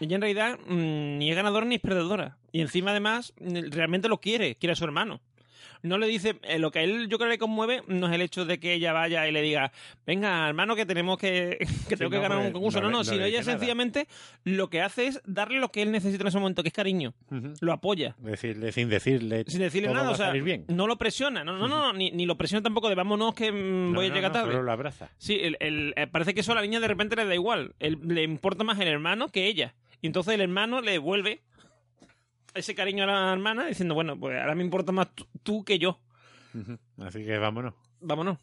[0.00, 2.38] Ella en realidad mm, ni es ganadora ni es perdedora.
[2.52, 5.20] Y encima además realmente lo quiere, quiere a su hermano.
[5.82, 8.14] No le dice, eh, lo que a él yo creo que le conmueve no es
[8.14, 9.72] el hecho de que ella vaya y le diga,
[10.06, 11.58] venga hermano que tenemos que,
[11.88, 12.80] que tengo que ganar un concurso.
[12.80, 13.52] no No, no, no sino ella nada.
[13.52, 14.08] sencillamente
[14.44, 17.14] lo que hace es darle lo que él necesita en ese momento, que es cariño.
[17.60, 18.14] Lo apoya.
[18.18, 20.64] Decirle, sin decirle, Sin decirle nada, o sea, bien.
[20.68, 23.94] no lo presiona, no, no, no, ni, ni lo presiona tampoco de vámonos que mm,
[23.94, 24.50] voy a llegar tarde.
[24.52, 25.10] solo lo abraza.
[25.18, 27.74] Sí, el, el- eh, parece que eso a la niña de repente le da igual.
[27.78, 29.74] Él- le importa más el hermano que ella.
[30.00, 31.42] Y entonces el hermano le devuelve
[32.54, 35.08] ese cariño a la hermana diciendo, bueno, pues ahora me importa más
[35.42, 36.00] tú, que yo.
[36.98, 37.74] Así que vámonos.
[38.00, 38.38] Vámonos.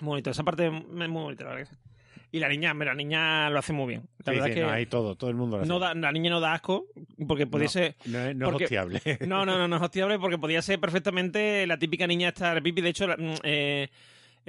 [0.00, 1.72] Muy bonito, esa parte es muy bonita, la verdad.
[2.30, 4.02] Y la niña, la niña lo hace muy bien.
[4.18, 5.68] La Sí, verdad sí, que no, hay todo, todo el mundo lo hace.
[5.68, 6.84] no da- la niña no da asco,
[7.26, 7.70] porque podía No.
[7.70, 7.96] ser...
[8.04, 9.00] No, es- no es hostiable.
[9.26, 12.60] No, no, no, no es hostiable porque podía ser perfectamente la típica niña esta de
[12.62, 12.82] pipi.
[12.82, 13.88] De hecho, mm, eh,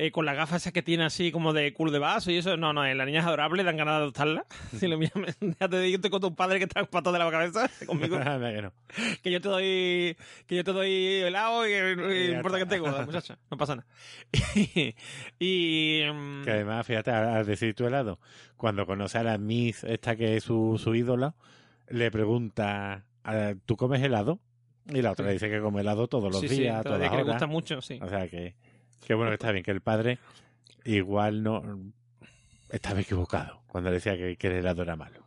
[0.01, 2.55] eh, con las gafas esas que tiene así como de culo de vaso y eso.
[2.55, 4.45] No, no, eh, la niña es adorable, dan ganas de adoptarla.
[4.79, 7.69] Si lo miras, te digo, estoy con tu padre que está pato de la cabeza
[7.85, 8.17] conmigo.
[8.49, 8.71] Que no.
[9.21, 10.17] que yo te doy
[10.47, 12.75] que yo te doy helado y, y Ya importa que está.
[12.75, 13.37] te gorda, muchacha.
[13.51, 13.87] No pasa nada.
[15.39, 16.01] y...
[16.11, 18.19] mm, Que además, fíjate, al decir tu helado,
[18.57, 21.35] cuando conoce a la Miss, esta que es su, su ídola,
[21.89, 24.39] le pregunta, "Ah, ¿tú comes helado?
[24.87, 27.19] Y la otra le dice que come helado todos los sí, sí, días, todavía todas
[27.19, 27.99] que le gusta mucho, sí.
[28.01, 28.55] O sea que,
[29.05, 30.19] que bueno que está bien, que el padre
[30.85, 31.61] igual no
[32.69, 35.23] estaba equivocado cuando decía que, que el helado era malo.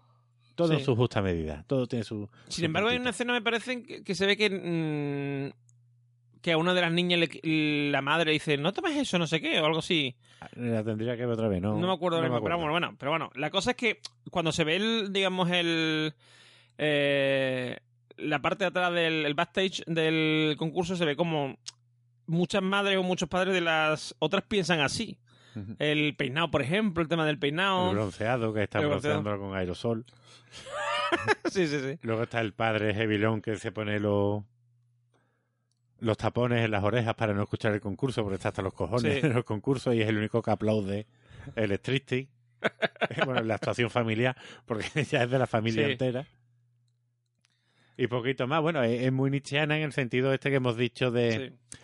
[0.55, 0.85] Todo en Sí.
[0.85, 2.29] su justa medida, todo tiene su...
[2.49, 6.53] Sin su embargo, hay una escena, me parece, que, que se ve que, mm, que
[6.53, 9.59] a una de las niñas le- la madre dice, no tomes eso, no sé qué,
[9.61, 10.15] o algo así.
[10.57, 11.79] La tendría que ver otra vez, ¿no?
[11.79, 14.01] No, me acuerdo, no me pero bueno, bueno, pero bueno, la cosa es que
[14.31, 16.15] cuando se ve el, digamos, el...
[16.79, 17.79] eh,
[18.19, 21.57] la parte de atrás del el backstage del concurso se ve como
[22.33, 25.19] muchas madres o muchos padres de las otras piensan así.
[25.79, 27.91] El peinado, por ejemplo, el tema del El peinado.
[27.93, 30.05] bronceado, que está El bronceando con aerosol.
[31.51, 31.99] sí, sí, sí.
[32.03, 34.43] Luego está el padre Hevilón que se pone los
[36.01, 39.21] los tapones en las orejas para no escuchar el concurso, porque está hasta los cojones
[39.21, 39.21] Sí.
[39.27, 41.07] en los concursos y es el único que aplaude
[41.55, 42.29] el striptease.
[43.27, 44.37] bueno, la actuación familiar,
[44.67, 45.93] porque ya es de la familia Sí.
[45.93, 46.27] entera.
[47.97, 51.11] Y poquito más, bueno, es, es muy nietzscheana en el sentido este que hemos dicho
[51.11, 51.53] de...
[51.71, 51.79] sí.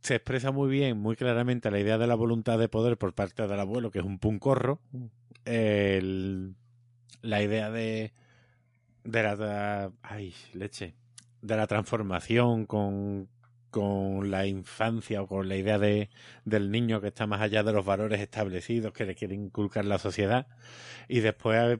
[0.00, 3.46] Se expresa muy bien, muy claramente la idea de la voluntad de poder por parte
[3.46, 4.80] del abuelo, que es un puncorro.
[5.44, 6.54] El-
[7.22, 8.12] la idea de...
[9.04, 9.92] De la...
[10.02, 10.94] ay, leche.
[11.42, 13.28] De la transformación con,
[13.70, 16.10] con la infancia o con la idea de,
[16.44, 19.98] del niño que está más allá de los valores establecidos que le quiere inculcar la
[19.98, 20.46] sociedad.
[21.08, 21.78] Y después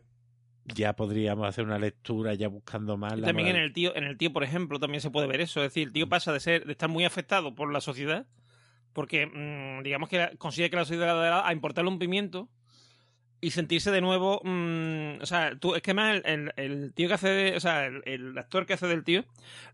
[0.75, 4.17] ya podríamos hacer una lectura ya buscando más la también en el tío, en el
[4.17, 5.61] tío, por ejemplo, también se puede ver eso.
[5.63, 8.27] Es decir, el tío pasa de ser, de estar muy afectado por la sociedad,
[8.93, 12.49] porque mm, digamos que la- consigue que la sociedad a importarle un pimiento
[13.41, 14.41] y sentirse de nuevo.
[14.45, 17.61] mm, o sea, tú, es que más el, el- el tío que hace, de- o
[17.61, 19.25] sea, el, el actor que hace del tío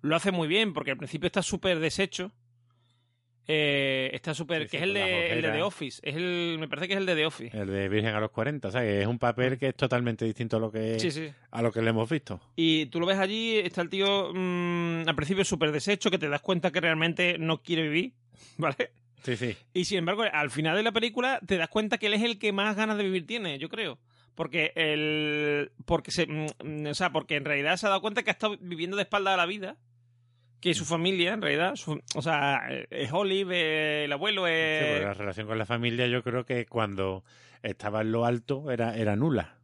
[0.03, 2.31] lo hace muy bien, porque al principio está súper deshecho
[3.47, 4.63] Eh, está súper.
[4.65, 5.03] Sí, que es el de,
[5.33, 5.57] el de ojeras.
[5.57, 6.01] The Office.
[6.03, 7.59] Es el, me parece que es el de The Office.
[7.59, 10.25] El de Virgen a los 40, o sea, que es un papel que es totalmente
[10.25, 12.41] distinto a lo que, Sí, a lo que le hemos visto.
[12.57, 16.29] Y tú lo ves allí, está el tío mm, al principio súper deshecho, que te
[16.29, 18.13] das cuenta que realmente no quiere vivir,
[18.57, 18.91] ¿vale?
[19.23, 19.57] Sí, sí.
[19.73, 22.39] Y sin embargo, al final de la película te das cuenta que él es el
[22.39, 23.99] que más ganas de vivir tiene, yo creo.
[24.35, 25.71] Porque el.
[25.87, 26.27] Porque se.
[26.27, 29.03] mm, O sea, porque en realidad se ha dado cuenta que ha estado viviendo de
[29.05, 29.77] espalda a la vida.
[30.65, 31.77] Que su familia, en realidad.
[31.77, 35.05] su- o sea, es Olive, eh, el abuelo Sí, porque es.
[35.05, 37.23] la relación con la familia yo creo que cuando
[37.63, 39.59] estaba en lo alto era, era nula.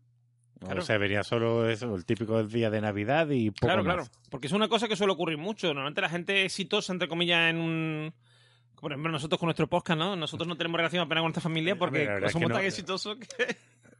[0.61, 0.81] Claro.
[0.81, 3.95] O sea, venía solo eso, el típico día de Navidad y poco claro, más.
[3.95, 4.11] claro.
[4.29, 5.69] Porque es una cosa que suele ocurrir mucho.
[5.69, 8.15] Normalmente la gente exitosa, entre comillas, en un.
[8.79, 10.17] Por ejemplo, nosotros con nuestro podcast, ¿no?
[10.17, 12.67] Nosotros no tenemos relación apenas con nuestra familia porque verdad es somos tan no.
[12.69, 13.57] exitosos que.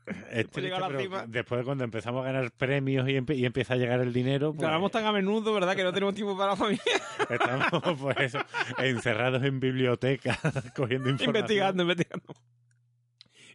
[0.07, 1.21] Es Hemos llegado a la triste, cima.
[1.21, 4.51] pero después cuando empezamos a ganar premios y, empe- y empieza a llegar el dinero,
[4.53, 5.77] pues, Grabamos tan a menudo, ¿verdad?
[5.77, 6.83] Que no tenemos tiempo para la familia.
[7.29, 8.39] estamos pues eso,
[8.79, 10.39] encerrados en bibliotecas
[10.75, 11.37] cogiendo información.
[11.37, 12.35] investigando, investigando.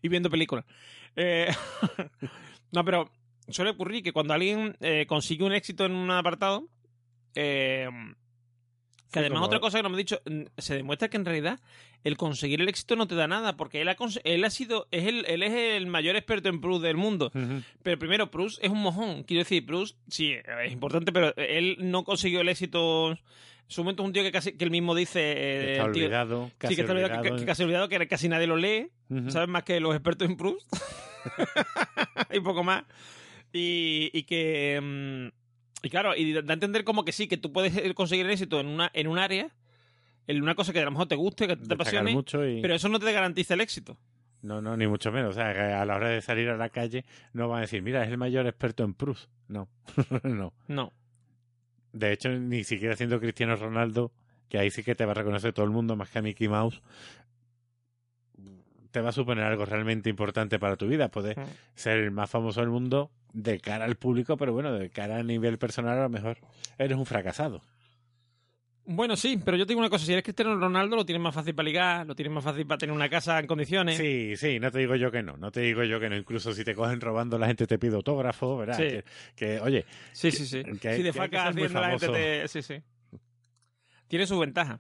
[0.01, 0.65] Y viendo películas.
[1.15, 1.47] Eh,
[2.72, 3.11] no, pero
[3.49, 6.69] suele ocurrir que cuando alguien eh, consigue un éxito en un apartado,
[7.34, 7.89] eh,
[9.16, 10.22] que además como- otra cosa que no me he dicho,
[10.58, 11.60] se demuestra que en realidad
[12.04, 14.88] el conseguir el éxito no te da nada, porque él ha, cons- él ha sido,
[14.92, 17.32] es el, él es el mayor experto en Proust del mundo.
[17.84, 19.24] Pero primero, Proust es un mojón.
[19.24, 20.34] Quiero decir, Proust sí
[20.64, 23.18] es importante, pero él no consiguió el éxito.
[23.68, 25.20] Su momento es un tío que casi que él mismo dice.
[25.20, 27.40] eh, Está el tío- olvidado, casi sí, que está olvidado, que- olvidado.
[27.40, 28.90] que casi olvidado que casi nadie lo lee.
[29.30, 29.50] ¿Sabes?
[29.50, 30.68] Más que los expertos en Proust.
[32.32, 32.84] y poco más.
[33.52, 34.80] Y, y que.
[34.82, 35.44] mm,
[35.86, 38.60] y claro, y da a entender como que sí, que tú puedes conseguir el éxito
[38.60, 39.49] en una en un área,
[40.28, 42.62] en una cosa que a lo mejor te guste, que te apasione, mucho y...
[42.62, 43.98] pero eso no te garantiza el éxito.
[44.41, 45.32] No, no, ni mucho menos.
[45.32, 47.03] O sea, que a la hora de salir a la calle
[47.34, 49.30] no van a decir, mira, es el mayor experto en Proust.
[49.48, 49.70] No,
[50.24, 50.53] no.
[50.68, 50.94] No.
[51.94, 54.12] De hecho, ni siquiera siendo Cristiano Ronaldo,
[54.49, 56.48] que ahí sí que te va a reconocer todo el mundo más que a Mickey
[56.48, 56.82] Mouse,
[58.91, 61.10] te va a suponer algo realmente importante para tu vida.
[61.10, 61.41] Puedes Mm.
[61.76, 65.24] ser el más famoso del mundo de cara al público, pero bueno, de cara a
[65.24, 66.38] nivel personal a lo mejor
[66.78, 67.62] eres un fracasado.
[68.88, 71.34] Bueno, sí, pero yo te digo una cosa, si eres Cristiano Ronaldo lo tienes más
[71.34, 73.98] fácil para ligar, lo tienes más fácil para tener una casa en condiciones.
[73.98, 76.16] Sí, sí, no te digo yo que no, no te digo yo que no.
[76.16, 78.78] Incluso si te cogen robando, la gente te pide autógrafo, ¿verdad?
[78.78, 78.84] Sí.
[78.84, 79.03] Que,
[79.36, 80.45] que, oye, sí, sí.
[80.45, 80.64] sí.
[80.80, 82.48] que- si de faca haciendo la gente te...
[82.48, 82.76] Sí, sí.
[84.07, 84.80] Tiene su ventaja.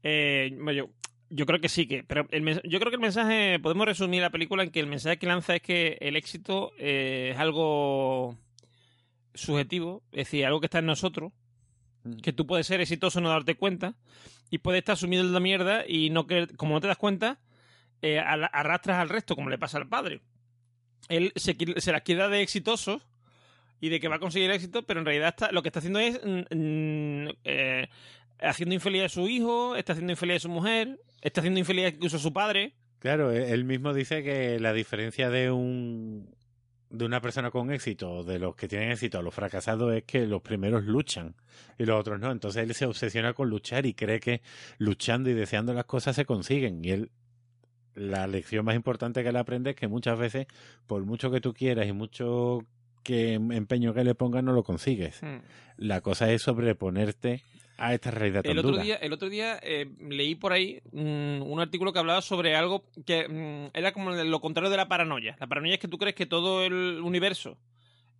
[0.00, 0.88] Eh, bueno, yo,
[1.30, 4.30] yo creo que sí, que pero el yo creo que el mensaje, podemos resumir la
[4.30, 8.36] película en que el mensaje que lanza es que el éxito eh, es algo
[9.34, 11.32] subjetivo, es decir, algo que está en nosotros,
[12.08, 12.16] Mm.
[12.18, 13.94] que tú puedes ser exitoso no darte cuenta,
[14.50, 17.38] y puedes estar sumido en la mierda y no que, como no te das cuenta,
[18.02, 20.22] eh, arrastras al resto, como le pasa al padre.
[21.08, 23.02] Él se, se las queda de exitoso
[23.80, 25.98] y de que va a conseguir éxito, pero en realidad está, lo que está haciendo
[25.98, 27.88] es mm, mm, eh,
[28.40, 32.16] haciendo infeliz a su hijo, está haciendo infeliz a su mujer, está haciendo infeliz incluso
[32.16, 32.74] a su padre.
[32.98, 36.34] Claro, e- él mismo dice que la diferencia de un
[36.90, 40.26] de una persona con éxito, de los que tienen éxito a los fracasados, es que
[40.26, 41.34] los primeros luchan
[41.76, 42.30] y los otros no.
[42.30, 44.40] Entonces él se obsesiona con luchar y cree que
[44.78, 46.82] luchando y deseando las cosas se consiguen.
[46.82, 47.10] Y él,
[47.94, 50.46] la lección más importante que él aprende es que muchas veces,
[50.86, 52.60] por mucho que tú quieras y mucho
[53.02, 55.20] que empeño que le pongas, no lo consigues.
[55.76, 57.42] La cosa es sobreponerte
[57.78, 58.82] a esta realidad tan El otro dura.
[58.82, 63.28] día, el otro día eh, leí por ahí un artículo que hablaba sobre algo que
[63.28, 65.36] mm, era como lo contrario de la paranoia.
[65.40, 67.56] La paranoia es que tú crees que todo el universo,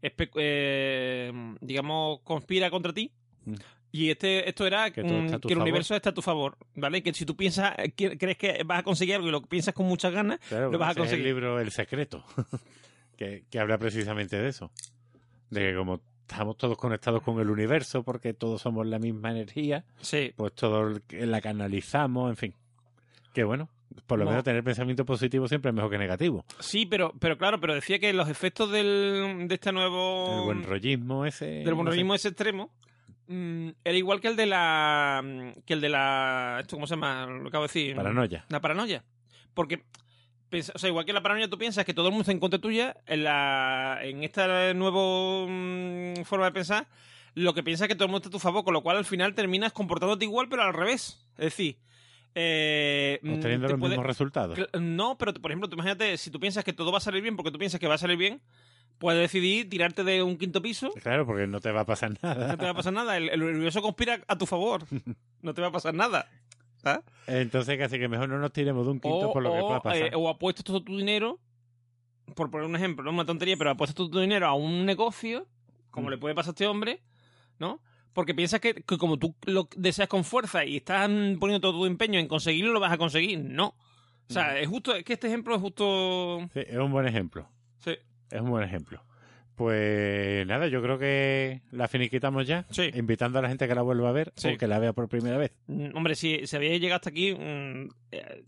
[0.01, 3.13] eh, digamos, conspira contra ti.
[3.45, 3.55] Mm.
[3.91, 7.03] Y este, esto era Que el universo está a tu favor, ¿vale?
[7.03, 9.87] Que si tú piensas, que- crees que vas a conseguir algo y lo piensas con
[9.87, 11.27] muchas ganas, Claro, lo vas a es conseguir.
[11.27, 12.23] el libro El Secreto,
[13.17, 14.71] que, que habla precisamente de eso.
[15.49, 19.85] De que como estamos todos conectados con el universo, porque todos somos la misma energía,
[20.01, 20.33] sí.
[20.37, 22.55] pues todos la canalizamos, en fin.
[23.33, 23.69] Que bueno,
[24.07, 24.31] por lo No.
[24.33, 26.45] menos tener pensamiento positivo siempre es mejor que negativo.
[26.59, 30.63] Sí, pero, pero claro, pero decía que los efectos del, de este nuevo El buen
[30.65, 31.47] rollismo ese.
[31.47, 31.75] del no sé.
[31.77, 32.71] monorismo ese extremo
[33.29, 36.95] mm, era igual que el de la mm, que el de la esto cómo se
[36.95, 38.45] llama lo acabo de decir Paranoia.
[38.49, 39.05] la paranoia
[39.55, 39.83] porque
[40.51, 42.59] o sea igual que la paranoia tú piensas que todo el mundo está en contra
[42.59, 46.87] tuya en la en esta nueva mm, forma de pensar
[47.35, 48.97] lo que piensas es que todo el mundo está a tu favor con lo cual
[48.97, 51.79] al final terminas comportándote igual pero al revés es decir
[52.35, 54.59] eh, mm, Obteniendo te los puede- mismos resultados.
[54.79, 57.37] No, pero por ejemplo, tú imagínate, si tú piensas que todo va a salir bien
[57.37, 58.41] porque tú piensas que va a salir bien,
[58.99, 62.49] puedes decidir tirarte de un quinto piso, Claro, porque no te va a pasar nada.
[62.49, 63.17] no te va a pasar nada.
[63.17, 64.85] El, el universo conspira a tu favor,
[65.43, 66.29] no te va a pasar nada.
[66.83, 67.05] ¿Sabes?
[67.27, 69.81] Entonces casi que mejor no nos tiremos de un quinto O, por lo que pueda
[69.81, 70.03] pasar.
[70.07, 71.39] eh, o apuestas todo tu dinero,
[72.35, 75.47] por poner un ejemplo, no una tontería, pero apuestas todo tu dinero a un negocio,
[75.91, 76.11] como Mm.
[76.11, 77.01] le puede pasar a este hombre,
[77.59, 77.81] ¿no?
[78.13, 81.87] Porque piensas que, que como tú lo deseas con fuerza y estás poniendo todo tu
[81.87, 83.39] empeño en conseguirlo, lo vas a conseguir.
[83.39, 83.75] No.
[84.29, 84.57] O sea, No.
[84.59, 86.41] es justo, es que este ejemplo es justo.
[86.53, 87.49] Sí, es un buen ejemplo.
[87.79, 87.93] Sí.
[88.31, 89.03] Es un buen ejemplo.
[89.59, 92.65] Pues nada, yo creo que la finiquitamos ya.
[92.71, 92.91] Sí.
[92.95, 94.51] Invitando a la gente que la vuelva a ver Sí.
[94.55, 95.53] o que la vea por primera vez.
[95.67, 97.35] Mm, Hombre, si, si habíais llegado hasta aquí.
[97.35, 98.45] mm, eh,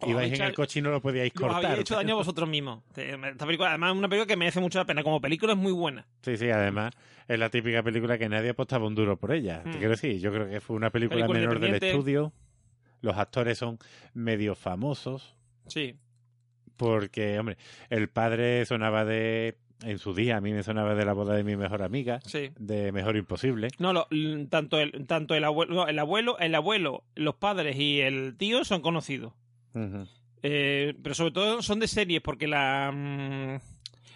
[0.00, 1.66] os Ibais en el coche y no lo podíais os cortar.
[1.66, 2.82] habéis hecho daño a vosotros mismos.
[2.94, 5.02] Te- Esta película, además, es una película que merece mucho la pena.
[5.02, 6.06] Como película es muy buena.
[6.22, 6.94] Sí, sí, además
[7.28, 9.62] es la típica película que nadie apostaba un duro por ella.
[9.62, 9.72] Te Mm.
[9.72, 12.32] quiero decir, yo creo que fue una película, Película menor del estudio.
[13.02, 13.78] Los actores son
[14.14, 15.36] medio famosos.
[15.66, 15.96] Sí.
[16.78, 17.58] Porque, hombre,
[17.90, 19.58] el padre sonaba de.
[19.84, 22.50] En su día, a mí me sonaba de la boda de mi mejor amiga, Sí.
[22.58, 23.68] de Mejor Imposible.
[23.78, 24.06] No, lo-
[24.48, 28.64] tanto el tanto el abuelo, no, el abuelo, el abuelo, los padres y el tío
[28.64, 29.32] son conocidos.
[30.42, 33.60] Eh, pero sobre todo son de series porque la mm,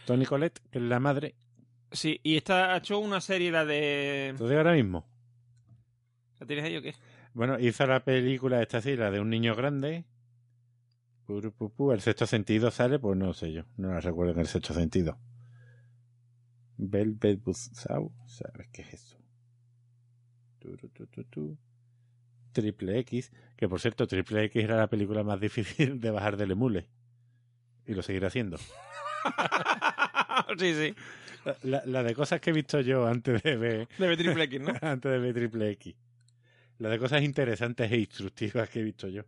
[0.06, 1.34] Tony Colette, que es la madre.
[1.90, 5.06] sí y esta ha hecho una serie la de digo ahora mismo.
[6.38, 6.94] ¿la tienes ahí o qué?
[7.32, 10.05] Bueno, hizo la película esta sí, la de un niño grande.
[11.26, 11.93] Puru, pu, pu.
[11.93, 13.62] El sexto sentido sale, pues no sé yo.
[13.76, 15.18] No la recuerdo en el sexto sentido.
[16.78, 18.10] Velvet Buzzsaw.
[18.26, 19.18] ¿Sabes qué es eso?
[20.58, 21.58] Tu, tu, tu.
[22.52, 23.30] Triple X.
[23.56, 26.88] Que por cierto, Triple X era la película más difícil de bajar del emule.
[27.86, 28.58] Y lo seguirá haciendo.
[30.58, 30.94] sí, sí.
[31.62, 34.72] La, la de cosas que he visto yo antes de ver triple X, ¿no?
[34.80, 35.94] antes de ver Triple X.
[36.78, 39.22] La de cosas interesantes e instructivas que he visto yo.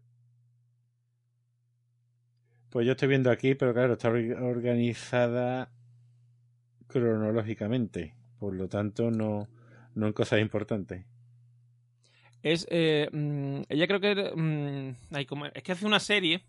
[2.70, 5.70] Pues yo estoy viendo aquí, pero claro, está or- organizada
[6.88, 8.14] cronológicamente.
[8.38, 9.48] Por lo tanto, no,
[9.94, 11.04] no en cosas importantes.
[12.42, 16.44] Es eh, mm, ella creo que mm, ay, como- es que hace una serie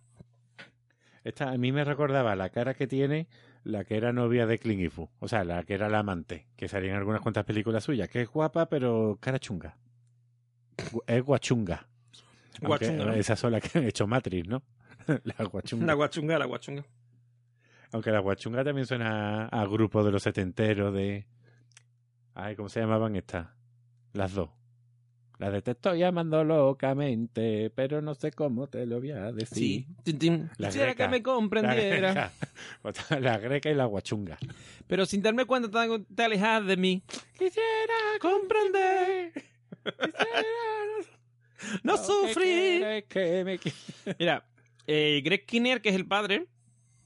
[1.23, 3.27] Esta a mí me recordaba la cara que tiene
[3.63, 5.09] la que era novia de Clint Eastwood.
[5.19, 8.21] O sea, la que era la amante, que salía en algunas cuantas películas suyas, que
[8.21, 9.77] es guapa, pero cara chunga.
[11.07, 11.87] Es guachunga.
[12.61, 13.15] Guachunga.
[13.17, 14.63] Esas son las que han hecho Matrix, ¿no?
[15.23, 15.85] la guachunga.
[15.85, 16.85] la guachunga, la guachunga.
[17.91, 21.25] Aunque la guachunga también suena a, a grupo de los setenteros de...
[22.35, 23.47] Ay, ¿cómo se llamaban estas?
[24.13, 24.49] Las dos.
[25.39, 29.85] La de te estoy llamando locamente, pero no sé cómo te lo voy a decir.
[30.05, 30.21] Sí.
[30.57, 31.05] La Quisiera greca.
[31.05, 32.31] que me La comprendiera, greca.
[32.83, 34.37] Otra, la greca y la guachunga.
[34.85, 35.69] pero sin darme cuenta
[36.13, 37.01] te, alejas de mí.
[37.37, 39.31] Quisiera comprender.
[41.83, 42.81] No sufrí.
[43.07, 43.59] Que me...
[43.59, 43.73] qui-
[44.19, 44.45] Mira,
[44.87, 46.47] eh, Greg Kinnear, que es el padre,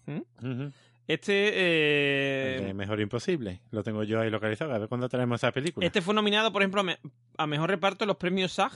[0.07, 0.71] Ujú.
[1.07, 3.61] este eh, El de Mejor Imposible.
[3.71, 4.73] Lo tengo yo ahí localizado.
[4.73, 5.85] A ver cuándo traemos esa película.
[5.85, 6.99] este fue nominado, por ejemplo, a, me-
[7.38, 8.73] a mejor reparto en los premios SAG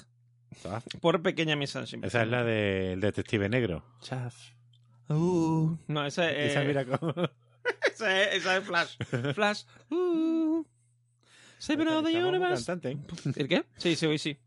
[1.02, 1.84] por Pequeña Misa.
[1.84, 3.84] Esa es la del detective negro.
[5.10, 6.52] Uh, no, esa es.
[6.52, 7.14] Esa mira cómo...
[7.94, 8.98] esa es, esa es Flash.
[9.36, 9.64] Flash.
[9.90, 10.64] Uh,
[11.60, 12.72] Saving all the universe.
[12.72, 12.98] ¿eh?
[13.36, 13.66] ¿El qué?
[13.78, 14.38] Sí, sí, hoy sí.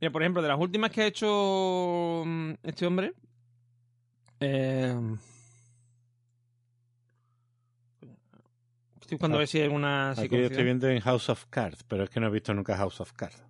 [0.00, 3.12] Mira, por ejemplo, de las últimas que ha hecho mm, este hombre.
[4.40, 4.94] Eh...
[9.04, 10.12] Estoy buscando a ver si hay alguna.
[10.12, 12.74] Aquí yo estoy viendo en House of Cards, pero es que no he visto nunca
[12.76, 13.44] House of Cards.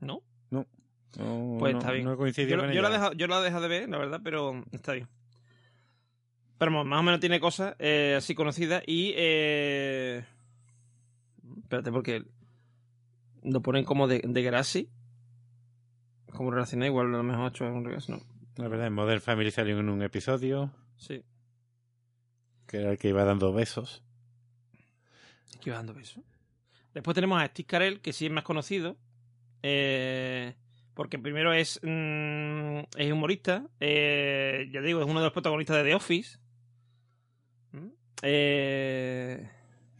[0.00, 0.22] ¿No?
[0.50, 0.66] No,
[1.58, 2.04] Pues no- está bien.
[2.04, 2.98] No he coincidido Yo, con yo la he ella.
[2.98, 5.08] dejado, yo la he dejado de ver, la verdad, pero está bien.
[6.58, 9.12] Pero más o menos tiene cosas eh, así conocidas y.
[9.16, 10.24] Eh...
[11.62, 12.24] Espérate, porque
[13.42, 14.88] lo ponen como de, de Grassi.
[16.32, 18.20] Como relacionado, igual a lo mejor ha hecho algún regreso, ¿no?
[18.56, 21.22] La verdad, en Modern Family salió en un episodio Sí.
[22.66, 24.02] Que era el que iba dando besos.
[25.56, 26.22] Aquí va dando besos.
[26.94, 28.96] Después tenemos a Steve Carell, que sí es más conocido.
[29.62, 30.54] eh,
[30.94, 33.66] porque primero es, mm, es humorista.
[33.80, 36.38] eh, ya digo, es uno de los protagonistas de The Office.
[37.72, 37.88] ¿Mm?
[38.22, 39.50] Eh,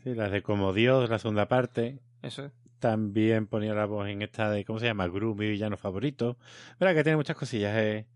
[0.05, 1.98] Sí, las de Como Dios, la segunda parte.
[2.22, 2.52] eso es.
[2.78, 5.09] También ponía la voz en esta de, ¿cómo se llama?
[5.09, 6.36] Gru, mi villano favorito.
[6.78, 7.74] Verdad que tiene muchas cosillas.
[7.76, 8.06] eh.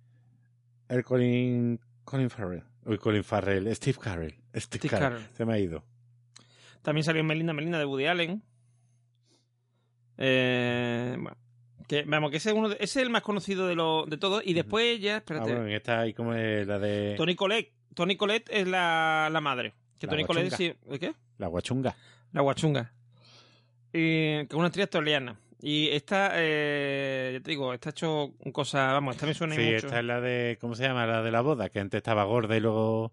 [0.89, 2.63] El Colin, Colin Farrell.
[2.91, 3.75] Uy, Colin Farrell.
[3.77, 4.33] Steve Carell.
[4.57, 5.13] Steve, Steve Carell.
[5.13, 5.29] Carell.
[5.37, 5.85] Se me ha ido.
[6.83, 8.43] También salió Melinda Melinda de Woody Allen.
[10.19, 11.37] Eh, bueno,
[11.89, 14.17] que, vamos, que ese es, uno de- ese es el más conocido de, lo, de
[14.17, 14.43] todos.
[14.45, 15.51] Y después ya, Ah, espérate.
[15.53, 17.73] bueno, en esta hay como es la de Tony Colette.
[17.95, 19.75] Tony Colette es la, la madre.
[19.99, 20.75] Que La Tony Colette guachunga.
[20.75, 20.91] sí.
[20.91, 21.15] ¿El qué?
[21.39, 21.97] la guachunga.
[22.33, 22.93] La guachunga.
[23.93, 25.39] Y, que es una actriz australiana.
[25.63, 29.61] Y esta, eh, ya te digo, esta ha hecho cosas, vamos, esta me suena Sí,
[29.63, 29.77] mucho.
[29.87, 31.07] esta es la de, ¿cómo se llama?
[31.07, 33.13] La de la boda, que antes estaba gorda y luego...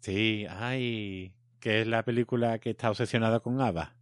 [0.00, 3.94] Sí, ay, que es la película que está obsesionada con Ava.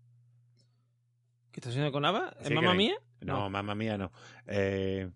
[1.52, 2.34] ¿Qué está haciendo con Ava?
[2.38, 2.94] ¿Es Sí, mamá que- mía?
[3.22, 3.50] No, No.
[3.50, 4.12] mamá mía no.
[4.46, 5.08] Eh,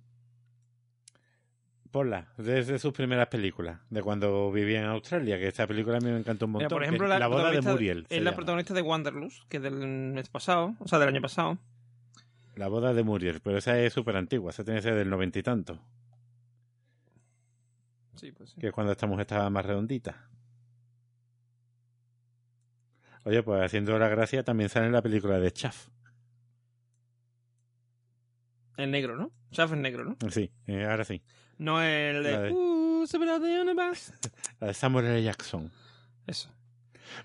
[1.91, 6.09] Ponla, desde sus primeras películas, de cuando vivía en Australia, que esta película a mí
[6.11, 6.77] me encantó un Mira, montón.
[6.77, 8.07] por que ejemplo, la, boda de Muriel.
[8.09, 8.37] Es la llama.
[8.37, 11.59] protagonista de Wanderlust, que es del mes pasado, o sea, del año pasado.
[12.61, 15.39] La boda de Muriel, pero esa es súper antigua, esa tiene que ser del noventa
[15.39, 15.79] y tanto,
[18.17, 18.61] Sí, pues sí.
[18.61, 20.29] que es cuando esta mujer estaba más redondita.
[23.25, 25.89] Oye, pues haciendo la gracia también sale en la película de Chaff.
[28.77, 29.31] El negro, ¿no?
[29.53, 30.19] Chaff es negro, ¿no?
[30.31, 31.23] Sí, eh, ahora sí.
[31.57, 32.31] No el de...
[32.33, 33.07] La de- Uh.
[34.61, 35.23] La de Samuel L.
[35.23, 35.71] Jackson.
[36.27, 36.51] Eso.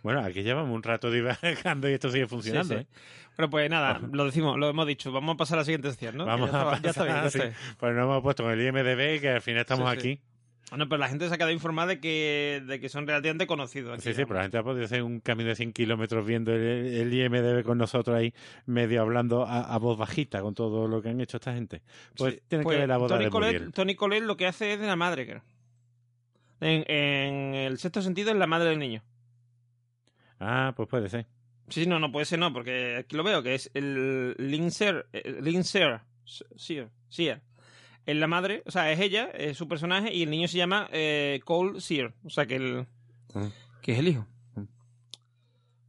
[0.03, 2.87] Bueno, aquí llevamos un rato divagando y esto sigue funcionando, Sí, ¿eh?
[2.89, 2.99] sí.
[3.37, 5.11] Bueno, pues nada, lo decimos, lo hemos dicho.
[5.11, 6.25] Vamos a pasar a la siguiente sección, ¿no?
[6.25, 7.53] Vamos ya, a está, ya está bien, ya pasar.
[7.77, 10.21] Pues nos hemos puesto con el IMDB que al final estamos aquí.
[10.71, 13.93] Bueno, pero la gente se ha quedado informada de que, de que son relativamente conocidos.
[13.93, 16.51] aquí, Sí, sí, pero la gente ha podido hacer un camino de 100 kilómetros viendo
[16.53, 18.33] el, el IMDB con nosotros ahí,
[18.65, 21.81] medio hablando a, a voz bajita con todo lo que han hecho esta gente.
[22.17, 22.41] Pues Sí.
[22.47, 23.73] tienen Pues que ver la boda Tony de Collette, Muriel.
[23.73, 25.43] Tony Collette lo que hace es de la madre, creo.
[26.61, 29.03] En, en el sexto sentido es la madre del niño.
[30.39, 31.25] Ah, pues puede ser.
[31.69, 35.39] Sí, no, no puede ser, no, porque aquí lo veo, que es el Linser, eh,
[35.41, 36.01] Linser,
[36.55, 37.41] Sear, Sear.
[38.05, 40.87] Es la madre, o sea, es ella, es su personaje, y el niño se llama
[40.91, 42.85] eh, Cole Sear, o sea, que, el,
[43.33, 43.47] Mm.
[43.81, 44.27] que es el hijo.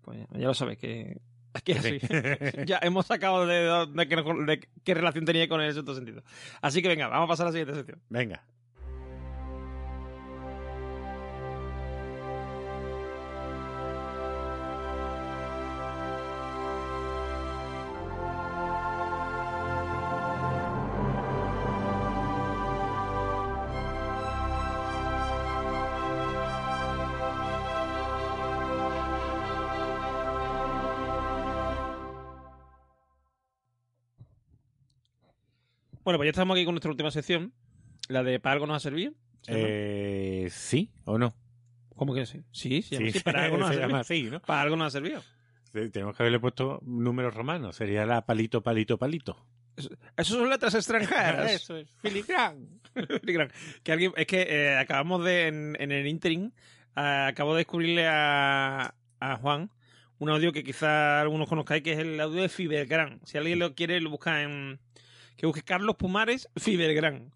[0.02, 1.18] Pues ya, ya lo sabes, que,
[1.64, 1.72] Sí.
[1.72, 1.98] así.
[2.66, 6.22] ya hemos sacado de, de qué- de qué relación tenía con el sexto sentido.
[6.62, 8.00] Así que venga, vamos a pasar a la siguiente sección.
[8.08, 8.44] Venga.
[36.06, 37.52] Bueno, pues ya estamos aquí con nuestra última sección,
[38.06, 39.12] la de ¿Para algo nos ha servido?
[39.48, 41.34] Eh, ¿Sí o no?
[41.96, 42.44] ¿Cómo que sí?
[42.52, 43.96] Sí, Sí, así, para algo nos ha servido.
[43.96, 44.40] así, ¿no?
[44.40, 45.20] Para algo nos ha servido.
[45.72, 47.74] Sí, Tenemos que haberle puesto números romanos.
[47.74, 49.36] Sería la palito, palito, palito.
[50.16, 51.50] Eso son letras extranjeras.
[51.50, 51.90] Eso es.
[51.96, 52.68] Filigrán.
[53.22, 53.50] Filigrán.
[53.82, 56.52] que alguien, es que eh, acabamos de, en, en el interim,
[56.94, 59.72] eh, acabo de descubrirle a, a Juan
[60.20, 63.18] un audio que quizá algunos conozcáis, que es el audio de Fibergran.
[63.24, 64.78] Si alguien lo quiere, lo busca en...
[65.36, 67.30] Que busque Carlos Pumares Fibergran.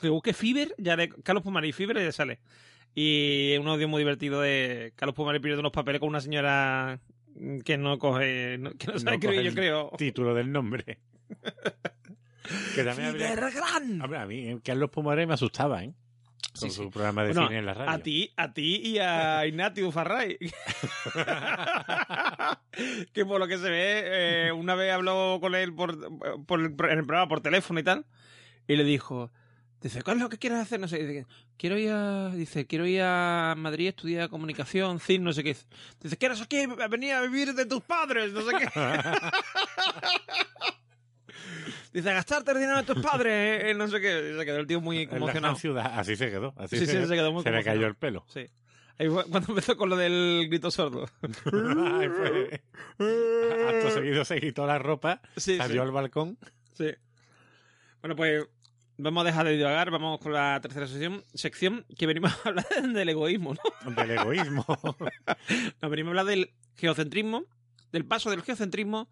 [0.00, 2.40] Que busque Fiber, ya le, Carlos Pumares y Fiber ya sale.
[2.94, 7.00] Y un audio muy divertido de Carlos Pumares pidiendo unos papeles con una señora
[7.64, 9.92] que no coge, que no sabe No escribir, yo creo.
[9.96, 10.98] Título del nombre.
[12.74, 13.28] que también habría...
[13.28, 14.14] Fibergran.
[14.14, 15.94] A mí eh, Carlos Pumares me asustaba, ¿eh?
[16.58, 16.90] Con Sí, su sí.
[16.90, 17.90] programa de Bueno, cine en la radio.
[17.90, 20.36] A ti, a ti y a Ignatius Farray.
[23.12, 24.02] que por lo que se ve,
[24.48, 25.96] eh, una vez habló con él por,
[26.46, 28.04] por en el programa por teléfono y tal,
[28.68, 29.32] y le dijo,
[29.80, 30.78] dice, ¿cuál es lo que quieres hacer?
[30.80, 35.24] No sé, dice, quiero ir a, dice, quiero ir a Madrid a estudiar comunicación, cine,
[35.24, 35.56] no sé qué.
[36.00, 38.32] Dice, ¿quieres aquí venir a vivir de tus padres?
[38.32, 38.68] No sé qué.
[41.92, 44.32] Dice, a gastarte el dinero de tus padres, eh, no sé qué.
[44.34, 45.56] Y se quedó el tío muy conmocionado.
[45.56, 45.98] ciudad.
[45.98, 46.54] Así se quedó.
[46.56, 48.24] Así Sí, se, sí, se quedó muy Se le cayó el pelo.
[48.28, 48.46] Sí.
[48.98, 51.06] Ahí fue cuando empezó con lo del grito sordo.
[51.22, 52.62] Ay, fue-
[53.68, 56.38] Acto seguido se quitó la ropa, Sí, salió sí, al balcón.
[56.76, 56.90] sí.
[58.00, 58.44] Bueno, pues
[58.98, 62.66] vamos a dejar de divagar, vamos con la tercera sección, sección que venimos a hablar
[62.94, 63.90] del egoísmo, ¿no?
[63.92, 64.64] Del egoísmo.
[65.82, 67.44] Nos venimos a hablar del geocentrismo,
[67.92, 69.08] del paso del geocentrismo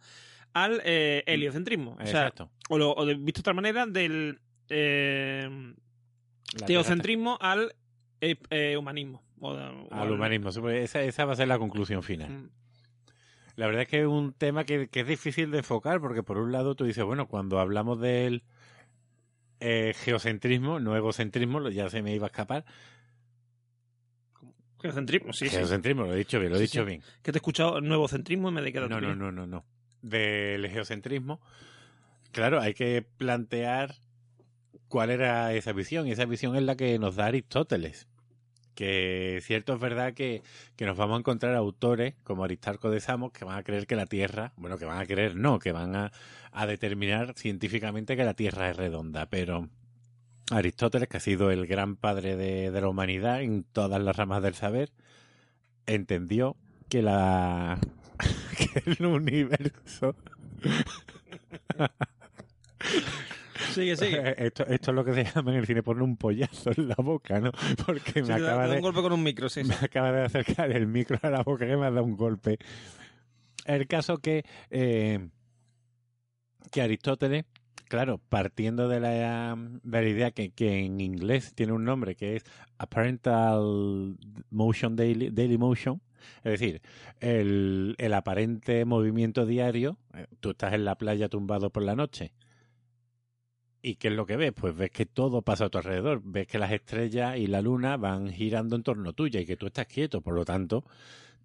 [0.54, 1.92] al eh, heliocentrismo.
[1.92, 2.50] O sea, Exacto.
[2.68, 5.48] o, lo, o de- visto de otra manera, del eh,
[6.66, 7.74] teocentrismo al
[8.20, 9.22] eh, eh, humanismo.
[9.40, 9.50] O,
[9.90, 10.50] Al humanismo.
[10.60, 12.30] pues Esa, esa va a ser la conclusión final.
[12.30, 12.50] Mm.
[13.56, 16.38] La verdad es que es un tema que, que es difícil de enfocar porque por
[16.38, 18.42] un lado tú dices, bueno, cuando hablamos del
[19.60, 22.64] geocentrismo, no egocentrismo, ya se me iba a escapar.
[24.80, 25.56] Geocentrismo, sí, sí.
[25.56, 26.86] geocentrismo, lo he dicho bien, lo he Sí, dicho sí.
[26.86, 27.02] bien.
[27.22, 29.64] Que te he escuchado nuevo centrismo y me he quedado No, no, no, no, no.
[30.02, 31.40] Del geocentrismo,
[32.32, 33.94] claro, hay que plantear
[34.88, 36.06] cuál era esa visión.
[36.06, 38.06] Y esa visión es la que nos da Aristóteles.
[38.74, 40.42] Que cierto es verdad que,
[40.76, 43.96] que nos vamos a encontrar autores como Aristarco de Samos que van a creer que
[43.96, 46.12] la Tierra, bueno, que van a creer no, que van a,
[46.52, 49.26] a determinar científicamente que la Tierra es redonda.
[49.26, 49.68] Pero
[50.50, 54.42] Aristóteles, que ha sido el gran padre de, de la humanidad en todas las ramas
[54.42, 54.92] del saber,
[55.86, 56.56] entendió
[56.88, 57.78] que la
[58.66, 60.14] que el universo
[63.74, 64.34] Sigue, sigue.
[64.46, 66.94] esto, esto es lo que se llama en el cine poner un pollazo en la
[66.96, 67.52] boca, ¿no?
[67.86, 69.62] Porque Sí, me da- acaba de un golpe con un micro, sí.
[69.64, 69.84] me sí.
[69.84, 72.58] acaba de acercar el micro a la boca que me ha dado un golpe.
[73.66, 75.28] El caso que eh,
[76.72, 77.44] que Aristóteles
[77.88, 82.36] claro, partiendo de la, de la idea que, que en inglés tiene un nombre que
[82.36, 82.44] es
[82.78, 84.16] Apparental
[84.50, 86.00] Motion Daily, Daily Motion,
[86.44, 86.82] es decir,
[87.20, 92.32] el, el aparente movimiento diario, eh, tú estás en la playa tumbado por la noche.
[93.82, 94.52] ¿Y qué es lo que ves?
[94.52, 97.96] Pues ves que todo pasa a tu alrededor, ves que las estrellas y la luna
[97.96, 100.84] van girando en torno tuya y que tú estás quieto, por lo tanto,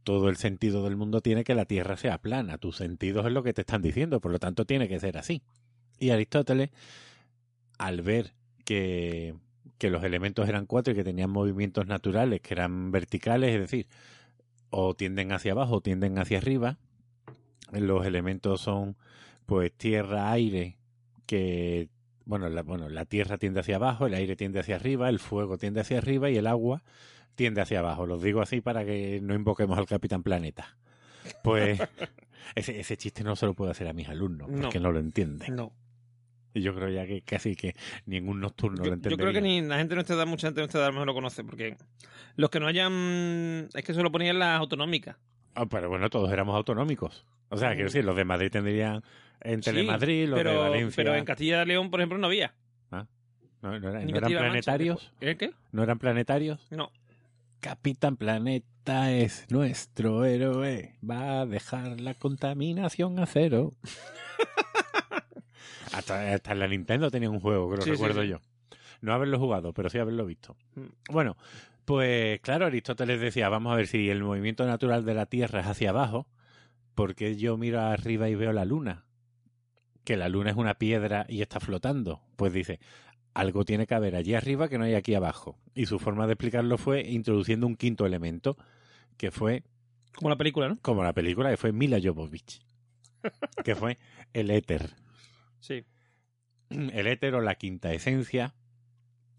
[0.03, 3.43] todo el sentido del mundo tiene que la Tierra sea plana, tus sentidos es lo
[3.43, 5.41] que te están diciendo, por lo tanto tiene que ser así.
[5.97, 6.71] Y Aristóteles,
[7.77, 8.33] al ver
[8.65, 9.35] que,
[9.77, 13.87] que los elementos eran cuatro y que tenían movimientos naturales, que eran verticales, es decir,
[14.69, 16.77] o tienden hacia abajo o tienden hacia arriba,
[17.71, 18.95] los elementos son
[19.45, 20.77] pues tierra, aire,
[21.25, 21.89] que
[22.25, 25.57] bueno la, bueno, la tierra tiende hacia abajo, el aire tiende hacia arriba, el fuego
[25.57, 26.83] tiende hacia arriba y el agua
[27.35, 28.05] tiende hacia abajo.
[28.05, 30.77] Los digo así para que no invoquemos al Capitán Planeta.
[31.43, 31.79] Pues
[32.55, 34.61] ese, ese chiste no se lo puedo hacer a mis alumnos, No.
[34.63, 35.55] porque no lo entienden.
[35.55, 35.71] No.
[36.55, 37.75] Y yo creo ya que casi que
[38.07, 39.17] ningún nocturno lo Yo, yo entendería.
[39.17, 40.93] creo que ni la gente de nuestra edad, mucha gente de nuestra edad a lo
[40.93, 41.75] mejor lo conoce, porque
[42.37, 43.69] los que no hayan.
[43.73, 45.17] Es que se lo ponían las autonómicas.
[45.53, 47.25] Ah, pero bueno, todos éramos autonómicos.
[47.49, 49.03] O sea, quiero decir, los de Madrid tendrían
[49.41, 50.95] en Sí, Telemadrid, los de pero, Valencia.
[51.03, 52.53] pero en Castilla y León, por ejemplo, no había.
[52.91, 53.05] no,
[53.61, 55.11] no era- ¿no eran planetarios.
[55.21, 55.51] ¿El qué?
[55.71, 56.65] ¿No eran planetarios?
[56.71, 56.89] No.
[57.59, 60.95] Capitán Planeta es nuestro héroe.
[61.07, 63.73] Va a dejar la contaminación a cero.
[65.97, 68.29] hasta, hasta en la Nintendo tenía un juego, que lo Sí, recuerdo sí.
[68.29, 68.39] yo.
[69.01, 70.55] No haberlo jugado, pero sí haberlo visto.
[70.75, 71.11] Mm.
[71.11, 71.37] Bueno,
[71.85, 75.67] pues claro, Aristóteles decía, vamos a ver si el movimiento natural de la Tierra es
[75.67, 76.27] hacia abajo,
[76.95, 79.05] porque yo miro arriba y veo la luna?
[80.03, 82.21] Que la luna es una piedra y está flotando.
[82.35, 82.79] Pues dice,
[83.33, 85.57] algo tiene que haber allí arriba que no hay aquí abajo.
[85.73, 88.55] Y su forma de explicarlo fue introduciendo un quinto elemento,
[89.17, 89.63] que fue,
[90.15, 90.77] Como la película, ¿no?
[90.81, 92.61] como la película, que fue Mila Jovovich,
[93.63, 93.97] que fue
[94.33, 94.91] el éter.
[95.65, 95.85] Sí.
[96.69, 98.53] El éter o la quinta esencia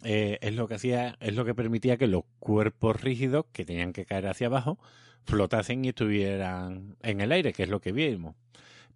[0.02, 3.92] eh, es lo que hacía, es lo que permitía que los cuerpos rígidos que tenían
[3.92, 4.78] que caer hacia abajo
[5.24, 8.36] flotasen y estuvieran en el aire, que es lo que vimos.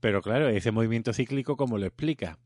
[0.00, 2.38] Pero claro, ese movimiento cíclico, ¿cómo lo explica?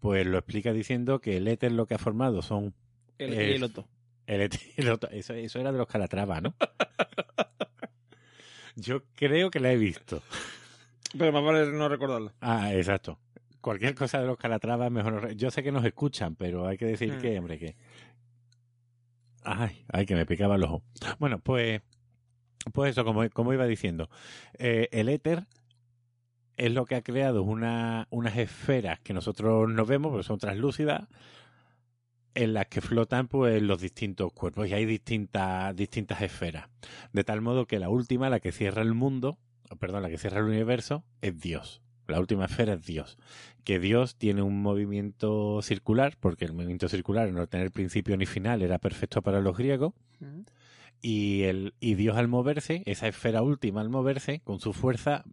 [0.00, 2.74] Pues lo explica diciendo que el éter lo que ha formado son
[3.18, 3.88] El, Eh, el otro.
[4.26, 6.54] el éter, el otro- eso, eso era de los Calatrava, ¿no?
[8.76, 10.22] Yo creo que la he visto.
[11.18, 12.32] Pero más vale no recordarlo.
[12.40, 13.18] Ah, exacto.
[13.62, 15.32] Cualquier cosa de los Calatrava mejor.
[15.34, 17.20] Yo sé que nos escuchan, pero hay que decir Mm.
[17.20, 17.76] que, hombre, que.
[19.44, 20.82] Ay, ay, que me picaba el ojo.
[21.18, 21.80] Bueno, pues.
[22.72, 24.08] Pues eso, como, como iba diciendo.
[24.58, 25.46] eh, el éter
[26.56, 31.08] es lo que ha creado una, unas esferas que nosotros no vemos, porque son translúcidas,
[32.34, 34.68] en las que flotan pues los distintos cuerpos.
[34.68, 36.68] Y hay distintas, distintas esferas.
[37.12, 39.38] De tal modo que la última, la que cierra el mundo,
[39.80, 41.82] perdón, la que cierra el universo, es Dios.
[42.12, 43.18] La última esfera es Dios.
[43.64, 48.60] Que Dios tiene un movimiento circular, porque el movimiento circular, no tener principio ni final,
[48.60, 49.94] era perfecto para los griegos.
[51.00, 55.24] Y, el, y Dios al moverse, esa esfera última al moverse, con su fuerza,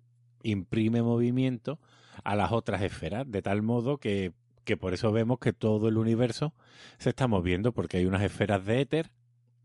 [0.42, 1.80] imprime movimiento
[2.24, 4.32] a las otras esferas, de tal modo que,
[4.64, 6.54] que por eso vemos que todo el universo
[6.98, 9.12] se está moviendo, porque hay unas esferas de éter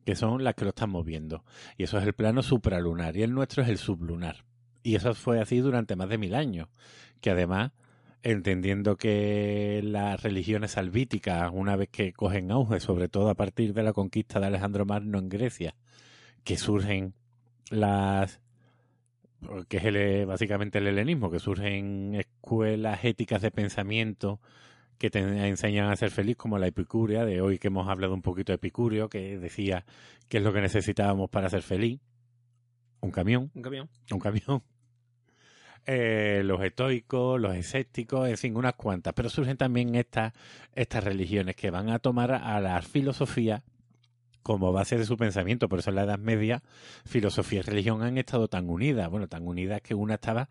[0.04, 1.44] que son las que lo están moviendo.
[1.78, 4.44] Y eso es el plano supralunar, y el nuestro es el sublunar.
[4.85, 6.69] Y eso fue así durante más de mil años,
[7.23, 7.73] que además,
[8.23, 13.82] entendiendo que las religiones salvíticas, una vez que cogen auge, sobre todo a partir de
[13.82, 15.74] la conquista de Alejandro Magno en Grecia,
[16.44, 17.15] que surgen
[17.70, 18.40] las
[19.69, 24.40] que es el, básicamente el helenismo, que surgen escuelas éticas de pensamiento
[24.98, 28.23] que te enseñan a ser feliz, como la epicúrea, de hoy que hemos hablado un
[28.23, 29.85] poquito de Epicurio, que decía
[30.28, 32.01] que es lo que necesitábamos para ser feliz.
[33.01, 33.89] Un camión, Un camión.
[34.11, 34.62] un camión.
[35.86, 39.12] Eh, los estoicos, los escépticos, en fin, unas cuantas.
[39.15, 40.32] Pero surgen también estas,
[40.74, 43.62] estas religiones que van a tomar a la filosofía
[44.43, 45.69] como base de su pensamiento.
[45.69, 46.62] Por eso en la Edad Media,
[47.05, 49.11] filosofía y religión han estado tan unidas.
[49.11, 50.48] Bueno, tan unidas que una estaba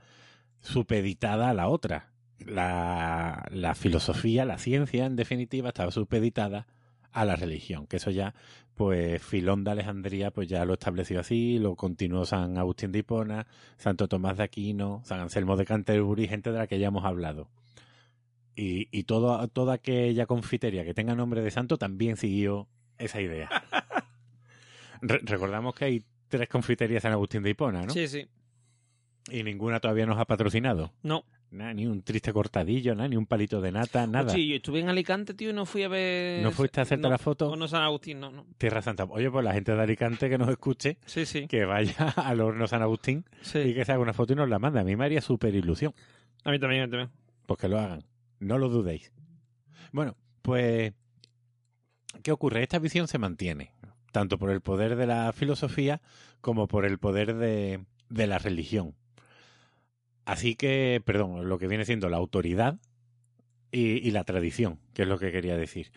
[0.62, 2.12] supeditada a la otra.
[2.40, 6.68] La, la filosofía, la ciencia, en definitiva, estaba supeditada
[7.12, 7.88] a la religión.
[7.88, 8.34] Que eso ya,
[8.76, 13.46] pues, Filón de Alejandría, pues ya lo estableció así, lo continuó San Agustín de Hipona,
[13.78, 17.50] Santo Tomás de Aquino, San Anselmo de Canterbury, gente de la que ya hemos hablado.
[18.56, 22.68] Y, y todo, toda aquella confitería que tenga nombre de santo también siguió
[23.00, 23.50] esa idea.
[25.02, 27.94] Re- recordamos que hay tres confiterías San Agustín de Hipona, ¿no?
[27.94, 28.28] Sí, sí.
[29.32, 30.92] Y ninguna todavía nos ha patrocinado.
[31.02, 31.24] No.
[31.54, 34.30] Nada, ni un triste cortadillo, nada, ni un palito de nata, nada.
[34.34, 36.42] Sí, yo estuve en Alicante, tío, y no fui a ver.
[36.42, 37.52] ¿No fuiste a hacerte no, la foto?
[37.52, 38.48] No, no, San Agustín, no, no.
[38.58, 39.04] Tierra Santa.
[39.04, 41.48] Oye, pues la gente de Alicante que nos escuche, Sí, sí.
[41.48, 43.74] que vaya al horno San Agustín y sí.
[43.76, 44.80] que se haga una foto y nos la mande.
[44.80, 45.94] A mí me haría súper ilusión.
[46.44, 47.12] A mí también, a mí también.
[47.46, 48.04] Pues que lo hagan.
[48.40, 49.14] No lo dudéis.
[49.92, 50.92] Bueno, pues,
[52.24, 52.64] ¿qué ocurre?
[52.64, 53.74] Esta visión se mantiene,
[54.12, 56.02] tanto por el poder de la filosofía
[56.42, 58.96] como por el poder de, de la religión.
[60.26, 62.80] Así que, perdón, lo que viene siendo la autoridad
[63.72, 65.92] y, la tradición, que es lo que quería decir.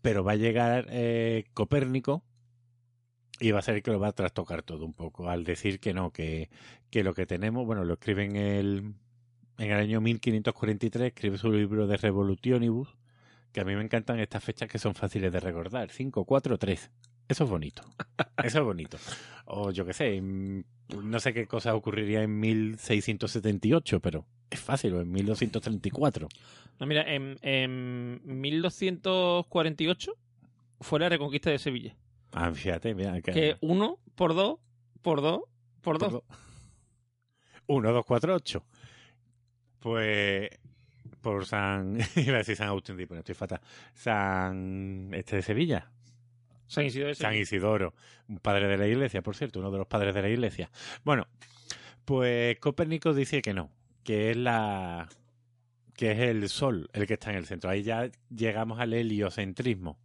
[0.00, 2.22] Pero va a llegar eh, Copérnico
[3.40, 5.92] y va a ser que lo va a trastocar todo un poco, al decir que
[5.94, 6.50] no, que,
[6.90, 8.94] que lo que tenemos, bueno, lo escribe en el,
[9.58, 12.96] en el año 1543, escribe su libro de Revolutionibus,
[13.52, 16.90] que a mí me encantan estas fechas que son fáciles de recordar, 5, 4, 3.
[17.28, 17.82] Eso es bonito.
[18.42, 18.98] Eso es bonito.
[19.46, 20.20] O yo qué sé,
[21.02, 26.28] no sé qué cosa ocurriría en 1678, pero es fácil, o en 1234.
[26.78, 30.12] No, mira, en, en 1248
[30.80, 31.96] fue la reconquista de Sevilla.
[32.32, 34.58] Ah, fíjate, mira, que- Que uno por dos,
[35.02, 35.42] por dos,
[35.82, 36.12] por dos.
[36.12, 36.24] Por do-
[37.66, 38.64] 1, 2, 4, 8.
[39.80, 40.50] Pues
[41.20, 41.98] por San.
[42.16, 43.60] Iba a decir San Agustín, pero estoy fatal.
[43.94, 45.10] San.
[45.12, 45.90] Este de Sevilla.
[46.70, 47.34] San.
[47.34, 47.94] Isidoro.
[48.28, 50.70] Un padre de la iglesia, por cierto, uno de los padres de la iglesia.
[51.04, 51.26] Bueno,
[52.04, 53.70] pues Copérnico dice que no,
[54.04, 55.08] que es la.
[55.94, 57.70] que es el sol el que está en el centro.
[57.70, 59.98] Ahí ya llegamos al heliocentrismo.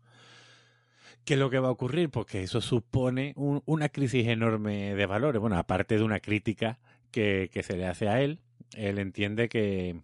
[1.24, 2.10] ¿Qué es lo que va a ocurrir?
[2.10, 5.42] Pues que eso supone un- una crisis enorme de valores.
[5.42, 6.80] Bueno, aparte de una crítica
[7.12, 8.40] que se le hace a él,
[8.76, 10.02] él entiende que,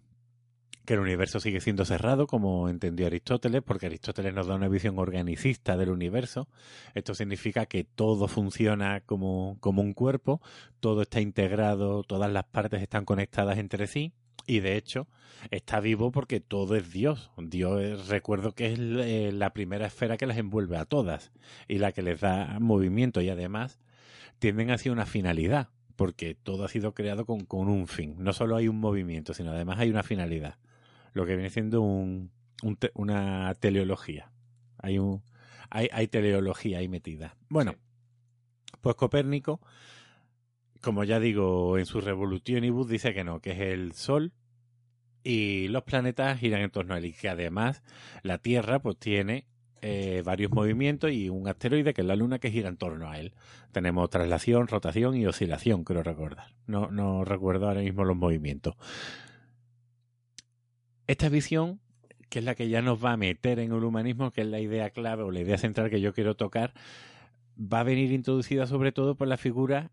[0.84, 4.98] que el universo sigue siendo cerrado, como entendió Aristóteles, porque Aristóteles nos da una visión
[4.98, 6.48] organicista del universo.
[6.94, 10.40] Esto significa que todo funciona como, como un cuerpo,
[10.80, 14.12] todo está integrado, todas las partes están conectadas entre sí.
[14.44, 15.06] Y de hecho,
[15.52, 17.30] está vivo porque todo es Dios.
[17.38, 21.30] Dios, es- recuerdo que es eh, la primera esfera que las envuelve a todas
[21.68, 23.78] y la que les da movimiento y además
[24.40, 28.16] tienden hacia una finalidad, porque todo ha sido creado con, con un fin.
[28.18, 30.56] No solo hay un movimiento, sino además hay una finalidad.
[31.12, 32.30] Lo que viene siendo un,
[32.62, 34.30] un te- una teleología.
[34.78, 35.22] Hay, un,
[35.70, 37.36] hay, hay teleología ahí metida.
[37.48, 37.74] Bueno,
[38.80, 39.60] pues Copérnico,
[40.80, 44.32] como ya digo, en su Revolutionibus dice que no, que es el Sol
[45.22, 47.82] y los planetas giran en torno a él y que además
[48.22, 49.46] la Tierra pues tiene
[49.80, 53.18] eh, varios movimientos y un asteroide que es la Luna que gira en torno a
[53.20, 53.34] él.
[53.70, 56.54] Tenemos traslación, rotación y oscilación, creo recordar.
[56.66, 58.74] No, no recuerdo ahora mismo los movimientos.
[61.12, 61.78] Esta visión,
[62.30, 64.60] que es la que ya nos va a meter en el humanismo, que es la
[64.60, 66.72] idea clave o la idea central que yo quiero tocar,
[67.58, 69.90] va a venir introducida sobre todo por la figura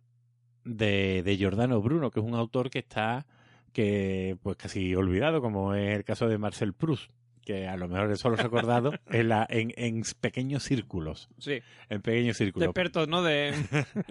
[0.63, 3.25] de, de Giordano Bruno, que es un autor que está
[3.73, 7.11] que pues casi olvidado, como es el caso de Marcel Proust,
[7.43, 11.59] que a lo mejor es solo recordado en, la, en, en pequeños círculos, Sí,
[11.89, 12.67] en pequeños de círculos.
[12.69, 13.23] expertos, ¿no?
[13.23, 13.49] De,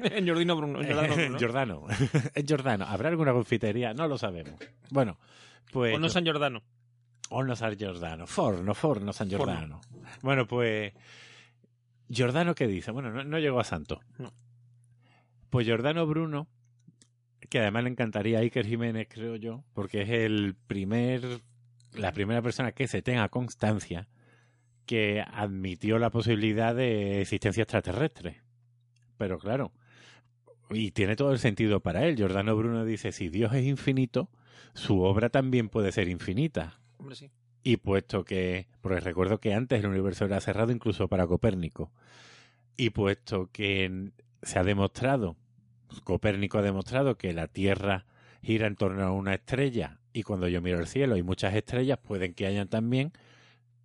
[0.03, 0.81] en Jordino Bruno.
[0.83, 1.39] en Giordano Bruno.
[1.41, 1.87] Giordano.
[2.35, 2.85] es Giordano.
[2.85, 3.95] ¿Habrá alguna confitería?
[3.95, 4.61] No lo sabemos.
[4.91, 5.17] Bueno,
[5.73, 5.97] pues...
[5.97, 6.27] O no San
[7.29, 7.41] Giordano.
[7.41, 8.27] Horno San Giordano.
[8.27, 9.81] Forno, Forno San Giordano.
[10.23, 10.93] Bueno, pues.
[12.09, 12.91] Giordano, ¿qué dice?
[12.91, 14.01] Bueno, no, no llegó a santo.
[14.19, 14.33] No.
[15.51, 16.49] Pues Giordano Bruno,
[17.49, 21.43] que además le encantaría a Iker Jiménez, creo yo, porque es el primer.
[21.95, 24.09] La primera persona que se tenga constancia
[24.85, 28.43] que admitió la posibilidad de existencia extraterrestre.
[29.17, 29.73] Pero claro,
[30.71, 32.17] y tiene todo el sentido para él.
[32.17, 34.31] Giordano Bruno dice: si Dios es infinito,
[34.75, 36.81] su obra también puede ser infinita.
[37.63, 41.91] Y puesto que, porque recuerdo que antes el universo era cerrado incluso para Copérnico,
[42.77, 44.11] y puesto que
[44.43, 45.37] se ha demostrado,
[46.05, 48.07] Copérnico ha demostrado que la Tierra
[48.43, 51.99] gira en torno a una estrella, y cuando yo miro el cielo hay muchas estrellas,
[51.99, 53.13] pueden que hayan también,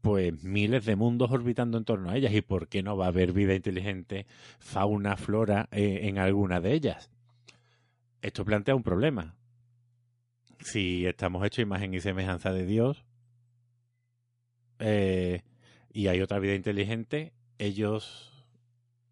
[0.02, 3.10] pues miles de mundos orbitando en torno a ellas, y por qué no va a
[3.10, 4.28] haber vida inteligente,
[4.60, 7.10] fauna, flora eh, en alguna de ellas.
[8.22, 9.36] Esto plantea un problema.
[10.64, 13.06] Si estamos hechos imagen y semejanza de Dios,
[14.80, 15.44] eh,
[15.92, 18.46] y hay otra vida inteligente, ellos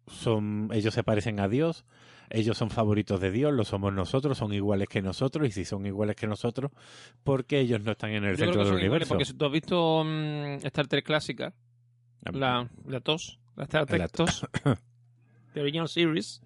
[0.06, 1.84] son, ellos se parecen a Dios,
[2.30, 5.86] ellos son favoritos de Dios, lo somos nosotros, son iguales que nosotros, y si son
[5.86, 6.72] iguales que nosotros,
[7.22, 9.08] ¿por qué ellos no están en el Yo creo centro que del son iguales, universo?
[9.08, 11.54] porque si tú has visto mm, Star Trek clásica,
[12.32, 14.46] la, la TOS, la Star Trek La TOS,
[15.54, 16.40] The Original Series,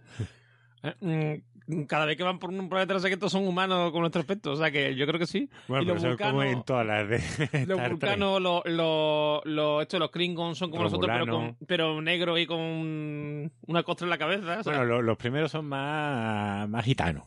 [0.82, 1.55] eh, mm,
[1.88, 4.52] cada vez que van por un planeta no sé todos son humanos con nuestro aspecto.
[4.52, 5.48] O sea que yo creo que sí.
[5.68, 9.82] Bueno, y pero los son como en todas las de Los vulcanos, los, los, los,
[9.82, 14.10] estos, los Klingons son como nosotros, pero, con, pero negro y con una costra en
[14.10, 14.58] la cabeza.
[14.60, 17.24] o sea, Bueno, lo- los primeros son más, más gitanos.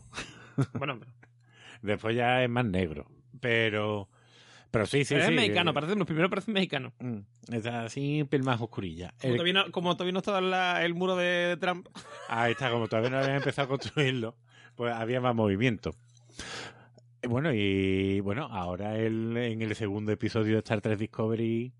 [0.73, 1.11] bueno, pero-
[1.81, 3.05] Después ya es más negro.
[3.39, 4.09] Pero,
[4.71, 5.31] pero sí, sí, es sí.
[5.33, 6.93] mexicano, eh, parece, los primeros parecen mexicanos.
[6.99, 7.17] mm,
[7.53, 9.13] Es así, un pelín más oscurilla.
[9.19, 11.87] Como, El- todavía no, como todavía no la- el muro de Trump.
[12.29, 14.35] Ahí está, como todavía no habían empezado a construirlo,
[14.75, 15.91] pues había más movimiento.
[17.27, 21.73] Bueno, y bueno, ahora el, en el segundo episodio de Star Trek Discovery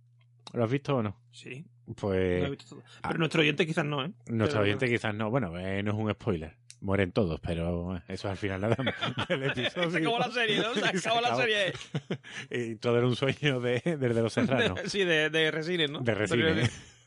[0.53, 1.15] ¿Lo has visto o no?
[1.31, 1.63] Sí,
[1.95, 2.83] Pues lo he visto todo.
[3.03, 4.11] Pero nuestro oyente quizás no, ¿eh?
[4.27, 5.29] nuestro Pero- oyente quizás no.
[5.29, 6.55] Bueno, eh, no es un spoiler.
[6.81, 9.91] Mueren todos, pero eso es al final nada más del episodio.
[9.91, 10.73] Se acabó la serie, ¿no?
[10.73, 11.73] Se Se acabó la serie.
[12.49, 14.79] Y todo era un sueño de, desde los serranos.
[14.85, 15.99] sí, de, de Resines, ¿no?
[15.99, 16.71] De Resines.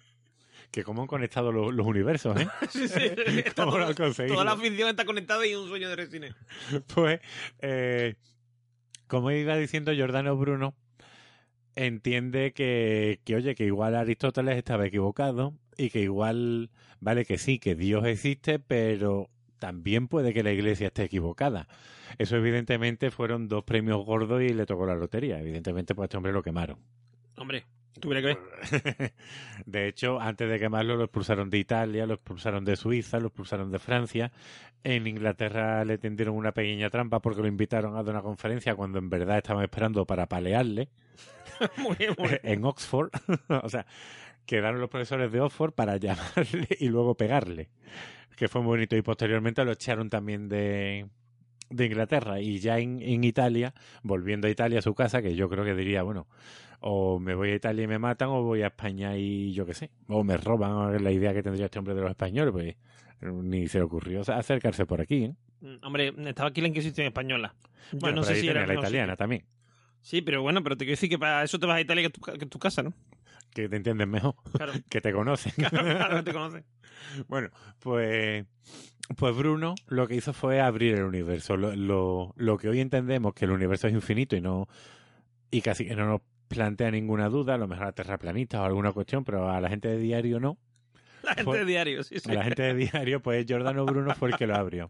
[0.71, 2.49] Que cómo han conectado los, los universos, ¿eh?
[2.71, 3.01] Sí, sí.
[3.55, 4.37] ¿Cómo lo han conseguido?
[4.37, 6.35] Toda la ficción está conectada y un sueño de Resines.
[6.95, 7.21] Pues,
[7.61, 8.15] eh,
[9.07, 10.75] como iba diciendo Giordano Bruno,
[11.75, 16.71] entiende que, que, oye, que igual Aristóteles estaba equivocado y que igual,
[17.01, 19.29] vale que sí, que Dios existe, pero
[19.63, 21.69] también puede que la iglesia esté equivocada.
[22.19, 25.39] Eso evidentemente fueron dos premios gordos y le tocó la lotería.
[25.39, 26.79] Evidentemente, pues a este hombre lo quemaron.
[27.37, 27.65] Hombre,
[28.01, 29.13] tuviera que ver.
[29.67, 33.71] De hecho, antes de quemarlo, lo expulsaron de Italia, lo expulsaron de Suiza, lo expulsaron
[33.71, 34.33] de Francia.
[34.83, 38.99] En Inglaterra le tendieron una pequeña trampa porque lo invitaron a dar una conferencia cuando
[38.99, 40.89] en verdad estaban esperando para palearle
[41.77, 42.41] muy bien, muy bien.
[42.43, 43.11] en Oxford.
[43.63, 43.87] o sea,
[44.47, 47.71] quedaron los profesores de Oxford para llamarle y luego pegarle.
[48.37, 48.97] Que fue muy bonito.
[48.97, 51.07] Y posteriormente lo echaron también de,
[51.71, 52.41] de Inglaterra.
[52.41, 55.75] Y ya en, en Italia, volviendo a Italia a su casa, que yo creo que
[55.75, 56.27] diría, bueno,
[56.81, 59.75] o me voy a Italia y me matan, o voy a España y yo qué
[59.75, 62.77] sé, o me roban, la idea que tendría este hombre de los españoles, pues
[63.21, 65.25] ni se le ocurrió acercarse por aquí.
[65.27, 65.35] ¿eh?
[65.61, 67.55] Mm, Hombre, estaba aquí la Inquisición española.
[67.93, 69.17] Yo Bueno, no sé si era la italiana sitio.
[69.17, 69.45] también,
[70.01, 72.07] Sí, pero bueno, pero te quiero decir que para eso te vas a Italia que
[72.09, 72.93] es tu, que tu casa, ¿no?
[73.55, 75.53] Que te entienden mejor, Claro, que te conocen.
[75.57, 76.65] claro, no te conoces.
[77.29, 77.49] Bueno,
[77.81, 78.47] pues,
[79.17, 81.57] pues Bruno lo que hizo fue abrir el universo.
[81.57, 84.69] Lo, lo, lo que hoy entendemos que el universo es infinito y no
[85.51, 88.93] y casi que no nos plantea ninguna duda, a lo mejor a terraplanistas o alguna
[88.93, 90.57] cuestión, pero a la gente de diario no.
[91.25, 92.33] La gente de diario, sí, sí.
[92.33, 94.89] La gente de diario, pues Giordano Bruno fue el que lo abrió.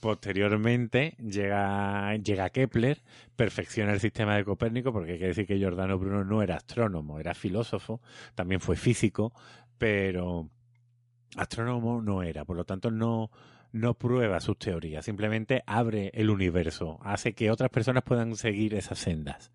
[0.00, 3.02] Posteriormente llega, llega Kepler,
[3.36, 7.20] perfecciona el sistema de Copérnico, porque hay que decir que Giordano Bruno no era astrónomo,
[7.20, 8.00] era filósofo,
[8.34, 9.32] también fue físico,
[9.78, 10.48] pero
[11.36, 13.30] astrónomo no era, por lo tanto no,
[13.72, 18.98] no prueba sus teorías, simplemente abre el universo, hace que otras personas puedan seguir esas
[18.98, 19.50] sendas.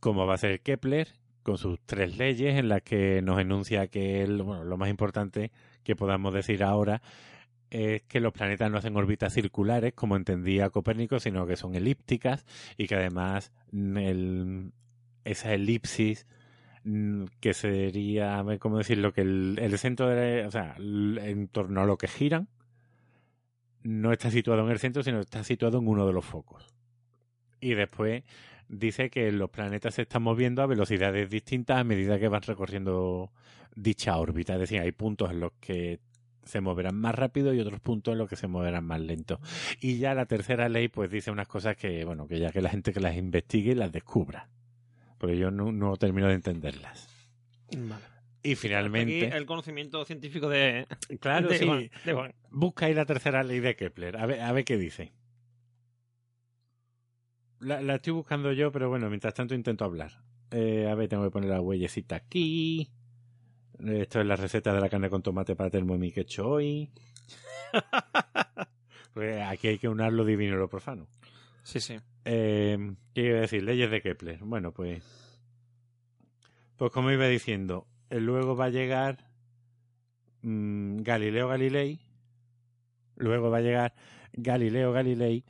[0.00, 1.08] Como va a ser Kepler,
[1.44, 5.52] con sus tres leyes en las que nos enuncia que el- bueno, lo más importante
[5.84, 7.00] que podamos decir ahora
[7.70, 12.44] es que los planetas no hacen órbitas circulares, como entendía Copérnico, sino que son elípticas
[12.76, 14.72] y que además el-
[15.24, 16.26] esa elipsis
[16.84, 21.86] mm, que sería, cómo decirlo, que el, el centro de, o sea, en torno a
[21.86, 22.48] lo que giran,
[23.82, 26.66] no está situado en el centro, sino está situado en uno de los focos.
[27.60, 28.22] Y después
[28.68, 33.32] dice que los planetas se están moviendo a velocidades distintas a medida que van recorriendo
[33.74, 34.54] dicha órbita.
[34.54, 36.00] Es decir, hay puntos en los que
[36.44, 39.40] se moverán más rápido y otros puntos en los que se moverán más lento.
[39.80, 42.70] Y ya la tercera ley pues dice unas cosas que, bueno, que ya que la
[42.70, 44.48] gente que las investigue las descubra.
[45.18, 47.08] Porque yo no, no termino de entenderlas.
[47.76, 48.04] Vale.
[48.42, 50.86] Y Aquí finalmente, el conocimiento científico de,
[51.18, 52.34] claro, de sí, Juan, de Juan.
[52.50, 54.18] busca ahí la tercera ley de Kepler.
[54.18, 55.12] A ver, a ver qué dice.
[57.64, 60.12] La, la estoy buscando yo, pero bueno, mientras tanto intento hablar.
[60.50, 62.90] Eh, a ver, tengo que poner la huellecita aquí.
[63.78, 66.90] Esto es la receta de la carne con tomate para Thermomix que he hecho hoy.
[69.14, 71.06] Pues aquí hay que unar lo divino y lo profano.
[71.62, 72.00] Sí, sí.
[72.24, 72.76] Eh,
[73.14, 73.62] ¿Qué iba a decir?
[73.62, 74.40] Leyes de Kepler.
[74.42, 75.04] Bueno, pues.
[76.76, 79.30] Pues como iba diciendo, eh, luego va a llegar
[80.42, 82.00] mm, Galileo Galilei.
[83.14, 83.94] Luego va a llegar
[84.32, 85.44] Galileo Galilei.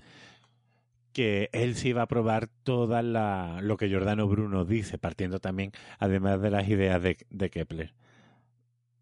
[1.14, 5.72] Que él sí va a probar toda la, lo que Giordano Bruno dice, partiendo también,
[5.98, 7.94] además de las ideas de, de Kepler.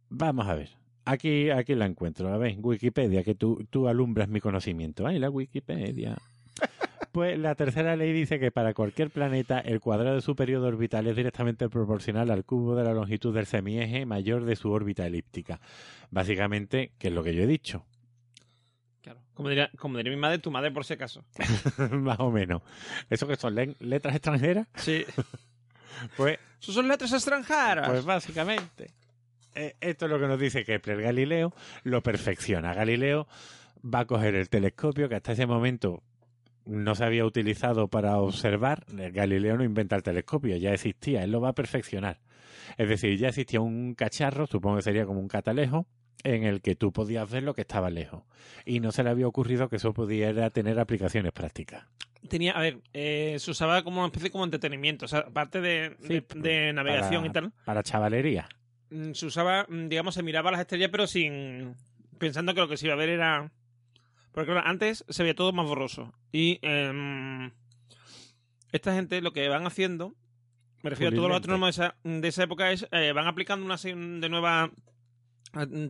[0.08, 0.70] Vamos a ver.
[1.04, 2.32] Aquí, aquí la encuentro.
[2.32, 5.06] A ver, Wikipedia, que tú, tú alumbras mi conocimiento.
[5.06, 6.16] Ay, la Wikipedia.
[7.12, 11.06] Pues la tercera ley dice que para cualquier planeta el cuadrado de su periodo orbital
[11.06, 15.60] es directamente proporcional al cubo de la longitud del semieje mayor de su órbita elíptica.
[16.10, 17.84] Básicamente, que es lo que yo he dicho.
[19.34, 21.24] Como diría, como diría mi madre, tu madre por si acaso.
[21.90, 22.62] más o menos.
[23.08, 24.66] ¿Eso que son le- letras extranjeras?
[24.76, 25.04] Sí.
[26.16, 27.88] Pues, Eso son letras extranjeras.
[27.88, 28.90] pues básicamente,
[29.54, 31.00] eh, esto es lo que nos dice Kepler.
[31.00, 31.52] Galileo
[31.84, 32.74] lo perfecciona.
[32.74, 33.28] Galileo
[33.84, 36.02] va a coger el telescopio que hasta ese momento
[36.64, 38.84] no se había utilizado para observar.
[38.88, 42.18] Galileo no inventa el telescopio, ya existía, él lo va a perfeccionar.
[42.78, 45.86] Es decir, ya existía un cacharro, supongo que sería como un catalejo,
[46.24, 48.22] en el que tú podías ver lo que estaba lejos.
[48.64, 51.86] Y no se le había ocurrido que eso pudiera tener aplicaciones prácticas.
[52.28, 55.06] Tenía, a ver, eh, se usaba como una especie como entretenimiento.
[55.06, 58.48] O sea, aparte de, Sí, de, de navegación para- y tal, Para chavalería.
[58.90, 61.74] mm, se usaba, mm, digamos, se miraba las estrellas, pero sin.
[62.18, 63.50] pensando que lo que se iba a ver era.
[64.30, 66.14] Porque claro, antes se veía todo más borroso.
[66.30, 66.60] Y.
[66.62, 67.50] em,
[68.70, 70.14] esta gente lo que van haciendo
[70.82, 73.66] Me refiero a todos los astrónomos de esa, de esa época, es, eh, van aplicando
[73.66, 74.70] una serie de nuevas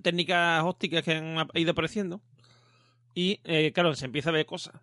[0.03, 2.21] técnicas ópticas que han ido apareciendo.
[3.15, 4.75] Y, eh, claro, se empieza a ver cosas.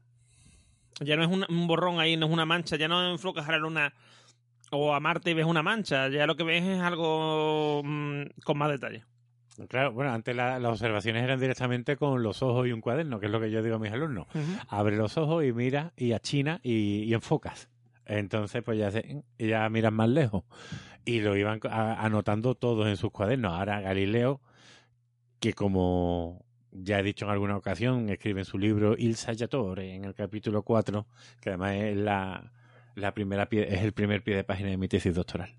[1.01, 2.75] Ya no es un, un borrón ahí, no es una mancha.
[2.75, 3.93] Ya no enfocas a la luna
[4.71, 6.07] o a Marte y ves una mancha.
[6.09, 9.03] Ya lo que ves es algo mm, con más detalle.
[9.67, 13.25] Claro, bueno, antes la- las observaciones eran directamente con los ojos y un cuaderno, que
[13.25, 14.27] es lo que yo digo a mis alumnos.
[14.69, 17.67] Abre los ojos y mira y achina y, y enfocas.
[18.05, 20.43] Entonces, pues ya, se- ya miras más lejos.
[21.03, 23.53] Y lo iban a- anotando todos en sus cuadernos.
[23.53, 24.39] Ahora Galileo,
[25.39, 30.05] que como ya he dicho en alguna ocasión, escribe en su libro Il Saggiatore, en
[30.05, 31.07] el capítulo 4,
[31.41, 32.51] que además es, la,
[32.95, 35.55] la primera pie- es el primer pie de página de mi tesis doctoral.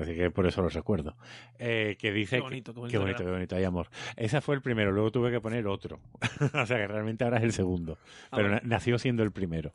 [0.00, 1.16] Así que por eso lo recuerdo.
[1.58, 2.92] Eh, que dice Qué bonito, qué bonito.
[2.92, 3.88] Qué bonito, qué bonito, hay amor.
[4.16, 5.98] Ese fue el primero, luego tuve que poner otro.
[6.54, 7.98] o sea que realmente ahora es el segundo.
[8.30, 8.62] Ah, Pero bueno.
[8.64, 9.72] nació siendo el primero.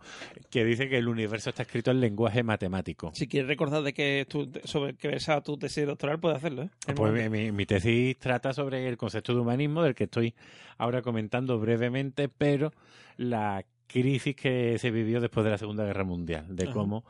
[0.49, 3.11] Que dice que el universo está escrito en lenguaje matemático.
[3.13, 6.69] Si quieres recordar de que tu, sobre qué versaba tu tesis doctoral, puedes hacerlo, ¿eh?
[6.87, 10.33] El Pues mi- mi tesis trata sobre el concepto de humanismo, del que estoy
[10.77, 12.71] ahora comentando brevemente, pero
[13.17, 16.73] la crisis que se vivió después de la Segunda Guerra Mundial, de Ajá.
[16.73, 17.03] cómo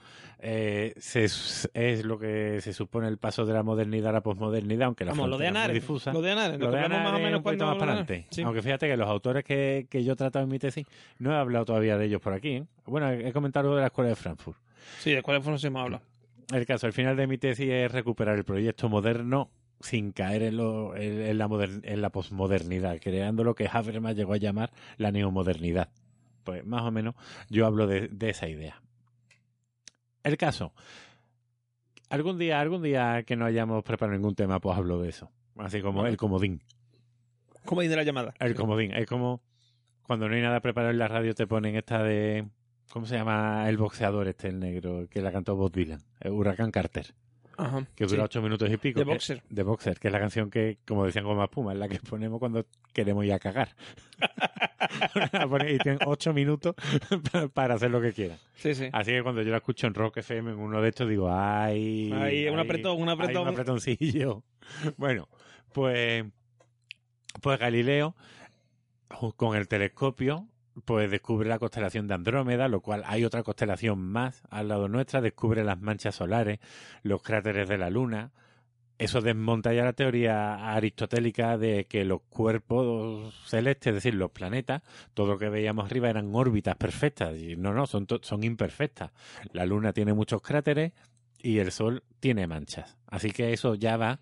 [0.44, 4.88] eh, se, es lo que se supone el paso de la modernidad a la posmodernidad,
[4.88, 6.12] aunque la Vamos, lo de difusa.
[6.12, 8.26] Lo de Anaren, lo, Lo de más o menos un poquito más para adelante.
[8.32, 8.42] Sí.
[8.42, 10.86] Aunque fíjate que los autores que, que yo he tratado en mi tesis,
[11.20, 12.50] no he hablado todavía de ellos por aquí.
[12.50, 12.64] ¿eh?
[12.86, 14.58] Bueno, he comentado algo de la Escuela de Frankfurt.
[15.00, 16.04] sí, de cuáles fueron se hemos hablado.
[16.52, 19.50] El caso, al final de mi tesis es recuperar el proyecto moderno
[19.80, 21.48] sin caer en, lo, en, en la,
[21.84, 25.90] en la posmodernidad, creando lo que Habermas llegó a llamar la neomodernidad.
[26.44, 27.16] Pues más o menos
[27.50, 28.82] yo hablo de, de esa idea.
[30.24, 30.74] El caso,
[32.10, 35.32] algún día, algún día que no hayamos preparado ningún tema, pues hablo de eso.
[35.58, 36.62] Así como el comodín.
[37.66, 38.34] ¿Cómo de la llamada?
[38.40, 38.94] El comodín.
[38.94, 39.42] Es como
[40.04, 42.48] cuando no hay nada preparado en la radio te ponen esta de...
[42.92, 46.02] ¿Cómo se llama el boxeador este, el negro, que la cantó Bob Dylan?
[46.20, 47.14] El Huracán Carter,
[47.62, 47.86] Ajá.
[47.96, 48.26] que dura sí.
[48.26, 49.00] ocho minutos y pico.
[49.00, 49.44] De Boxer.
[49.50, 52.40] de Boxer, que es la canción que, como decían Goma Espuma, es la que ponemos
[52.40, 53.76] cuando queremos ir a cagar.
[55.68, 56.76] Y tienen ocho minutos
[57.54, 58.38] para hacer lo que quieran.
[58.56, 58.90] Sí, sí.
[58.92, 62.12] Así que cuando yo la escucho en Rock FM en uno de estos, digo, ay.
[62.14, 63.44] Ahí, un ay, apretón, un ay, apretón.
[63.44, 64.44] un apretoncillo.
[64.98, 65.28] Bueno,
[65.74, 66.24] pues,
[67.42, 68.16] pues Galileo,
[69.36, 70.48] con el telescopio,
[70.86, 75.22] pues descubre la constelación de Andrómeda, lo cual hay otra constelación más al lado nuestra,
[75.22, 76.60] descubre las manchas solares,
[77.04, 78.32] los cráteres de la Luna.
[78.98, 84.84] Eso desmonta ya la teoría aristotélica de que los cuerpos celestes, es decir, los planetas,
[85.16, 87.36] todo lo que veíamos arriba eran órbitas perfectas.
[87.36, 89.12] Y no, no, son, son imperfectas.
[89.54, 90.94] La Luna tiene muchos cráteres
[91.40, 92.98] y el Sol tiene manchas.
[93.08, 94.20] Así que eso ya va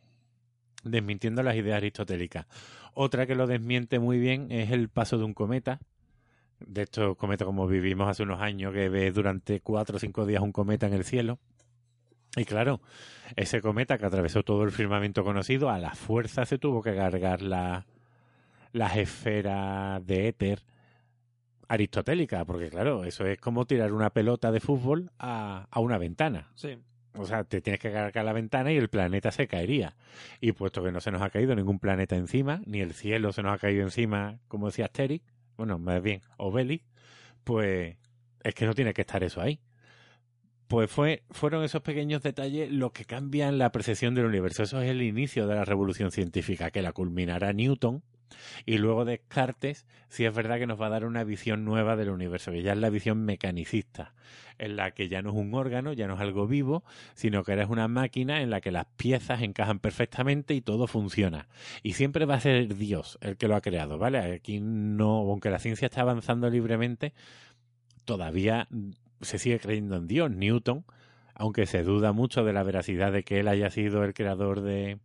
[0.83, 2.47] desmintiendo las ideas aristotélicas.
[2.93, 5.79] Otra que lo desmiente muy bien es el paso de un cometa.
[6.59, 10.41] De estos cometas como vivimos hace unos años, que ves durante cuatro o cinco días
[10.41, 11.39] un cometa en el cielo.
[12.35, 12.81] Y claro,
[13.35, 17.41] ese cometa que atravesó todo el firmamento conocido, a la fuerza se tuvo que cargar
[17.41, 17.87] la,
[18.71, 20.63] las esferas de éter
[21.67, 26.51] aristotélica, porque claro, eso es como tirar una pelota de fútbol a, a una ventana.
[26.55, 26.77] Sí.
[27.13, 29.95] O sea, te tienes que cargar la ventana y el planeta se caería.
[30.39, 33.41] Y puesto que no se nos ha caído ningún planeta encima, ni el cielo se
[33.41, 35.25] nos ha caído encima, como decía Asterix,
[35.59, 36.85] bueno, más bien Obelix,
[37.43, 37.97] pues
[38.43, 39.59] es que no tiene que estar eso ahí.
[40.67, 44.63] Pues fue, fueron esos pequeños detalles los que cambian la percepción del universo.
[44.63, 48.03] Eso es el inicio de la revolución científica, que la culminará Newton
[48.65, 52.09] y luego Descartes, si es verdad que nos va a dar una visión nueva del
[52.09, 54.13] universo, que ya es la visión mecanicista,
[54.57, 56.83] en la que ya no es un órgano, ya no es algo vivo,
[57.13, 61.47] sino que eres una máquina en la que las piezas encajan perfectamente y todo funciona.
[61.81, 64.19] Y siempre va a ser Dios el que lo ha creado, ¿vale?
[64.19, 67.13] Aquí no, aunque la ciencia está avanzando libremente,
[68.05, 68.67] todavía
[69.21, 70.31] se sigue creyendo en Dios.
[70.31, 70.85] Newton,
[71.35, 74.99] aunque se duda mucho de la veracidad de que él haya sido el creador de,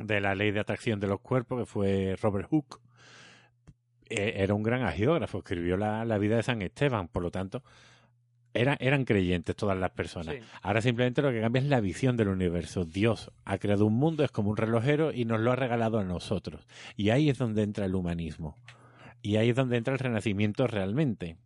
[0.00, 2.78] de la ley de atracción de los cuerpos, que fue Robert Hooke,
[4.08, 7.62] eh, era un gran agiógrafo, escribió la, la vida de San Esteban, por lo tanto,
[8.52, 10.34] era- eran creyentes todas las personas.
[10.34, 10.40] Sí.
[10.62, 12.84] Ahora simplemente lo que cambia es la visión del universo.
[12.84, 16.04] Dios ha creado un mundo, es como un relojero y nos lo ha regalado a
[16.04, 16.66] nosotros.
[16.96, 18.56] Y ahí es donde entra el humanismo.
[19.22, 21.36] Y ahí es donde entra el renacimiento realmente.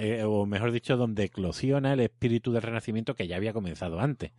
[0.00, 4.30] Eh, o mejor dicho, donde eclosiona el espíritu del renacimiento que ya había comenzado antes.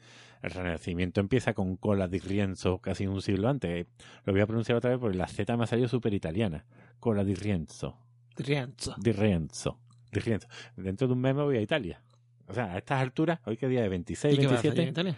[0.41, 3.85] El renacimiento empieza con Cola di Rienzo casi un siglo antes.
[4.23, 6.63] Lo voy a pronunciar otra vez porque la Z me ha salido súper italiana.
[7.01, 7.97] Cola di Rienzo.
[8.37, 8.95] Rienzo.
[8.97, 9.77] Di Rienzo.
[10.13, 10.47] Di Rienzo.
[10.77, 12.01] Dentro de un mes me voy a Italia.
[12.47, 14.71] O sea, a estas alturas, hoy que día de 26, ¿Y qué vas a hacer
[14.71, 15.15] en 27, Italia?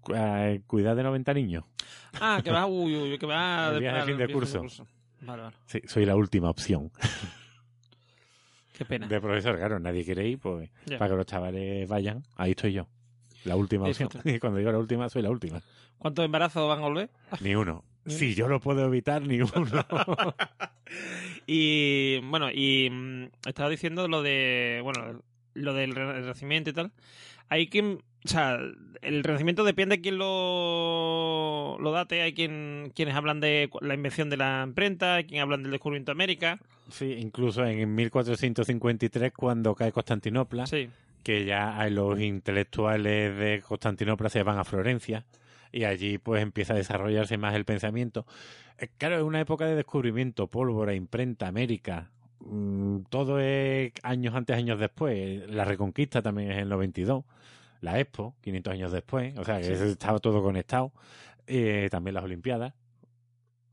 [0.00, 1.64] cu- eh, cuidad de 90 niños.
[2.20, 3.72] Ah, que vas, uy, uy, que vas...
[3.74, 4.60] El viaje de fin de curso.
[5.20, 5.56] Vale, vale.
[5.66, 6.90] Sí, soy la última opción
[8.76, 9.06] Qué pena.
[9.06, 9.56] de profesor.
[9.56, 10.68] Claro, nadie quiere ir, pues
[10.98, 12.86] para que los chavales vayan, ahí estoy yo.
[13.44, 14.08] La última opción.
[14.24, 15.62] Y cuando digo la última, soy la última.
[15.98, 17.10] ¿Cuántos embarazos van a volver?
[17.40, 17.84] Ni uno.
[18.06, 19.50] Si yo lo puedo evitar, ni uno.
[21.46, 25.22] Y bueno, y mm, estaba diciendo lo de, bueno,
[25.54, 26.92] lo del re- renacimiento y tal.
[27.48, 28.58] Hay quien, o sea,
[29.02, 32.22] el renacimiento depende de quién lo, lo date.
[32.22, 36.10] Hay quien, quienes hablan de la invención de la imprenta, hay quien hablan del descubrimiento
[36.10, 36.58] de América.
[36.88, 40.88] sí, incluso en 1453, cuando cae Constantinopla, Sí,
[41.22, 45.24] que ya hay los intelectuales de Constantinopla se van a Florencia
[45.72, 48.26] y allí pues empieza a desarrollarse más el pensamiento.
[48.78, 52.10] Eh, Claro, es una época de descubrimiento, pólvora, imprenta, América,
[52.40, 55.48] mm, todo es años antes, años después.
[55.50, 57.24] La Reconquista también es en el 92,
[57.80, 59.84] la Expo, 500 años después, o sea que Sí.
[59.84, 60.92] estaba todo conectado.
[61.46, 62.72] Eh, también las Olimpiadas.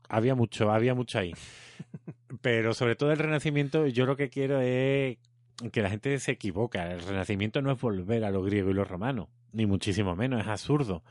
[0.08, 1.32] Había mucho, había mucho ahí.
[2.42, 5.18] Pero sobre todo el Renacimiento, yo lo que quiero es
[5.72, 6.92] que la gente se equivoca.
[6.92, 10.46] El Renacimiento no es volver a lo griego y lo romano, ni muchísimo menos, es
[10.48, 11.02] absurdo.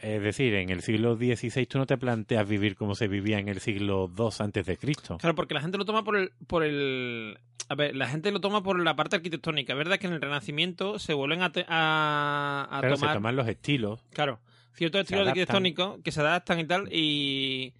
[0.00, 3.48] Es decir, en el siglo XVI tú no te planteas vivir como se vivía en
[3.48, 5.18] el siglo II antes de Cristo.
[5.18, 7.38] claro, porque la gente lo toma por el, por el,
[7.68, 9.74] a ver, la gente lo toma por la parte arquitectónica.
[9.74, 13.36] Verdad que en el Renacimiento se vuelven a, te- a, a Claro, se tomar, toman
[13.36, 14.00] los estilos.
[14.12, 14.40] claro,
[14.74, 17.72] ciertos estilos arquitectónicos que se adaptan y tal y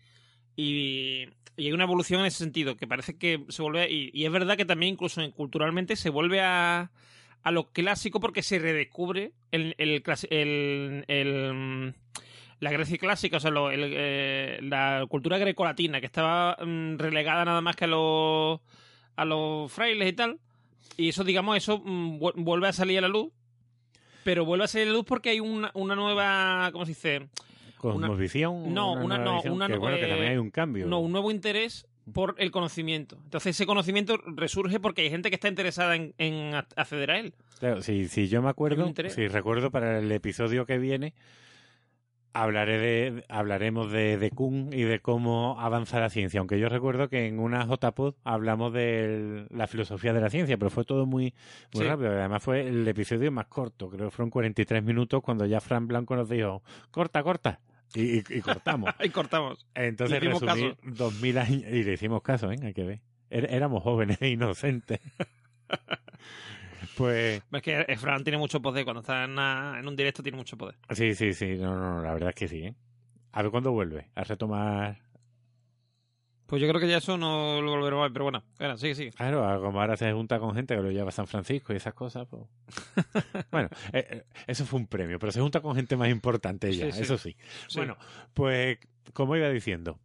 [0.55, 1.27] y,
[1.57, 4.31] y hay una evolución en ese sentido que parece que se vuelve y, y es
[4.33, 6.91] verdad que también incluso en- culturalmente se vuelve a
[7.43, 11.95] a lo clásico porque se redescubre el, el, el- el,
[12.61, 17.45] la Grecia clásica, o sea, lo- el, eh, la cultura grecolatina, que estaba mm, relegada
[17.45, 18.61] nada más que a los,
[19.17, 20.39] a los frailes y tal.
[20.97, 23.33] Y eso, digamos, eso mm, vu- vuelve a salir a la luz.
[24.25, 27.29] Pero vuelve a salir a la luz porque hay una, una nueva, ¿cómo se dice?
[27.79, 28.73] Cosmovisión.
[28.73, 30.87] No, una- nueva no, una que, no- bueno, que eh, también hay un cambio.
[30.87, 33.17] No, un nuevo interés por el conocimiento.
[33.25, 37.35] Entonces ese conocimiento resurge porque hay gente que está interesada en, acceder a él.
[37.61, 41.15] Claro, si, si yo me acuerdo, si recuerdo para el episodio que viene,
[42.35, 46.41] hablaré de, hablaremos de, de Kuhn y de cómo avanza la ciencia.
[46.41, 50.71] Aunque yo recuerdo que en una JPod hablamos de la filosofía de la ciencia, pero
[50.71, 51.35] fue todo muy,
[51.75, 51.89] muy Sí.
[51.89, 52.11] rápido.
[52.11, 56.17] Además fue el episodio más corto, creo que fueron 43 minutos cuando ya Fran Blanco
[56.17, 57.61] nos dijo, corta, corta.
[57.95, 58.93] Y, y- y cortamos.
[58.99, 59.67] Ahí cortamos.
[59.75, 62.57] Entonces Le hicimos resumir 2000 años y le hicimos caso, ¿eh?
[62.63, 63.01] Hay que ver.
[63.31, 65.01] Er- Éramos jóvenes e inocentes.
[66.95, 68.85] pues Es que eh, Fran tiene mucho poder.
[68.85, 70.77] Cuando está en, una- en un directo tiene mucho poder.
[70.91, 71.57] sí, sí, sí.
[71.57, 72.75] No, no, no, la verdad es que sí, ¿eh?
[73.33, 74.99] A ver cuándo vuelve a retomar.
[76.53, 78.13] Pues yo creo que ya eso no lo volveremos a ver.
[78.13, 79.11] Pero bueno, bueno, sigue, sigue.
[79.13, 81.95] Claro, como ahora se junta con gente que lo lleva a San Francisco y esas
[81.95, 82.43] cosas, pues.
[83.51, 86.85] bueno, eh, eh, eso fue un premio, pero se junta con gente más importante ya,
[86.87, 87.03] Sí, sí.
[87.05, 87.37] eso sí.
[87.69, 87.79] Sí.
[87.79, 87.97] Bueno,
[88.35, 88.77] pues
[89.15, 89.99] como iba diciendo,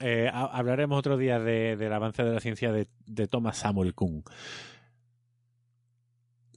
[0.00, 3.94] eh, ha- hablaremos otro día de- del avance de la ciencia de, de Thomas Samuel
[3.94, 4.24] Kuhn.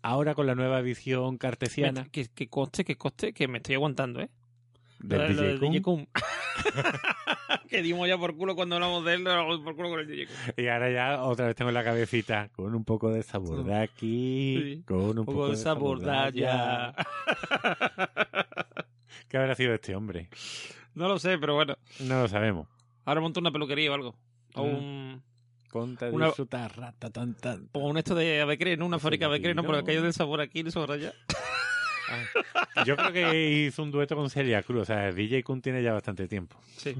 [0.02, 3.76] Ahora con la nueva visión cartesiana Me- que, que coste, que coste, que me estoy
[3.76, 4.30] aguantando, ¿eh?
[4.99, 6.07] Del Lo de- lo DJ del DJ
[7.69, 10.26] que dimos ya por culo cuando hablamos de él, lo por culo con el DJ
[10.28, 10.36] Kuhn.
[10.57, 13.76] y ahora ya otra vez tengo en la cabecita con un poco de sabor de
[13.76, 14.84] aquí, Sí.
[14.86, 16.94] con un Un poco de sabor de allá.
[19.28, 20.30] ¿Qué habrá sido este hombre?
[20.95, 21.78] No lo sé, pero bueno.
[21.99, 22.68] No lo sabemos.
[23.06, 24.15] Ahora monto una peluquería o algo.
[24.56, 24.69] O Mm.
[24.76, 25.24] un,
[25.69, 27.69] Conta, Una- disfruta, rata, tan, tan.
[27.74, 28.86] o un esto de Avecre, ¿no?
[28.86, 29.64] Una fábrica lo Avecre, ¿no?
[29.64, 31.14] Porque aquello del sabor aquí, el sabor allá.
[32.86, 34.84] Yo creo que hizo un dueto con Celia Cruz.
[34.84, 36.96] O sea, DJ Kun tiene ya bastante tiempo Sí.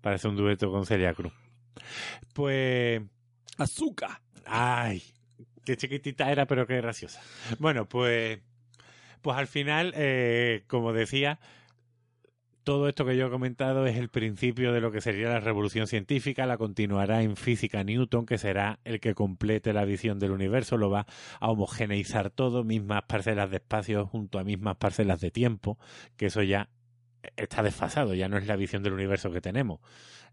[0.00, 1.32] para hacer un dueto con Celia Cruz.
[2.32, 3.02] Pues.
[3.58, 4.20] Azúcar.
[4.46, 5.02] Ay,
[5.64, 7.20] qué chiquitita era, pero qué graciosa.
[7.58, 8.40] Bueno, pues.
[9.20, 11.38] Pues al final, eh, como decía,
[12.64, 15.86] todo esto que yo he comentado es el principio de lo que sería la revolución
[15.86, 20.76] científica, la continuará en física Newton, que será el que complete la visión del universo,
[20.76, 21.06] lo va
[21.40, 25.78] a homogeneizar todo, mismas parcelas de espacio junto a mismas parcelas de tiempo,
[26.16, 26.68] que eso ya
[27.36, 29.80] está desfasado, ya no es la visión del universo que tenemos.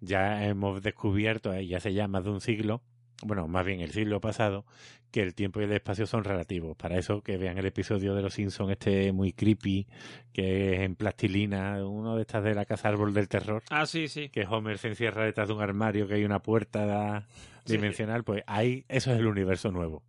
[0.02, 2.82] Ya hemos descubierto, eh, ya hace ya más de un siglo,
[3.24, 4.66] bueno, más bien el siglo pasado,
[5.12, 6.78] que el tiempo y el espacio son relativos.
[6.78, 9.88] Para eso que vean el episodio de Los Simpsons, este muy creepy,
[10.32, 14.08] que es en plastilina, uno de estas de la casa árbol del terror, Ah, sí,
[14.08, 14.30] sí.
[14.30, 17.28] que Homer se encierra detrás de un armario, que hay una puerta
[17.66, 17.74] Sí.
[17.74, 20.04] dimensional, pues ahí eso es el universo nuevo.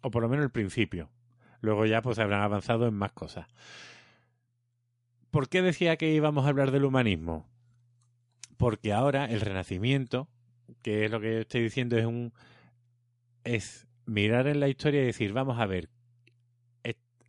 [0.00, 1.10] O por lo menos el principio.
[1.60, 3.46] Luego ya pues habrán avanzado en más cosas.
[5.30, 7.48] ¿Por qué decía que íbamos a hablar del humanismo?
[8.56, 10.28] Porque ahora el renacimiento,
[10.82, 12.32] que es lo que estoy diciendo, es un
[13.44, 15.88] es mirar en la historia y decir, vamos a ver,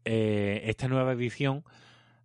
[0.05, 1.63] eh, esta nueva visión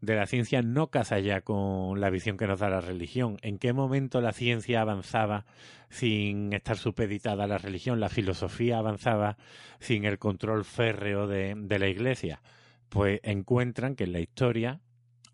[0.03, 3.39] de la ciencia no casa ya con la visión que nos da la religión.
[3.43, 5.47] ¿En qué momento la ciencia avanzaba
[5.89, 8.01] sin estar supeditada a la religión?
[8.01, 9.37] La filosofía avanzaba
[9.78, 12.43] sin el control férreo de, de la iglesia.
[12.91, 14.81] pues encuentran que en la historia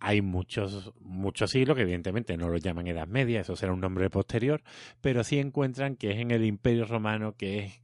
[0.01, 4.11] hay muchos, muchos siglos que evidentemente no lo llaman Edad Media, eso será un nombre
[4.11, 4.63] posterior,
[5.01, 7.81] pero sí encuentran que es en el Imperio Romano, que es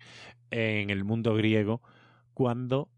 [0.51, 1.83] en el mundo griego,
[2.35, 2.89] cuando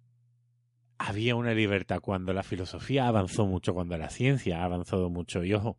[0.98, 5.44] había una libertad, cuando la filosofía avanzó mucho, cuando la ciencia ha avanzado mucho.
[5.44, 5.76] Y ojo,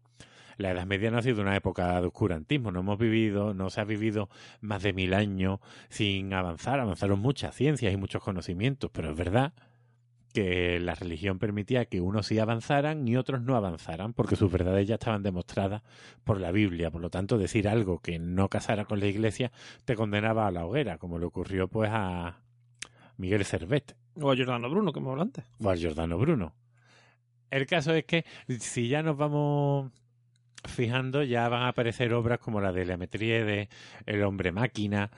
[0.58, 3.82] la Edad Media no ha sido una época de oscurantismo, no hemos vivido, no se
[3.82, 4.30] ha vivido
[4.62, 5.60] más de mil años
[5.90, 9.54] sin avanzar, avanzaron muchas ciencias y muchos conocimientos, pero es verdad
[10.36, 14.86] que la religión permitía que unos sí avanzaran y otros no avanzaran, porque sus verdades
[14.86, 15.82] ya estaban demostradas
[16.26, 16.92] por la Biblia.
[16.92, 19.54] Por lo tanto, decir algo que no casara con la Iglesia
[19.86, 22.42] te condenaba a la hoguera, como le ocurrió pues a
[23.16, 23.96] Miguel Cervet.
[24.20, 25.46] O a Giordano Bruno, que me habló antes.
[25.64, 26.54] O a Giordano Bruno.
[27.50, 28.26] El caso es que
[28.60, 29.90] si ya nos vamos
[30.68, 33.70] fijando, ya van a aparecer obras como la de la de
[34.06, 35.12] El hombre máquina,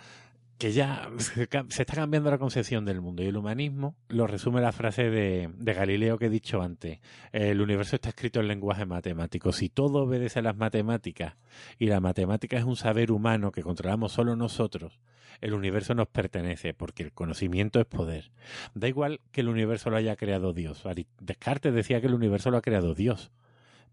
[0.58, 1.44] que ya se
[1.82, 5.74] está cambiando la concepción del mundo y el humanismo lo resume la frase de, de,
[5.74, 7.00] Galileo que he dicho antes.
[7.32, 9.52] El universo está escrito en lenguaje matemático.
[9.52, 11.36] Si todo obedece a las matemáticas
[11.78, 15.00] y la matemática es un saber humano que controlamos solo nosotros,
[15.42, 18.32] el universo nos pertenece porque el conocimiento es poder.
[18.74, 20.84] Da igual que el universo lo haya creado Dios.
[21.20, 23.32] Descartes decía que el universo lo ha creado Dios.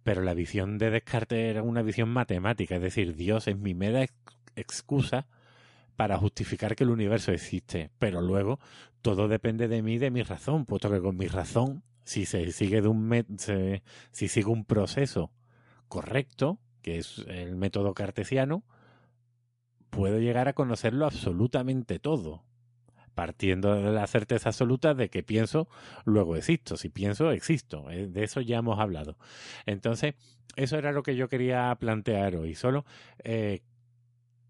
[0.02, 4.06] Pero la visión de Descartes era una visión matemática, es decir, Dios es mi mera
[4.54, 5.26] excusa
[5.96, 7.90] para justificar que el universo existe.
[7.98, 8.58] Pero luego
[9.02, 12.82] todo depende de mí, de mi razón, puesto que con mi razón, si se sigue
[12.82, 13.80] de un
[14.10, 15.30] si sigue un proceso
[15.88, 18.64] correcto, que es el método cartesiano,
[19.90, 22.42] puedo llegar a conocerlo absolutamente todo,
[23.14, 25.68] partiendo de la certeza absoluta de que pienso,
[26.04, 26.76] luego existo.
[26.76, 27.90] Si pienso, existo.
[27.90, 29.16] Eh, de eso ya hemos hablado.
[29.66, 30.14] Entonces,
[30.56, 32.54] eso era lo que yo quería plantear hoy.
[32.54, 32.84] Solo
[33.22, 33.62] eh,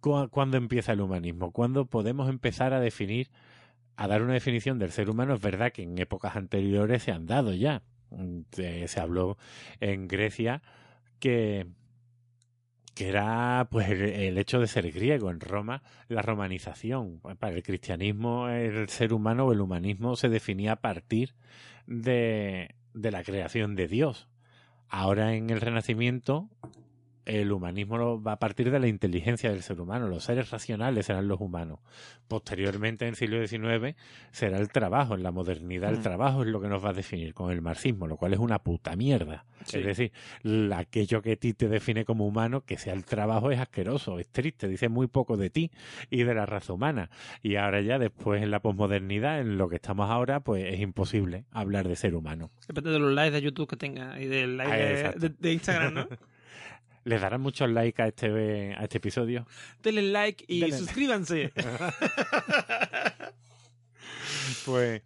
[0.05, 1.51] ¿Cuándo empieza el humanismo?
[1.51, 3.31] ¿Cuándo podemos empezar a definir,
[3.97, 5.35] a dar una definición del ser humano?
[5.35, 7.83] Es verdad que en épocas anteriores se han dado ya.
[8.53, 9.39] Se, habló
[9.81, 10.63] en Grecia
[11.19, 11.67] que,
[12.95, 17.21] que era pues el, hecho de ser griego en Roma, la romanización.
[17.39, 21.35] Para el cristianismo, el ser humano o el humanismo se definía a partir
[21.87, 24.29] de, de la creación de Dios.
[24.91, 26.51] Ahora en el Renacimiento
[27.25, 30.09] el humanismo va a partir de la inteligencia del ser humano.
[30.09, 31.81] Los seres racionales serán los humanos.
[32.29, 33.97] Posteriormente, en el siglo XIX,
[34.31, 35.15] será el trabajo.
[35.15, 36.03] En la modernidad, el mm.
[36.03, 38.59] trabajo es lo que nos va a definir con el marxismo, lo cual es una
[38.59, 39.47] puta mierda.
[39.73, 40.13] Es decir,
[40.75, 44.29] aquello que a ti te define como humano, que sea el trabajo, es asqueroso, es
[44.29, 45.71] triste, dice muy poco de ti
[46.11, 47.11] y de la raza humana.
[47.43, 51.47] Y ahora ya, después, en la posmodernidad, en lo que estamos ahora, pues es imposible
[51.51, 52.51] hablar de ser humano.
[52.69, 56.09] Depende de los likes de YouTube que tenga y del like ah, de Instagram, ¿no?
[57.05, 59.47] ¿Les darán muchos likes a este, a este episodio?
[59.83, 61.53] Denle like y suscríbanse.
[64.65, 65.03] pues,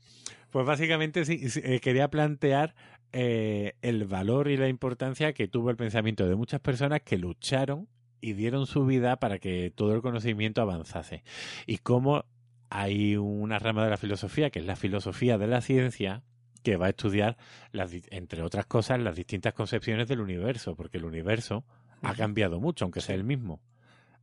[0.50, 2.74] pues básicamente sí, eh, quería plantear
[3.12, 7.88] eh, el valor y la importancia que tuvo el pensamiento de muchas personas que lucharon
[8.20, 11.24] y dieron su vida para que todo el conocimiento avanzase.
[11.66, 12.24] Y cómo
[12.70, 16.22] hay una rama de la filosofía, que es la filosofía de la ciencia,
[16.62, 17.38] que va a estudiar,
[17.72, 21.64] las, entre otras cosas, las distintas concepciones del universo, porque el universo
[22.02, 23.60] ha cambiado mucho, aunque sea el mismo.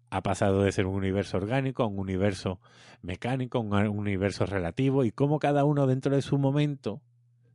[0.10, 2.60] Ha pasado de ser un universo orgánico a un universo
[3.02, 7.02] mecánico, un universo relativo, y como cada uno dentro de su momento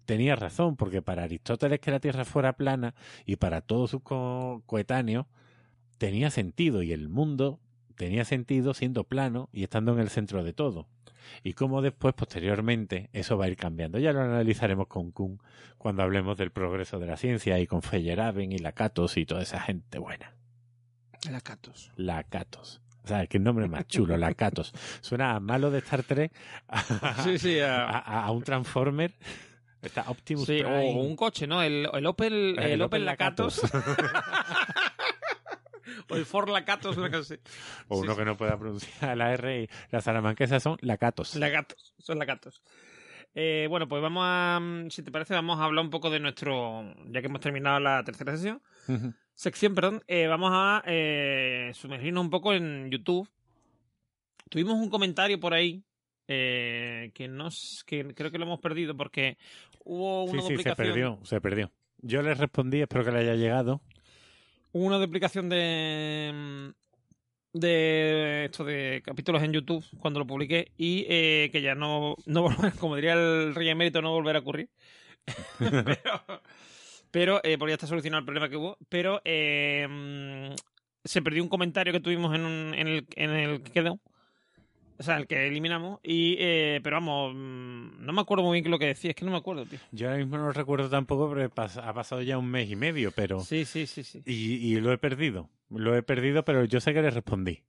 [0.05, 2.95] tenía razón, porque para Aristóteles que la Tierra fuera plana
[3.25, 5.27] y para todos sus coetáneos
[5.99, 7.61] tenía sentido, y el mundo
[8.01, 10.89] tenía sentido siendo plano y estando en el centro de todo.
[11.45, 13.99] Y cómo después, posteriormente, eso va a ir cambiando.
[13.99, 15.39] Ya lo analizaremos con Kuhn
[15.77, 19.61] cuando hablemos del progreso de la ciencia y con Feyerabend y Lakatos y toda esa
[19.61, 20.33] gente buena.
[21.31, 21.93] Lakatos.
[21.97, 22.81] Lakatos.
[23.05, 24.73] O sea, qué nombre más chulo, Lakatos.
[25.03, 26.33] Suena malo de Star Trek
[26.69, 28.31] a, sí, sí, a...
[28.31, 29.13] un Transformer.
[29.83, 31.63] Está Optimus sí, o un coche, ¿no?
[31.63, 33.61] El, el Opel, el, Opel Lakatos.
[36.09, 37.43] o el For Lacatos, una cosa así.
[37.89, 41.37] O uno que no pueda pronunciar la R y las salamanquesas son Lacatos.
[41.37, 42.63] Lacatos, son Lacatos.
[43.35, 46.19] Eh, bueno, pues vamos a, mm, si te parece, vamos a hablar un poco de
[46.19, 48.61] nuestro, ya que hemos terminado la tercera sesión,
[49.35, 53.29] sección, perdón, eh, vamos a eh, sumergirnos un poco en YouTube.
[54.49, 55.85] Tuvimos un comentario por ahí
[56.27, 59.37] que nos, que creo que lo hemos perdido porque
[59.85, 61.73] hubo una sí, Sí, se perdió, se perdió.
[61.99, 63.81] Yo les respondí, espero que le haya llegado
[64.73, 66.81] una duplicación de mm,
[67.53, 72.47] de esto de capítulos en YouTube cuando lo publiqué y eh, que ya no, no
[72.79, 74.69] como diría el rey emérito, no volverá a ocurrir.
[75.59, 76.23] pero,
[77.11, 78.79] pero eh, porque ya solucionado el problema que hubo.
[78.89, 80.55] Pero eh,
[81.05, 84.01] se perdió un comentario que tuvimos en, un, en el en el que quedó
[85.01, 85.99] O sea, el que eliminamos.
[86.03, 89.11] Y, eh, pero vamos, mm, no me acuerdo muy bien lo que decía.
[89.11, 89.79] Es que no me acuerdo, tío.
[89.93, 93.11] Yo ahora mismo no lo recuerdo tampoco, pero ha pasado ya un mes y medio,
[93.11, 93.41] pero...
[93.41, 94.23] Sí, sí, sí, sí.
[94.27, 95.49] Y, y lo he perdido.
[95.71, 97.63] Lo he perdido, pero yo sé que le respondí.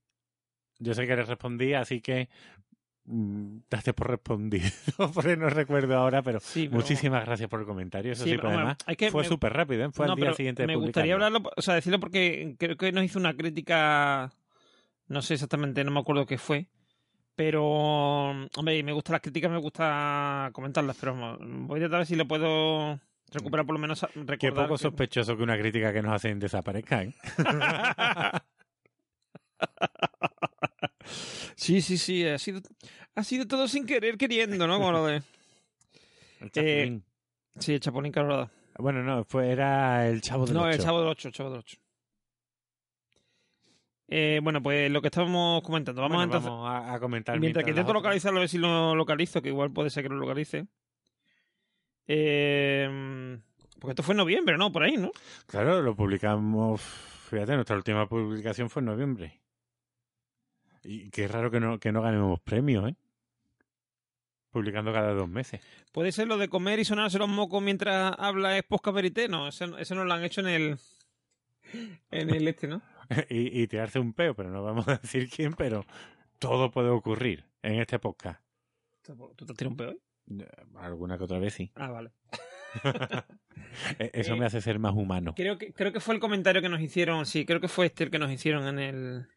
[0.80, 2.28] Yo sé que le respondí, así que...
[3.06, 4.66] mm, Date por respondido,
[5.14, 8.12] porque no recuerdo ahora, pero Sí, pero- muchísimas gracias por el comentario.
[8.12, 9.90] Eso Sí, sí, pero, además que- fue me- súper rápido, ¿eh?
[9.94, 12.92] fue No, al día siguiente de Me gustaría hablarlo, o sea, decirlo porque creo que
[12.92, 14.34] nos hizo una crítica.
[15.08, 16.68] No sé exactamente, no me acuerdo qué fue.
[17.44, 17.66] Pero,
[18.56, 22.16] hombre, me gustan las críticas, me gusta comentarlas, pero voy a tratar de ver si
[22.16, 23.00] lo puedo
[23.34, 24.00] recuperar por lo menos.
[24.14, 27.16] Recordar Qué poco que- sospechoso que una crítica que nos hacen desaparezca, ¿eh?
[31.56, 32.62] Sí, sí, sí, ha sido,
[33.16, 34.78] ha sido todo sin querer queriendo, ¿no?
[34.78, 35.24] Como lo de.
[36.42, 37.04] El Chapulín.
[37.58, 38.52] Sí, el Chapulín Colorado.
[38.78, 40.84] Bueno, no, fue, era el Chavo del No, el Ocho.
[40.84, 41.78] Chavo del 8, el Chavo del 8.
[44.14, 46.02] Eh, bueno, pues lo que estábamos comentando.
[46.02, 46.50] Vamos Bueno, a entonces.
[46.50, 49.72] vamos a, a comentar Mientras que intento localizarlo, a ver si lo localizo, que igual
[49.72, 50.68] puede ser que lo localice.
[52.08, 53.40] Eh,
[53.80, 54.72] porque esto fue en noviembre, ¿no?
[54.72, 55.12] Por ahí, ¿no?
[55.48, 56.82] Claro, lo publicamos.
[56.82, 59.40] Fíjate, nuestra última publicación fue en noviembre.
[60.84, 62.96] Y qué raro que no, que no ganemos premios, ¿eh?
[64.50, 65.62] Publicando cada dos meses.
[65.94, 69.48] Puede ser lo de comer y sonarse los mocos mientras habla es podcast verité, ¿no?
[69.48, 70.78] Eso, eso nos lo han hecho en el.
[72.12, 72.82] En el este, ¿no?
[73.30, 75.86] y, y tirarse un peo, pero no vamos a decir quién, pero
[76.40, 78.42] todo puede ocurrir en este podcast.
[79.04, 80.02] ¿Tú te has tirado un peo hoy?
[80.40, 80.48] Eh,
[80.78, 81.72] Alguna que otra vez sí.
[81.76, 82.12] Ah, vale.
[84.00, 85.34] Eh, Eso Eh, me hace ser más humano.
[85.36, 88.06] Creo que, creo que fue el comentario que nos hicieron, sí, creo que fue este
[88.06, 89.28] el que nos hicieron en el...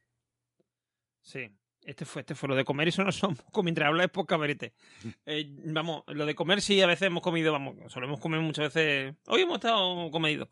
[1.20, 1.50] Sí,
[1.82, 4.36] este fue, este fue lo de comer y eso no somos mientras habla es poca
[4.36, 4.72] verite.
[5.26, 9.14] Eh, vamos, lo de comer sí, a veces hemos comido, vamos, solemos comer muchas veces...
[9.26, 10.48] Hoy hemos estado comedidos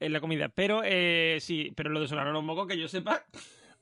[0.00, 3.24] en la comida, pero eh, sí, pero lo de sonar los mocos que yo sepa,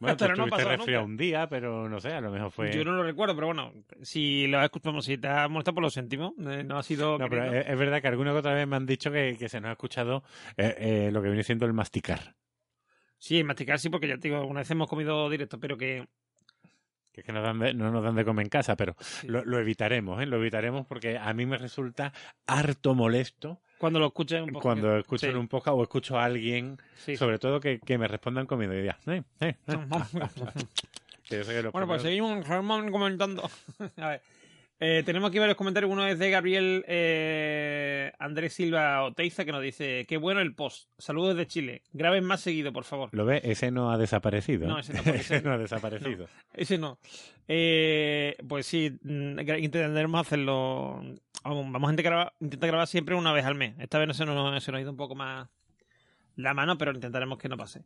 [0.00, 1.00] Bueno, hasta no ha pasado nunca.
[1.02, 2.72] un día, pero no sé, a lo mejor fue...
[2.74, 3.72] yo no lo recuerdo, pero bueno,
[4.02, 7.16] si lo has escuchado, si te has molestado, pues lo sentimos, eh, no ha sido...
[7.16, 9.48] No, pero es, es verdad que alguna que otra vez me han dicho que, que
[9.48, 10.24] se nos ha escuchado
[10.56, 12.34] eh, eh, lo que viene siendo el masticar.
[13.18, 16.06] Sí, masticar sí, porque ya te digo, alguna vez hemos comido directo, pero que...
[17.12, 19.28] Que es que nos dan de- no nos dan de comer en casa, pero sí.
[19.28, 20.26] lo, lo evitaremos, ¿eh?
[20.26, 22.12] Lo evitaremos porque a mí me resulta
[22.44, 24.62] harto molesto Cuando lo escuchen un poco.
[24.62, 25.34] cuando escucho Sí.
[25.36, 27.16] un podcast o escucho a alguien, Sí.
[27.16, 29.76] sobre todo que, que me respondan comiendo diga, eh, eh, eh.
[31.72, 33.50] Bueno, pues primeros- seguimos seguimos comentando.
[33.98, 34.22] A ver.
[34.80, 35.90] Eh, tenemos aquí varios comentarios.
[35.90, 40.90] Uno es de Gabriel eh, Andrés Silva Oteiza que nos dice: Qué bueno el post.
[40.98, 41.82] Saludos de Chile.
[41.92, 43.08] Graben más seguido, por favor.
[43.12, 43.40] ¿Lo ve?
[43.44, 44.66] Ese no ha desaparecido.
[44.66, 46.28] No, ese no, porque ese- no ha desaparecido.
[46.54, 46.98] Ese no.
[47.48, 51.02] Eh, pues sí, mm, intentaremos hacerlo.
[51.42, 53.74] Vamos, a intentar grabar, intentar grabar siempre una vez al mes.
[53.78, 55.48] Esta vez no se nos, se nos ha ido un poco más
[56.36, 57.84] la mano, pero intentaremos que no pase.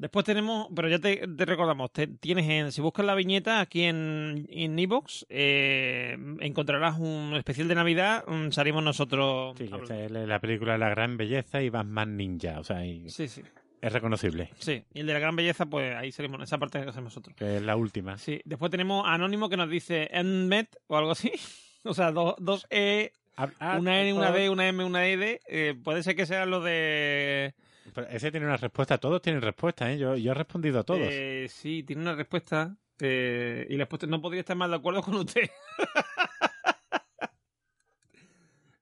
[0.00, 3.82] Después tenemos, pero ya te, te recordamos, te- tienes en, si buscas la viñeta aquí
[3.82, 9.54] en en Evox, eh, encontrarás un especial de Navidad, mm, salimos nosotros.
[9.58, 12.58] Sí, esta es la película La Gran Belleza y Batman Ninja.
[12.60, 13.42] O sea, y sí, sí,
[13.82, 14.48] es reconocible.
[14.58, 14.82] sí.
[14.94, 17.36] Y el de la gran belleza, pues ahí salimos, esa parte que hacemos nosotros.
[17.36, 18.16] Que es la última.
[18.16, 21.30] Sí, después tenemos Anónimo que nos dice Enmet o algo así.
[21.84, 25.40] O sea, dos, dos E, Ah, ah, una N, una D, una M, una E.
[25.48, 27.54] Eh, puede ser que sea lo de.
[27.94, 28.98] Pero ese tiene una respuesta.
[28.98, 29.98] Todos tienen respuesta, ¿eh?
[29.98, 31.00] Yo, yo he respondido a todos.
[31.02, 32.76] Eh, sí, tiene una respuesta.
[33.00, 35.48] eh, y la respuesta no podría estar más de acuerdo con usted.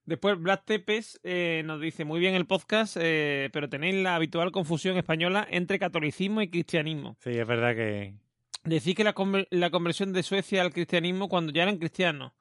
[0.05, 4.53] Después, Black Tepes eh, nos dice: Muy bien el podcast, eh, pero tenéis la habitual
[4.53, 7.17] confusión española entre catolicismo y cristianismo.
[7.21, 8.15] Sí, es verdad que...
[8.65, 12.33] Decís que la, conver- la conversión de Suecia al cristianismo cuando ya eran cristianos.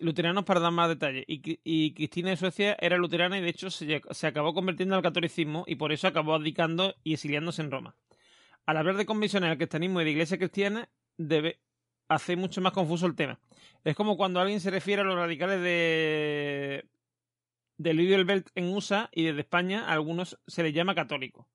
[0.00, 1.24] Luteranos para dar más detalles.
[1.26, 5.02] Y, Cri- y Cristina de Suecia era luterana y de hecho se, acabó convirtiendo al
[5.02, 7.96] catolicismo y por eso acabó abdicando y exiliándose en Roma.
[8.66, 11.60] Al hablar de conversiones al cristianismo y de iglesia cristiana, debe
[12.08, 13.40] hacer mucho más confuso el tema.
[13.84, 16.84] Es como cuando alguien se refiere a los radicales de
[17.78, 21.48] del Lidl Belt en USA y desde España a algunos se les llama católico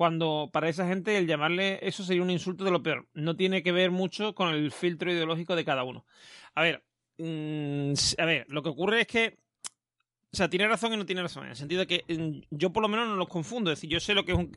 [0.00, 3.06] cuando para esa gente el llamarle eso sería un insulto de lo peor.
[3.12, 6.06] No tiene que ver mucho con el filtro ideológico de cada uno.
[6.54, 6.84] A ver,
[7.20, 9.36] mm, a ver, lo que ocurre es que,
[10.32, 12.72] o sea, tiene razón y no tiene razón, en el sentido de que mm, yo
[12.72, 13.70] por lo menos no los confundo.
[13.70, 14.56] Es decir, yo sé lo que es un,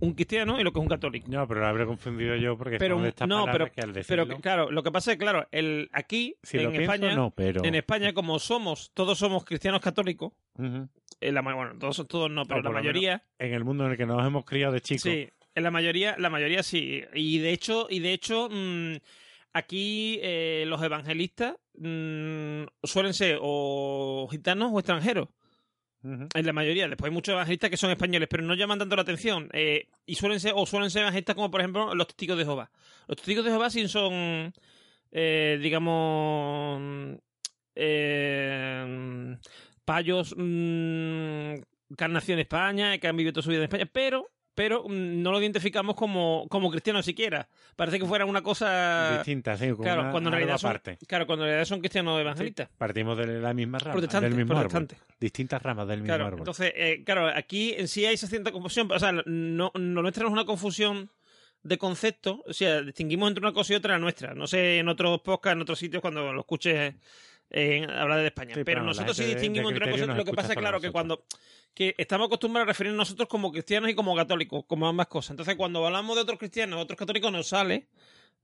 [0.00, 1.26] un cristiano y lo que es un católico.
[1.30, 4.24] No, pero lo habré confundido yo porque Pero de estas no, pero, que al pero
[4.24, 4.40] decirlo...
[4.40, 7.64] claro, lo que pasa es que, claro, el, aquí, si en pienso, España, no, pero...
[7.64, 12.62] en España, como somos, todos somos cristianos católicos, en la, bueno, todos, todos no, pero
[12.62, 13.22] la mayoría...
[13.38, 15.02] En el mundo en el que nos hemos criado de chicos.
[15.02, 17.02] Sí, en la mayoría, la mayoría sí.
[17.14, 18.96] Y de hecho, y de hecho, mm,
[19.56, 25.28] aquí eh, los evangelistas mm, suelen ser o gitanos o extranjeros.
[26.02, 26.28] Ujú.
[26.34, 26.88] En la mayoría.
[26.88, 29.48] Después hay muchos evangelistas que son españoles, pero no llaman tanto la atención.
[29.52, 32.70] Eh, y suelen ser, o suelen ser evangelistas como, por ejemplo, los testigos de Jehová.
[33.08, 34.52] Los testigos de Jehová sí son,
[35.10, 37.18] eh, digamos,
[39.84, 41.54] payos mm,
[41.96, 44.82] que han nacido en España, que han vivido toda su vida en España, pero pero
[44.88, 47.48] mm, no lo identificamos como, como cristianos siquiera.
[47.76, 49.18] Parece que fuera una cosa...
[49.18, 50.98] Distinta, sí, como Claro, una- cuando en realidad son, aparte.
[51.06, 52.68] claro, cuando en realidad son cristianos evangelistas.
[52.76, 54.98] Partimos de la misma rama, Protestantes, del mismo protestantes.
[54.98, 55.14] árbol.
[55.20, 56.38] Distintas ramas del mismo Claro, árbol.
[56.40, 58.90] entonces, eh, claro, aquí en sí hay esa cierta confusión.
[58.90, 61.10] O sea, no, no nuestra no es una confusión
[61.62, 62.42] de concepto.
[62.46, 64.34] O sea, distinguimos entre una cosa y otra la nuestra.
[64.34, 66.94] No sé en otros podcasts, en otros sitios, cuando lo escuches
[67.50, 68.54] eh, hablar de España.
[68.54, 71.24] Sí, pero nosotros sí distinguimos entre una cosa Lo que pasa es, claro, que cuando
[71.74, 75.32] que estamos acostumbrados a referirnos nosotros como cristianos y como católicos, como ambas cosas.
[75.32, 77.88] Entonces, cuando hablamos de otros cristianos, otros católicos, nos sale.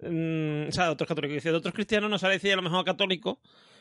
[0.01, 2.85] mm, o sea, de otros católicos, de otros cristianos nos sale decir a lo mejor
[2.85, 3.39] católicos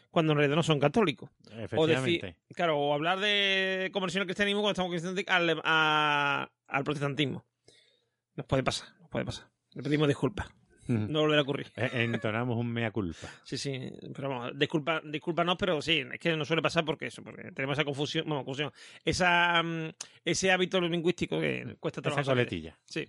[0.09, 1.29] cuando en realidad no son católicos.
[1.75, 7.45] O decir, claro, o hablar de conversión al cristianismo cuando estamos al, a- al protestantismo.
[8.35, 9.47] Nos puede pasar, nos puede pasar.
[9.73, 10.47] Le pedimos disculpas.
[10.91, 11.67] No volverá a ocurrir.
[11.75, 13.27] Eh, Entonamos un mea culpa.
[13.43, 17.23] Sí, sí, pero vamos, disculpa, discúlpanos, pero sí, es que no suele pasar porque eso,
[17.23, 18.71] porque tenemos esa confusión, bueno, confusión,
[19.05, 19.89] esa, mm,
[20.25, 22.21] ese hábito lingüístico que cuesta trabajo.
[22.21, 22.77] Esa coletilla.
[22.85, 23.07] Sí.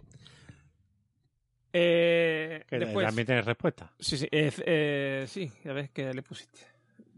[1.72, 3.90] Eh, Que después, también tienes respuesta.
[3.98, 6.60] Sí, sí, eh, eh, sí, a ver qué le pusiste.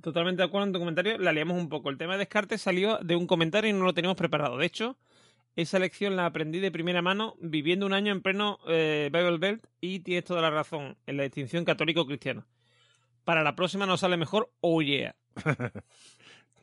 [0.00, 1.90] Totalmente de acuerdo en tu comentario, la liamos un poco.
[1.90, 4.58] El tema de Descartes salió de un comentario y no lo teníamos preparado.
[4.58, 4.96] De hecho,
[5.56, 9.66] esa lección la aprendí de primera mano viviendo un año en pleno eh, Bible Belt
[9.80, 12.46] y tienes toda la razón en la distinción católico-cristiano.
[13.24, 15.14] Para la próxima nos sale mejor, oh yeah.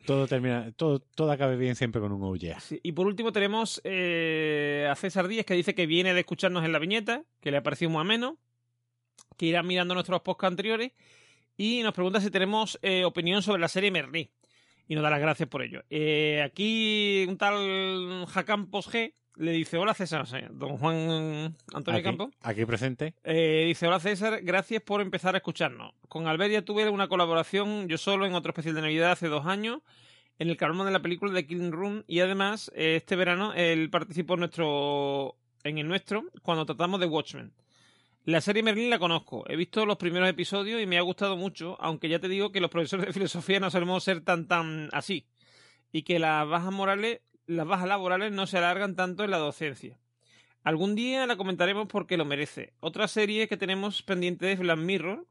[0.06, 2.58] Todo termina, todo, todo acabe bien siempre con un oh yeah.
[2.58, 6.64] Sí, Y por último tenemos eh, a César Díaz que dice que viene de escucharnos
[6.64, 8.36] en la viñeta, que le ha parecido muy ameno,
[9.36, 10.92] que irá mirando nuestros podcasts anteriores
[11.56, 14.30] y nos pregunta si tenemos eh, opinión sobre la serie Merlí.
[14.88, 15.82] Y nos da las gracias por ello.
[15.90, 22.34] Eh, aquí un tal Jacampos G le dice, hola César, don Juan Antonio Aquí, Campos.
[22.42, 23.14] aquí presente.
[23.24, 25.94] Eh, dice, hola César, gracias por empezar a escucharnos.
[26.08, 29.80] Con Alberia tuve una colaboración yo solo en otro especial de Navidad hace dos años,
[30.38, 33.88] en el carón de la película de Killing Room, y además eh, este verano él
[33.90, 37.52] participó en, nuestro, en el nuestro cuando tratamos de Watchmen.
[38.24, 41.76] La serie Merlin la conozco, he visto los primeros episodios y me ha gustado mucho,
[41.80, 45.26] aunque ya te digo que los profesores de filosofía no solemos ser tan tan así,
[45.90, 49.98] y que las bajas morales, las bajas laborales no se alargan tanto en la docencia.
[50.62, 52.74] Algún día la comentaremos porque lo merece.
[52.78, 55.26] Otra serie que tenemos pendiente es Black Mirror.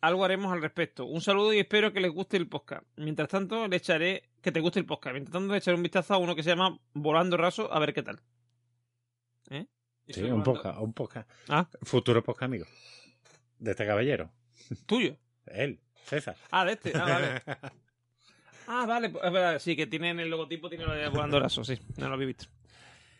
[0.00, 1.06] Algo haremos al respecto.
[1.06, 2.84] Un saludo y espero que les guste el podcast.
[2.96, 5.12] Mientras tanto, le echaré que te guste el podcast.
[5.14, 7.94] Mientras tanto, le echaré un vistazo a uno que se llama Volando Raso a ver
[7.94, 8.20] qué tal.
[9.50, 9.66] ¿Eh?
[10.08, 11.30] Sí, un podcast, un podcast.
[11.48, 12.66] Ah, Futuro podcast amigo.
[13.58, 14.30] De este caballero.
[14.86, 15.16] tuyo.
[15.46, 16.36] Él, César.
[16.50, 16.92] Ah, de este.
[16.94, 17.42] Ah, vale.
[18.70, 19.08] Ah, vale.
[19.08, 21.78] pues, es verdad, sí, que tienen el logotipo, tiene lo de Volando Raso, sí.
[21.96, 22.44] No lo había visto.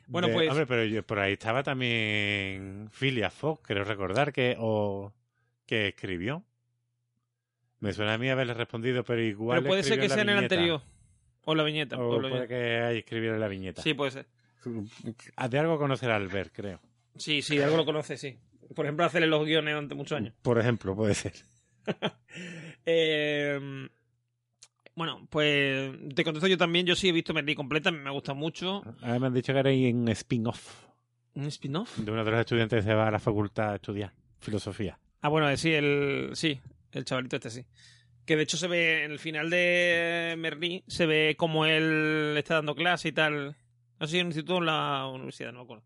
[0.07, 4.57] Bueno, De- pues- Hombre, pero yo- por ahí estaba también Phileas Fogg, creo recordar, que,
[4.59, 5.15] o,
[5.65, 6.45] que escribió.
[7.81, 9.61] Me suena a mí haberle respondido, pero igual.
[9.61, 10.83] Pero puede ser que la sea en el anterior.
[11.47, 11.97] O la viñeta.
[11.99, 12.49] O o la puede viñeta.
[12.49, 13.81] que haya escribido en la viñeta.
[13.81, 14.27] Sí, puede ser.
[15.51, 16.81] De algo conocerá Albert, creo.
[17.17, 18.39] Sí, sí, algo lo conoce, sí.
[18.75, 20.35] Por ejemplo, hacerle los guiones durante muchos años.
[20.43, 21.33] Por ejemplo, puede ser.
[22.91, 23.61] Eh,
[24.95, 26.87] bueno, pues te contesto yo también.
[26.87, 28.83] Yo sí he visto Merlí completa, me gusta mucho.
[29.03, 30.87] A mí me han dicho que era un spin-off
[31.35, 31.99] ¿Un spin-off?
[31.99, 34.99] de uno de los estudiantes que se va a la facultad a estudiar filosofía.
[35.21, 36.61] Ah, bueno, sí, el, sí,
[36.93, 37.65] el chavalito este sí.
[38.25, 42.55] Que de hecho se ve en el final de Merlí, se ve como él está
[42.55, 43.57] dando clase y tal.
[44.01, 45.85] No sé si en un instituto o en la universidad, no me acuerdo.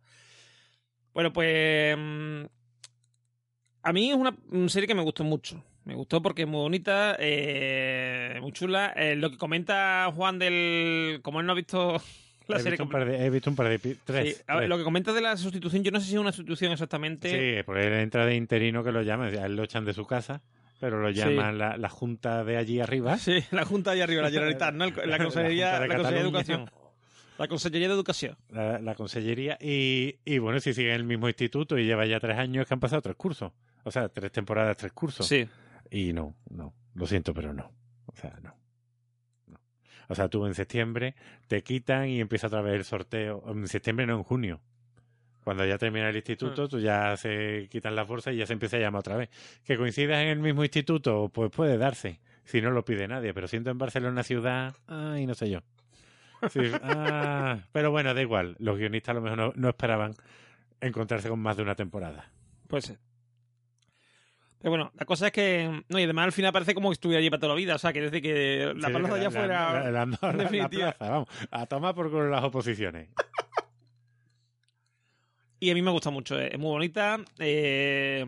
[1.14, 1.96] Bueno, pues.
[1.98, 2.42] mm,
[3.82, 4.34] A mí es una
[4.68, 5.62] serie que me gustó mucho.
[5.84, 8.92] Me gustó porque es muy bonita, eh, muy chula.
[8.96, 11.18] Eh, lo que comenta Juan del.
[11.22, 12.00] Como él no ha visto
[12.46, 13.78] la he, serie visto de, he visto un par de...
[14.04, 14.36] Tres.
[14.36, 14.68] Sí, a ver, tres.
[14.68, 17.28] lo que comenta de la sustitución, yo no sé si es una sustitución exactamente.
[17.30, 19.34] Sí, porque él entra de interino que lo llaman.
[19.34, 20.40] Él lo echan de su casa,
[20.78, 21.14] pero lo Sí.
[21.16, 23.18] llaman la, la junta de allí arriba.
[23.18, 24.86] Sí, la Junta allá arriba, la Generalitat, ¿no?
[24.86, 26.20] La Consellería, La la Junta de de.
[26.20, 26.70] Educación.
[27.38, 28.36] La Consellería de Educación.
[28.50, 29.58] la, la consellería.
[29.60, 32.74] Y, y bueno, si sigue en el mismo instituto y lleva ya tres años que
[32.74, 33.52] han pasado tres cursos.
[33.84, 35.26] O sea, tres temporadas, tres cursos.
[35.26, 35.48] Sí.
[35.90, 36.72] Y no, no.
[36.94, 37.72] Lo siento, pero no.
[38.06, 38.54] O sea, no.
[39.48, 39.58] No.
[40.08, 41.14] O sea, tú en septiembre
[41.48, 43.42] te quitan y empieza otra vez el sorteo.
[43.48, 44.60] En septiembre, no en junio.
[45.42, 46.18] Cuando ya termina el Ah.
[46.18, 49.30] instituto, tú ya se quitan las bolsas y ya se empieza a llamar otra vez.
[49.64, 52.20] Que coincidas en el mismo instituto, pues puede darse.
[52.44, 53.34] Si no lo pide nadie.
[53.34, 55.60] Pero siento en Barcelona ciudad, ay, no sé yo.
[56.50, 58.56] Sí, ah, pero bueno, da igual.
[58.58, 60.14] Los guionistas a lo mejor no, no esperaban
[60.80, 62.30] encontrarse con más de una temporada.
[62.68, 62.98] Puede ser.
[64.58, 65.82] Pero bueno, la cosa es que.
[65.88, 67.74] No, y además al final parece como que estuviera allí para toda la vida.
[67.74, 69.72] O sea, quiere decir que la Sí, plaza la- ya fuera.
[69.72, 70.92] la- la- la- la definitiva.
[70.92, 73.08] plaza, vamos, a tomar por culo las oposiciones.
[75.60, 76.38] Y a mí me gusta mucho.
[76.40, 78.26] Es muy bonita, eh,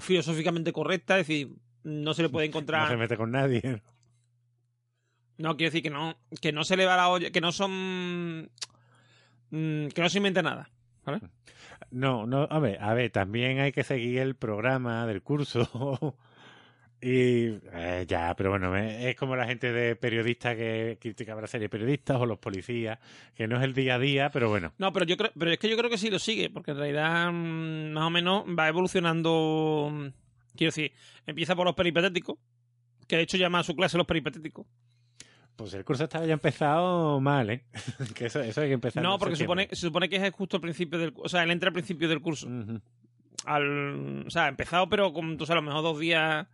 [0.00, 1.48] filosóficamente correcta, es decir,
[1.82, 2.96] no se le puede No se encontrar.
[2.96, 3.82] mete con nadie.
[5.40, 8.50] No, quiero decir que no, que no se le va la olla, que no son.
[9.50, 10.70] mm, que no se inventa nada.
[11.04, 11.20] ¿Vale?
[11.90, 16.16] No, no, a ver, a ver, también hay que seguir el programa del curso.
[17.02, 21.46] Y eh, ya, pero bueno, eh, es como la gente de periodistas que criticaba la
[21.46, 22.98] serie de periodistas o los policías,
[23.34, 24.74] que no es el día a día, pero bueno.
[24.76, 26.76] No, pero yo creo, pero es que yo creo que sí lo sigue, porque en
[26.76, 29.88] realidad mm, más o menos va evolucionando.
[29.90, 30.06] mm,
[30.54, 30.92] Quiero decir,
[31.26, 32.36] empieza por los peripatéticos,
[33.08, 34.66] que de hecho llama a su clase los peripatéticos.
[35.60, 37.64] Pues el curso estaba ya empezado mal, ¿eh?
[38.14, 39.02] que eso, eso hay que empezar.
[39.02, 41.68] No, porque supone, se supone que es justo al principio del, o sea, él entra
[41.68, 42.48] al principio del curso.
[43.44, 46.46] Al, o sea, empezado, pero como tú sabes, a lo mejor dos días.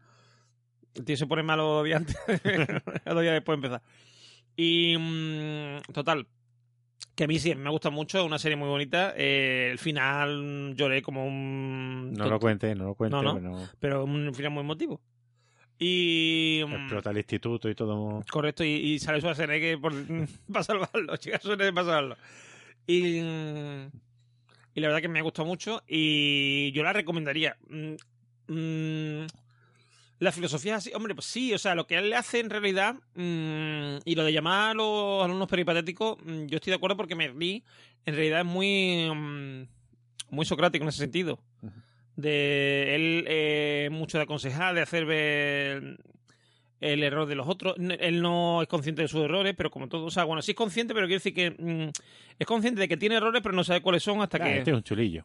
[0.94, 2.16] El tío se pone malo dos días antes,
[3.04, 3.82] dos días después de empezar.
[4.56, 4.96] Y.
[4.98, 6.26] mm, total.
[7.14, 9.14] Que a mí sí, me gusta mucho, es una serie muy bonita.
[9.16, 12.12] Eh, el final lloré como un.
[12.12, 13.38] No lo cuente, no lo cuente, No, no.
[13.38, 15.00] pero Pero un final muy emotivo.
[15.78, 16.62] Y.
[16.66, 18.22] mm, explota el instituto y todo.
[18.30, 19.92] Correcto, y, y sale Schwarzenegger por,
[20.52, 22.16] para salvarlo, chicas, para salvarlo.
[22.86, 23.90] Y, mm,
[24.74, 27.56] y la verdad que me ha gustado mucho y yo la recomendaría.
[27.68, 27.94] Mm,
[28.48, 29.26] mm,
[30.18, 32.94] la filosofía así, hombre, pues sí, o sea, lo que él le hace en realidad
[33.14, 37.14] mm, y lo de llamar a los alumnos peripatéticos, mm, yo estoy de acuerdo porque
[37.14, 37.64] Merlí
[38.06, 39.66] en realidad es muy, mm,
[40.30, 41.38] muy socrático en ese sentido.
[42.16, 45.98] De él eh, mucho de aconsejar, de hacer ver
[46.80, 47.76] el error de los otros.
[47.78, 50.56] Él no es consciente de sus errores, pero como todo, o sea, bueno, sí es
[50.56, 51.90] consciente, pero quiere decir que mm,
[52.38, 54.76] es consciente de que tiene errores, pero no sabe cuáles son hasta que Este es
[54.76, 55.24] un chulillo.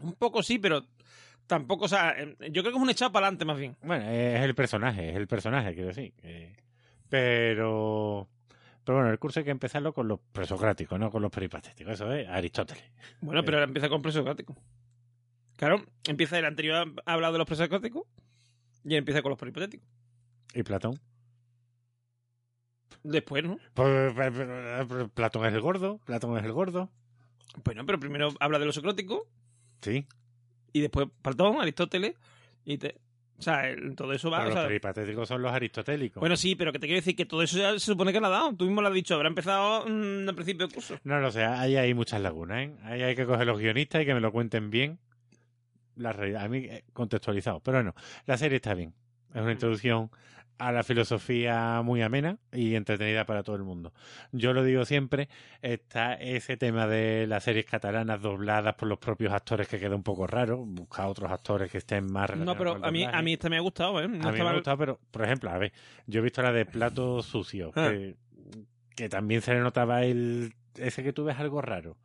[0.00, 0.84] un poco sí, pero
[1.46, 3.76] tampoco, o sea, eh, yo creo que es un echado para adelante más bien.
[3.82, 6.12] Bueno, es el personaje, es el personaje, quiero decir.
[6.22, 6.52] eh,
[7.08, 8.28] pero.
[8.84, 11.92] Pero bueno, el curso hay que empezarlo con los presocráticos, no con los peripatéticos.
[11.92, 12.84] Eso es Aristóteles.
[13.20, 14.56] Bueno, pero ahora empieza con presocrático.
[15.58, 18.04] Claro, empieza el anterior ha hablado de los presocráticos
[18.84, 19.88] y empieza con los peripatéticos.
[20.54, 21.00] ¿Y Platón?
[23.02, 23.58] Después, ¿no?
[23.74, 24.32] Pues, pues,
[24.86, 26.90] pues, Platón es el gordo, Platón es el gordo.
[27.64, 29.22] Bueno, pero primero habla de los socráticos
[29.80, 30.06] Sí,
[30.72, 32.14] y después Platón, Aristóteles
[32.64, 32.94] y te...
[33.38, 33.62] O sea,
[33.96, 34.38] todo eso va...
[34.38, 36.20] pero o los sea, peripatéticos son los aristotélicos.
[36.20, 38.26] Bueno, sí, pero que te quiero decir que todo eso ya se supone que lo
[38.26, 38.54] ha dado.
[38.54, 40.98] Tú mismo lo has dicho, habrá empezado mm, al principio del curso.
[41.02, 42.74] No lo sé, ahí hay muchas lagunas, ¿eh?
[42.84, 45.00] Ahí hay que coger los guionistas y que me lo cuenten bien.
[45.98, 47.60] La realidad, a mí eh, contextualizado.
[47.60, 47.94] Pero bueno,
[48.26, 48.94] la serie está bien.
[49.34, 50.10] Es una introducción
[50.58, 53.92] a la filosofía muy amena y entretenida para todo el mundo.
[54.32, 55.28] Yo lo digo siempre,
[55.62, 60.02] está ese tema de las series catalanas dobladas por los propios actores que queda un
[60.02, 60.58] poco raro.
[60.58, 63.60] Busca otros actores que estén más No, pero a mí, a mí esta me ha
[63.60, 64.08] gustado, ¿eh?
[64.08, 65.72] No A mí me ha gustado, pero, por ejemplo, a ver,
[66.06, 67.90] yo he visto la de Plato Sucio, Ah.
[67.90, 68.16] que,
[68.96, 70.54] que también se le notaba el...
[70.74, 71.96] Ese que tú ves algo raro.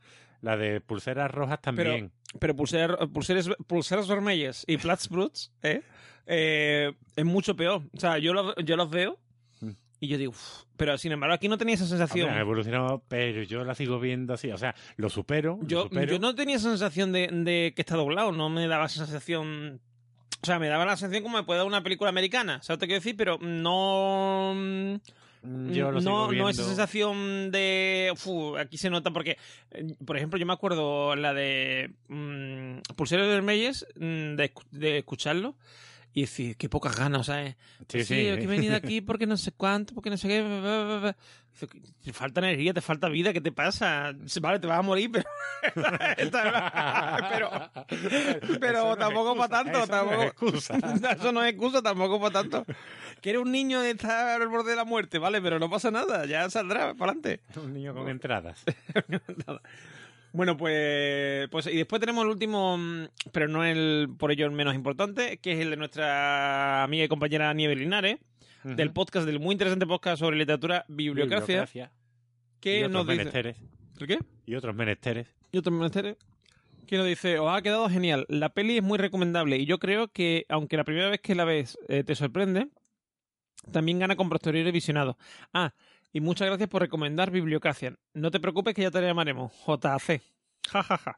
[0.42, 1.88] La de Pulseras Rojas también.
[1.88, 5.82] Pero pulser, pulseres, pulseras vermellas y plats bruts, ¿eh?
[6.26, 7.82] Eh, es mucho peor.
[7.96, 9.20] O sea, yo los, yo los veo
[9.62, 9.72] Mm.
[10.00, 12.26] y yo digo, "Uf", pero sin embargo aquí no tenía esa sensación.
[12.28, 14.52] Hombre, ha evolucionado, pero yo la sigo viendo así.
[14.52, 15.58] O sea, lo supero.
[15.62, 16.12] lo yo, supero.
[16.12, 19.80] yo no tenía esa sensación de, de que está doblado, no me daba esa sensación.
[20.42, 22.88] O sea, me daba la sensación como me puede dar una película americana, ¿sabes que
[22.88, 23.16] quiero decir?
[23.16, 25.00] Pero no.
[25.44, 28.14] Mm, Yo lo sigo no, no esa sensación de.
[28.16, 29.38] "Fu, aquí se nota porque,
[29.72, 35.56] eh, por ejemplo, yo me acuerdo la de mm, Pulseros Vermelles, mm, de, de escucharlo
[36.14, 37.56] y decir, qué pocas ganas, ¿sabes?
[37.90, 38.16] Sí, Sí, sí.
[38.40, 41.16] que venir aquí porque no sé cuánto, porque no sé qué.
[42.04, 44.12] Te falta energía, te falta vida, ¿qué te pasa?
[44.42, 45.26] Vale, te vas a morir, pero.
[47.32, 47.72] pero,
[48.60, 49.78] pero no tampoco para tanto.
[49.80, 50.78] eso no tampoco, es excusa.
[51.18, 52.66] eso no es excusa tampoco para tanto.
[53.22, 55.42] Que eres un niño de estar al borde de la muerte, ¿vale?
[55.42, 57.42] Pero no pasa nada, ya saldrá para adelante.
[57.56, 58.64] Un niño con entradas.
[60.34, 61.68] Bueno, pues, pues.
[61.68, 65.54] Y después tenemos el último, mm, pero no el por ello el menos importante, que
[65.54, 68.18] es el de nuestra amiga y compañera Nieve Linares,
[68.64, 71.92] del podcast, del muy interesante podcast sobre literatura, bibliocracia, Bibliocracia.
[72.60, 73.18] que y otros nos dice.
[73.18, 73.58] menesteres.
[74.00, 74.20] ¿El qué?
[74.48, 75.28] Y otros menesteres.
[75.52, 76.18] y otros menesteres,
[76.88, 80.08] que nos dice, os ha quedado genial, la peli es muy recomendable y yo creo
[80.08, 82.70] que, aunque la primera vez que la ves eh, te sorprende,
[83.72, 85.18] también gana con posteriori visionado.
[85.54, 85.74] Ah,
[86.14, 87.96] y muchas gracias por recomendar Bibliocracia.
[88.14, 89.52] No te preocupes que ya te la llamaremos.
[89.66, 90.22] JC.
[90.70, 91.16] Ja, ja, ja.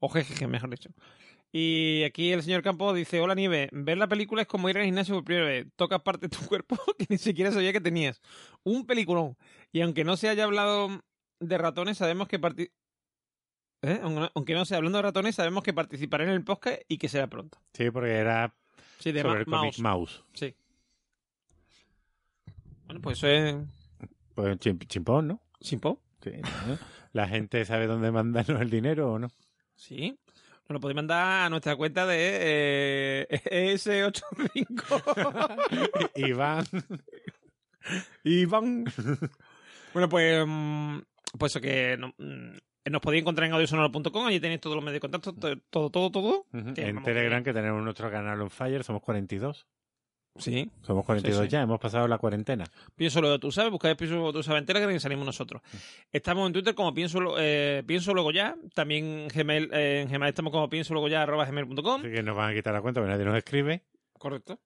[0.00, 0.90] O jejeje, mejor dicho.
[1.52, 4.84] Y aquí el señor Campos dice, hola Nieve, ver la película es como ir al
[4.84, 5.66] gimnasio por primera vez.
[5.76, 8.20] Tocas parte de tu cuerpo que ni siquiera sabía que tenías.
[8.64, 9.36] Un peliculón.
[9.72, 11.00] Y aunque no se haya hablado
[11.40, 12.70] de ratones, sabemos que parti-
[13.82, 14.00] ¿Eh?
[14.34, 17.28] Aunque no- sea hablando de ratones, sabemos que participaré en el podcast y que será
[17.28, 17.58] pronto.
[17.74, 18.52] Sí, porque era
[18.98, 19.78] Sí, de sobre ma- el mouse.
[19.78, 20.24] Mouse.
[20.32, 20.54] Sí.
[22.86, 23.56] Bueno, pues eso es
[24.34, 25.40] Pues chim- chimpón, ¿no?
[25.60, 25.96] simple.
[26.22, 26.30] Sí,
[26.66, 26.78] ¿no?
[27.12, 29.28] ¿La gente sabe dónde mandarnos el dinero o no?
[29.76, 30.18] Sí.
[30.68, 36.10] Nos lo podéis mandar a nuestra cuenta de eh, S85.
[36.16, 36.64] Iván.
[38.24, 38.84] Iván.
[39.92, 40.44] bueno, pues.
[40.46, 40.98] mm,
[41.38, 41.96] Pues eso que.
[41.98, 42.56] no- mm,
[42.90, 44.26] nos podéis encontrar en audiosonoro.com.
[44.26, 45.32] Allí tenéis todos los medios de contacto.
[45.34, 46.46] to- Todo, todo, todo.
[46.74, 49.66] Que En Telegram, que tenemos nuestro canal on fire, somos 42.
[50.36, 50.68] Sí.
[50.82, 51.50] Somos 42 Sí, sí.
[51.52, 52.64] ya, hemos pasado la cuarentena.
[52.96, 55.24] Pienso lo que tú sabes, buscáis Pienso lo que tú sabes en Telegram y salimos
[55.24, 55.62] nosotros.
[56.10, 58.56] Estamos en Twitter como Pienso, eh, pienso Luego Ya.
[58.74, 62.00] También en Gmail, eh, en Gmail estamos como Pienso Luego Ya, arroba gmail.com.
[62.00, 63.84] Así que nos van a quitar la cuenta, porque nadie nos escribe.
[64.18, 64.58] Correcto.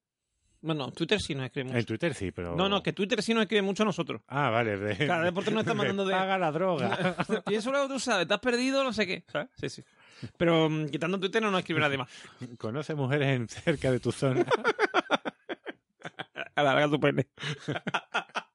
[0.60, 1.78] Bueno, Twitter sí nos escribe mucho.
[1.78, 2.56] En Twitter sí, pero...
[2.56, 4.22] No, no, que Twitter sí nos escribe mucho a nosotros.
[4.26, 4.76] Ah, vale.
[4.76, 5.06] De...
[5.06, 7.14] Cada deporte nos está mandando de- Paga la droga.
[7.46, 9.22] Pienso luego tú sabes, te has perdido, no sé qué.
[9.30, 9.50] ¿sabes?
[9.56, 9.84] Sí, sí.
[10.36, 12.08] Pero mm, quitando Twitter no nos escribe nadie más.
[12.58, 14.44] Conoce mujeres en cerca de tu zona.
[16.58, 17.26] Alarga tu pene.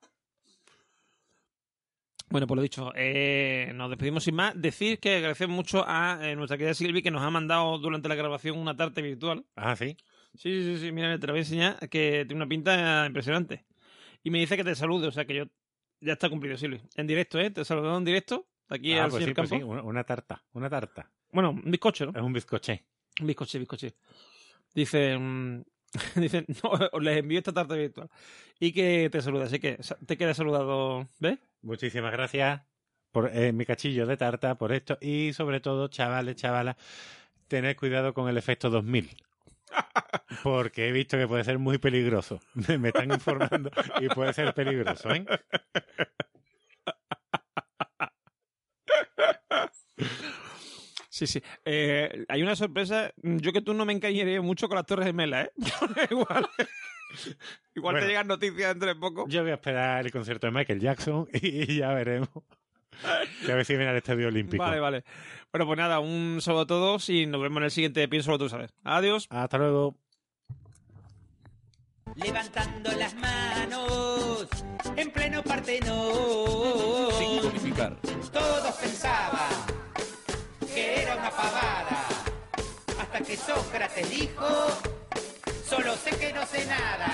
[2.30, 4.60] Bueno, pues lo dicho, eh, nos despedimos sin más.
[4.60, 8.16] Decir que agradecemos mucho a eh, nuestra querida Silvi que nos ha mandado durante la
[8.16, 9.46] grabación una tarta virtual.
[9.56, 9.96] Ah, sí.
[10.34, 13.66] Sí, sí, sí, mira, te la voy a enseñar, que tiene una pinta impresionante.
[14.24, 15.44] Y me dice que te salude, o sea que yo
[16.02, 16.82] ya está cumplido, Silvi.
[16.96, 17.52] En directo, ¿eh?
[17.52, 18.48] Te saludo en directo.
[18.68, 19.64] Aquí Ah, al pues señor sí, pues Campo.
[19.66, 20.44] sí, una, una tarta.
[20.54, 21.12] Una tarta.
[21.32, 22.14] Bueno, un bizcocho, ¿no?
[22.20, 22.84] Es un bizcoché.
[23.22, 23.94] Un bizcoche, bizcoche.
[24.74, 25.62] Dice, mm,
[26.16, 28.10] dice, no, les envío esta tarta virtual.
[28.60, 31.40] Y que te saluda, así que te queda saludado, ¿ves?
[31.62, 32.62] Muchísimas gracias
[33.12, 34.98] por eh, mi cachillo de tarta, por esto.
[35.00, 36.76] Y sobre todo, chavales, chavalas,
[37.48, 39.16] tened cuidado con el efecto 2000.
[40.44, 42.40] Porque he visto que puede ser muy peligroso.
[42.80, 43.70] Me están informando
[44.02, 45.26] y puede ser peligroso, ¿eh?
[51.14, 51.43] Sí, sí.
[51.64, 53.14] Eh, hay una sorpresa.
[53.22, 55.51] Yo que tú no me encañaría mucho con las Torres Gemelas, ¿eh?
[56.09, 56.48] igual
[57.75, 58.00] igual Bueno.
[58.00, 59.25] te llegan noticias dentro de poco.
[59.30, 62.30] Yo voy a esperar el concierto de Michael Jackson y ya veremos.
[63.45, 64.64] Que a ver si viene al Estadio Olímpico.
[64.64, 65.03] Vale, vale.
[65.51, 68.40] Bueno, pues nada, un saludo a todos y nos vemos en el siguiente Pienso lo
[68.40, 68.74] tú sabes.
[68.83, 69.27] Adiós.
[69.30, 69.95] Hasta luego.
[72.16, 74.48] levantando las manos
[74.95, 77.11] en pleno Partenón.
[77.19, 77.98] Sin codificar.
[78.32, 79.73] Todos pensaban
[80.74, 82.06] que era una pavada,
[83.00, 84.48] hasta que Sócrates dijo,
[85.69, 87.10] solo sé que no sé nada,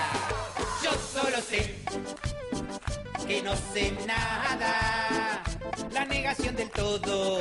[0.82, 1.76] yo solo sé
[3.26, 5.42] que no sé nada.
[5.92, 7.38] La negación del todo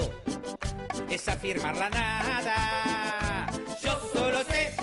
[1.10, 3.48] es afirmar la nada.
[3.82, 4.76] Yo solo sé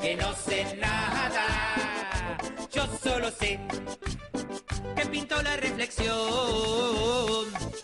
[0.00, 1.46] que no sé nada.
[2.72, 3.60] Yo solo sé
[4.96, 6.14] que pintó la reflexión.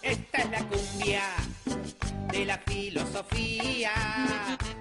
[0.03, 1.23] Esta es la cumbia
[2.33, 3.93] de la filosofía,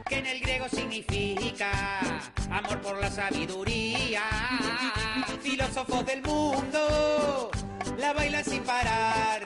[0.08, 2.00] que en el griego significa
[2.52, 4.24] amor por la sabiduría.
[5.42, 7.50] Filósofos del mundo
[7.98, 9.44] la bailan sin parar.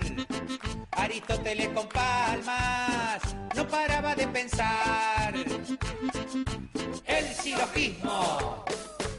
[0.92, 3.22] Aristóteles con palmas
[3.56, 5.34] no paraba de pensar.
[7.06, 8.66] El silogismo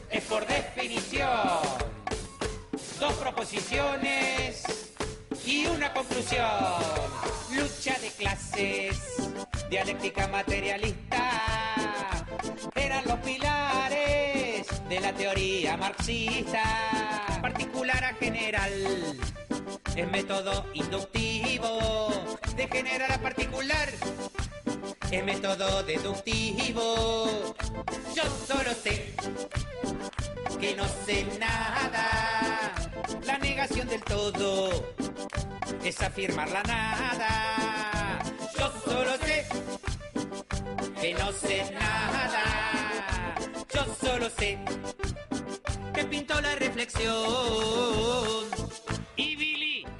[0.09, 1.59] es por definición
[2.99, 4.84] dos proposiciones
[5.45, 6.45] y una conclusión.
[7.51, 8.97] Lucha de clases,
[9.69, 12.25] dialéctica materialista,
[12.75, 16.63] eran los pilares de la teoría marxista.
[17.41, 19.17] Particular a general,
[19.95, 22.09] es método inductivo,
[22.55, 23.89] de general a particular,
[25.11, 27.25] es método deductivo.
[28.15, 29.13] Yo solo sé
[30.59, 32.73] que no sé nada.
[33.25, 34.69] La negación del todo
[35.83, 38.19] es afirmar la nada.
[38.57, 39.45] Yo solo sé
[41.01, 43.35] que no sé nada.
[43.73, 44.59] Yo solo sé
[45.93, 47.13] que pintó la reflexión.
[49.15, 49.54] Y Billy,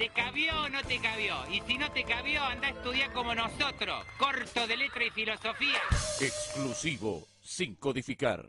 [0.06, 1.36] ¿te cabió o no te cabió?
[1.50, 5.82] Y si no te cabió, anda a estudiar como nosotros, corto de letra y filosofía.
[6.22, 7.28] Exclusivo.
[7.42, 8.48] Sin codificar.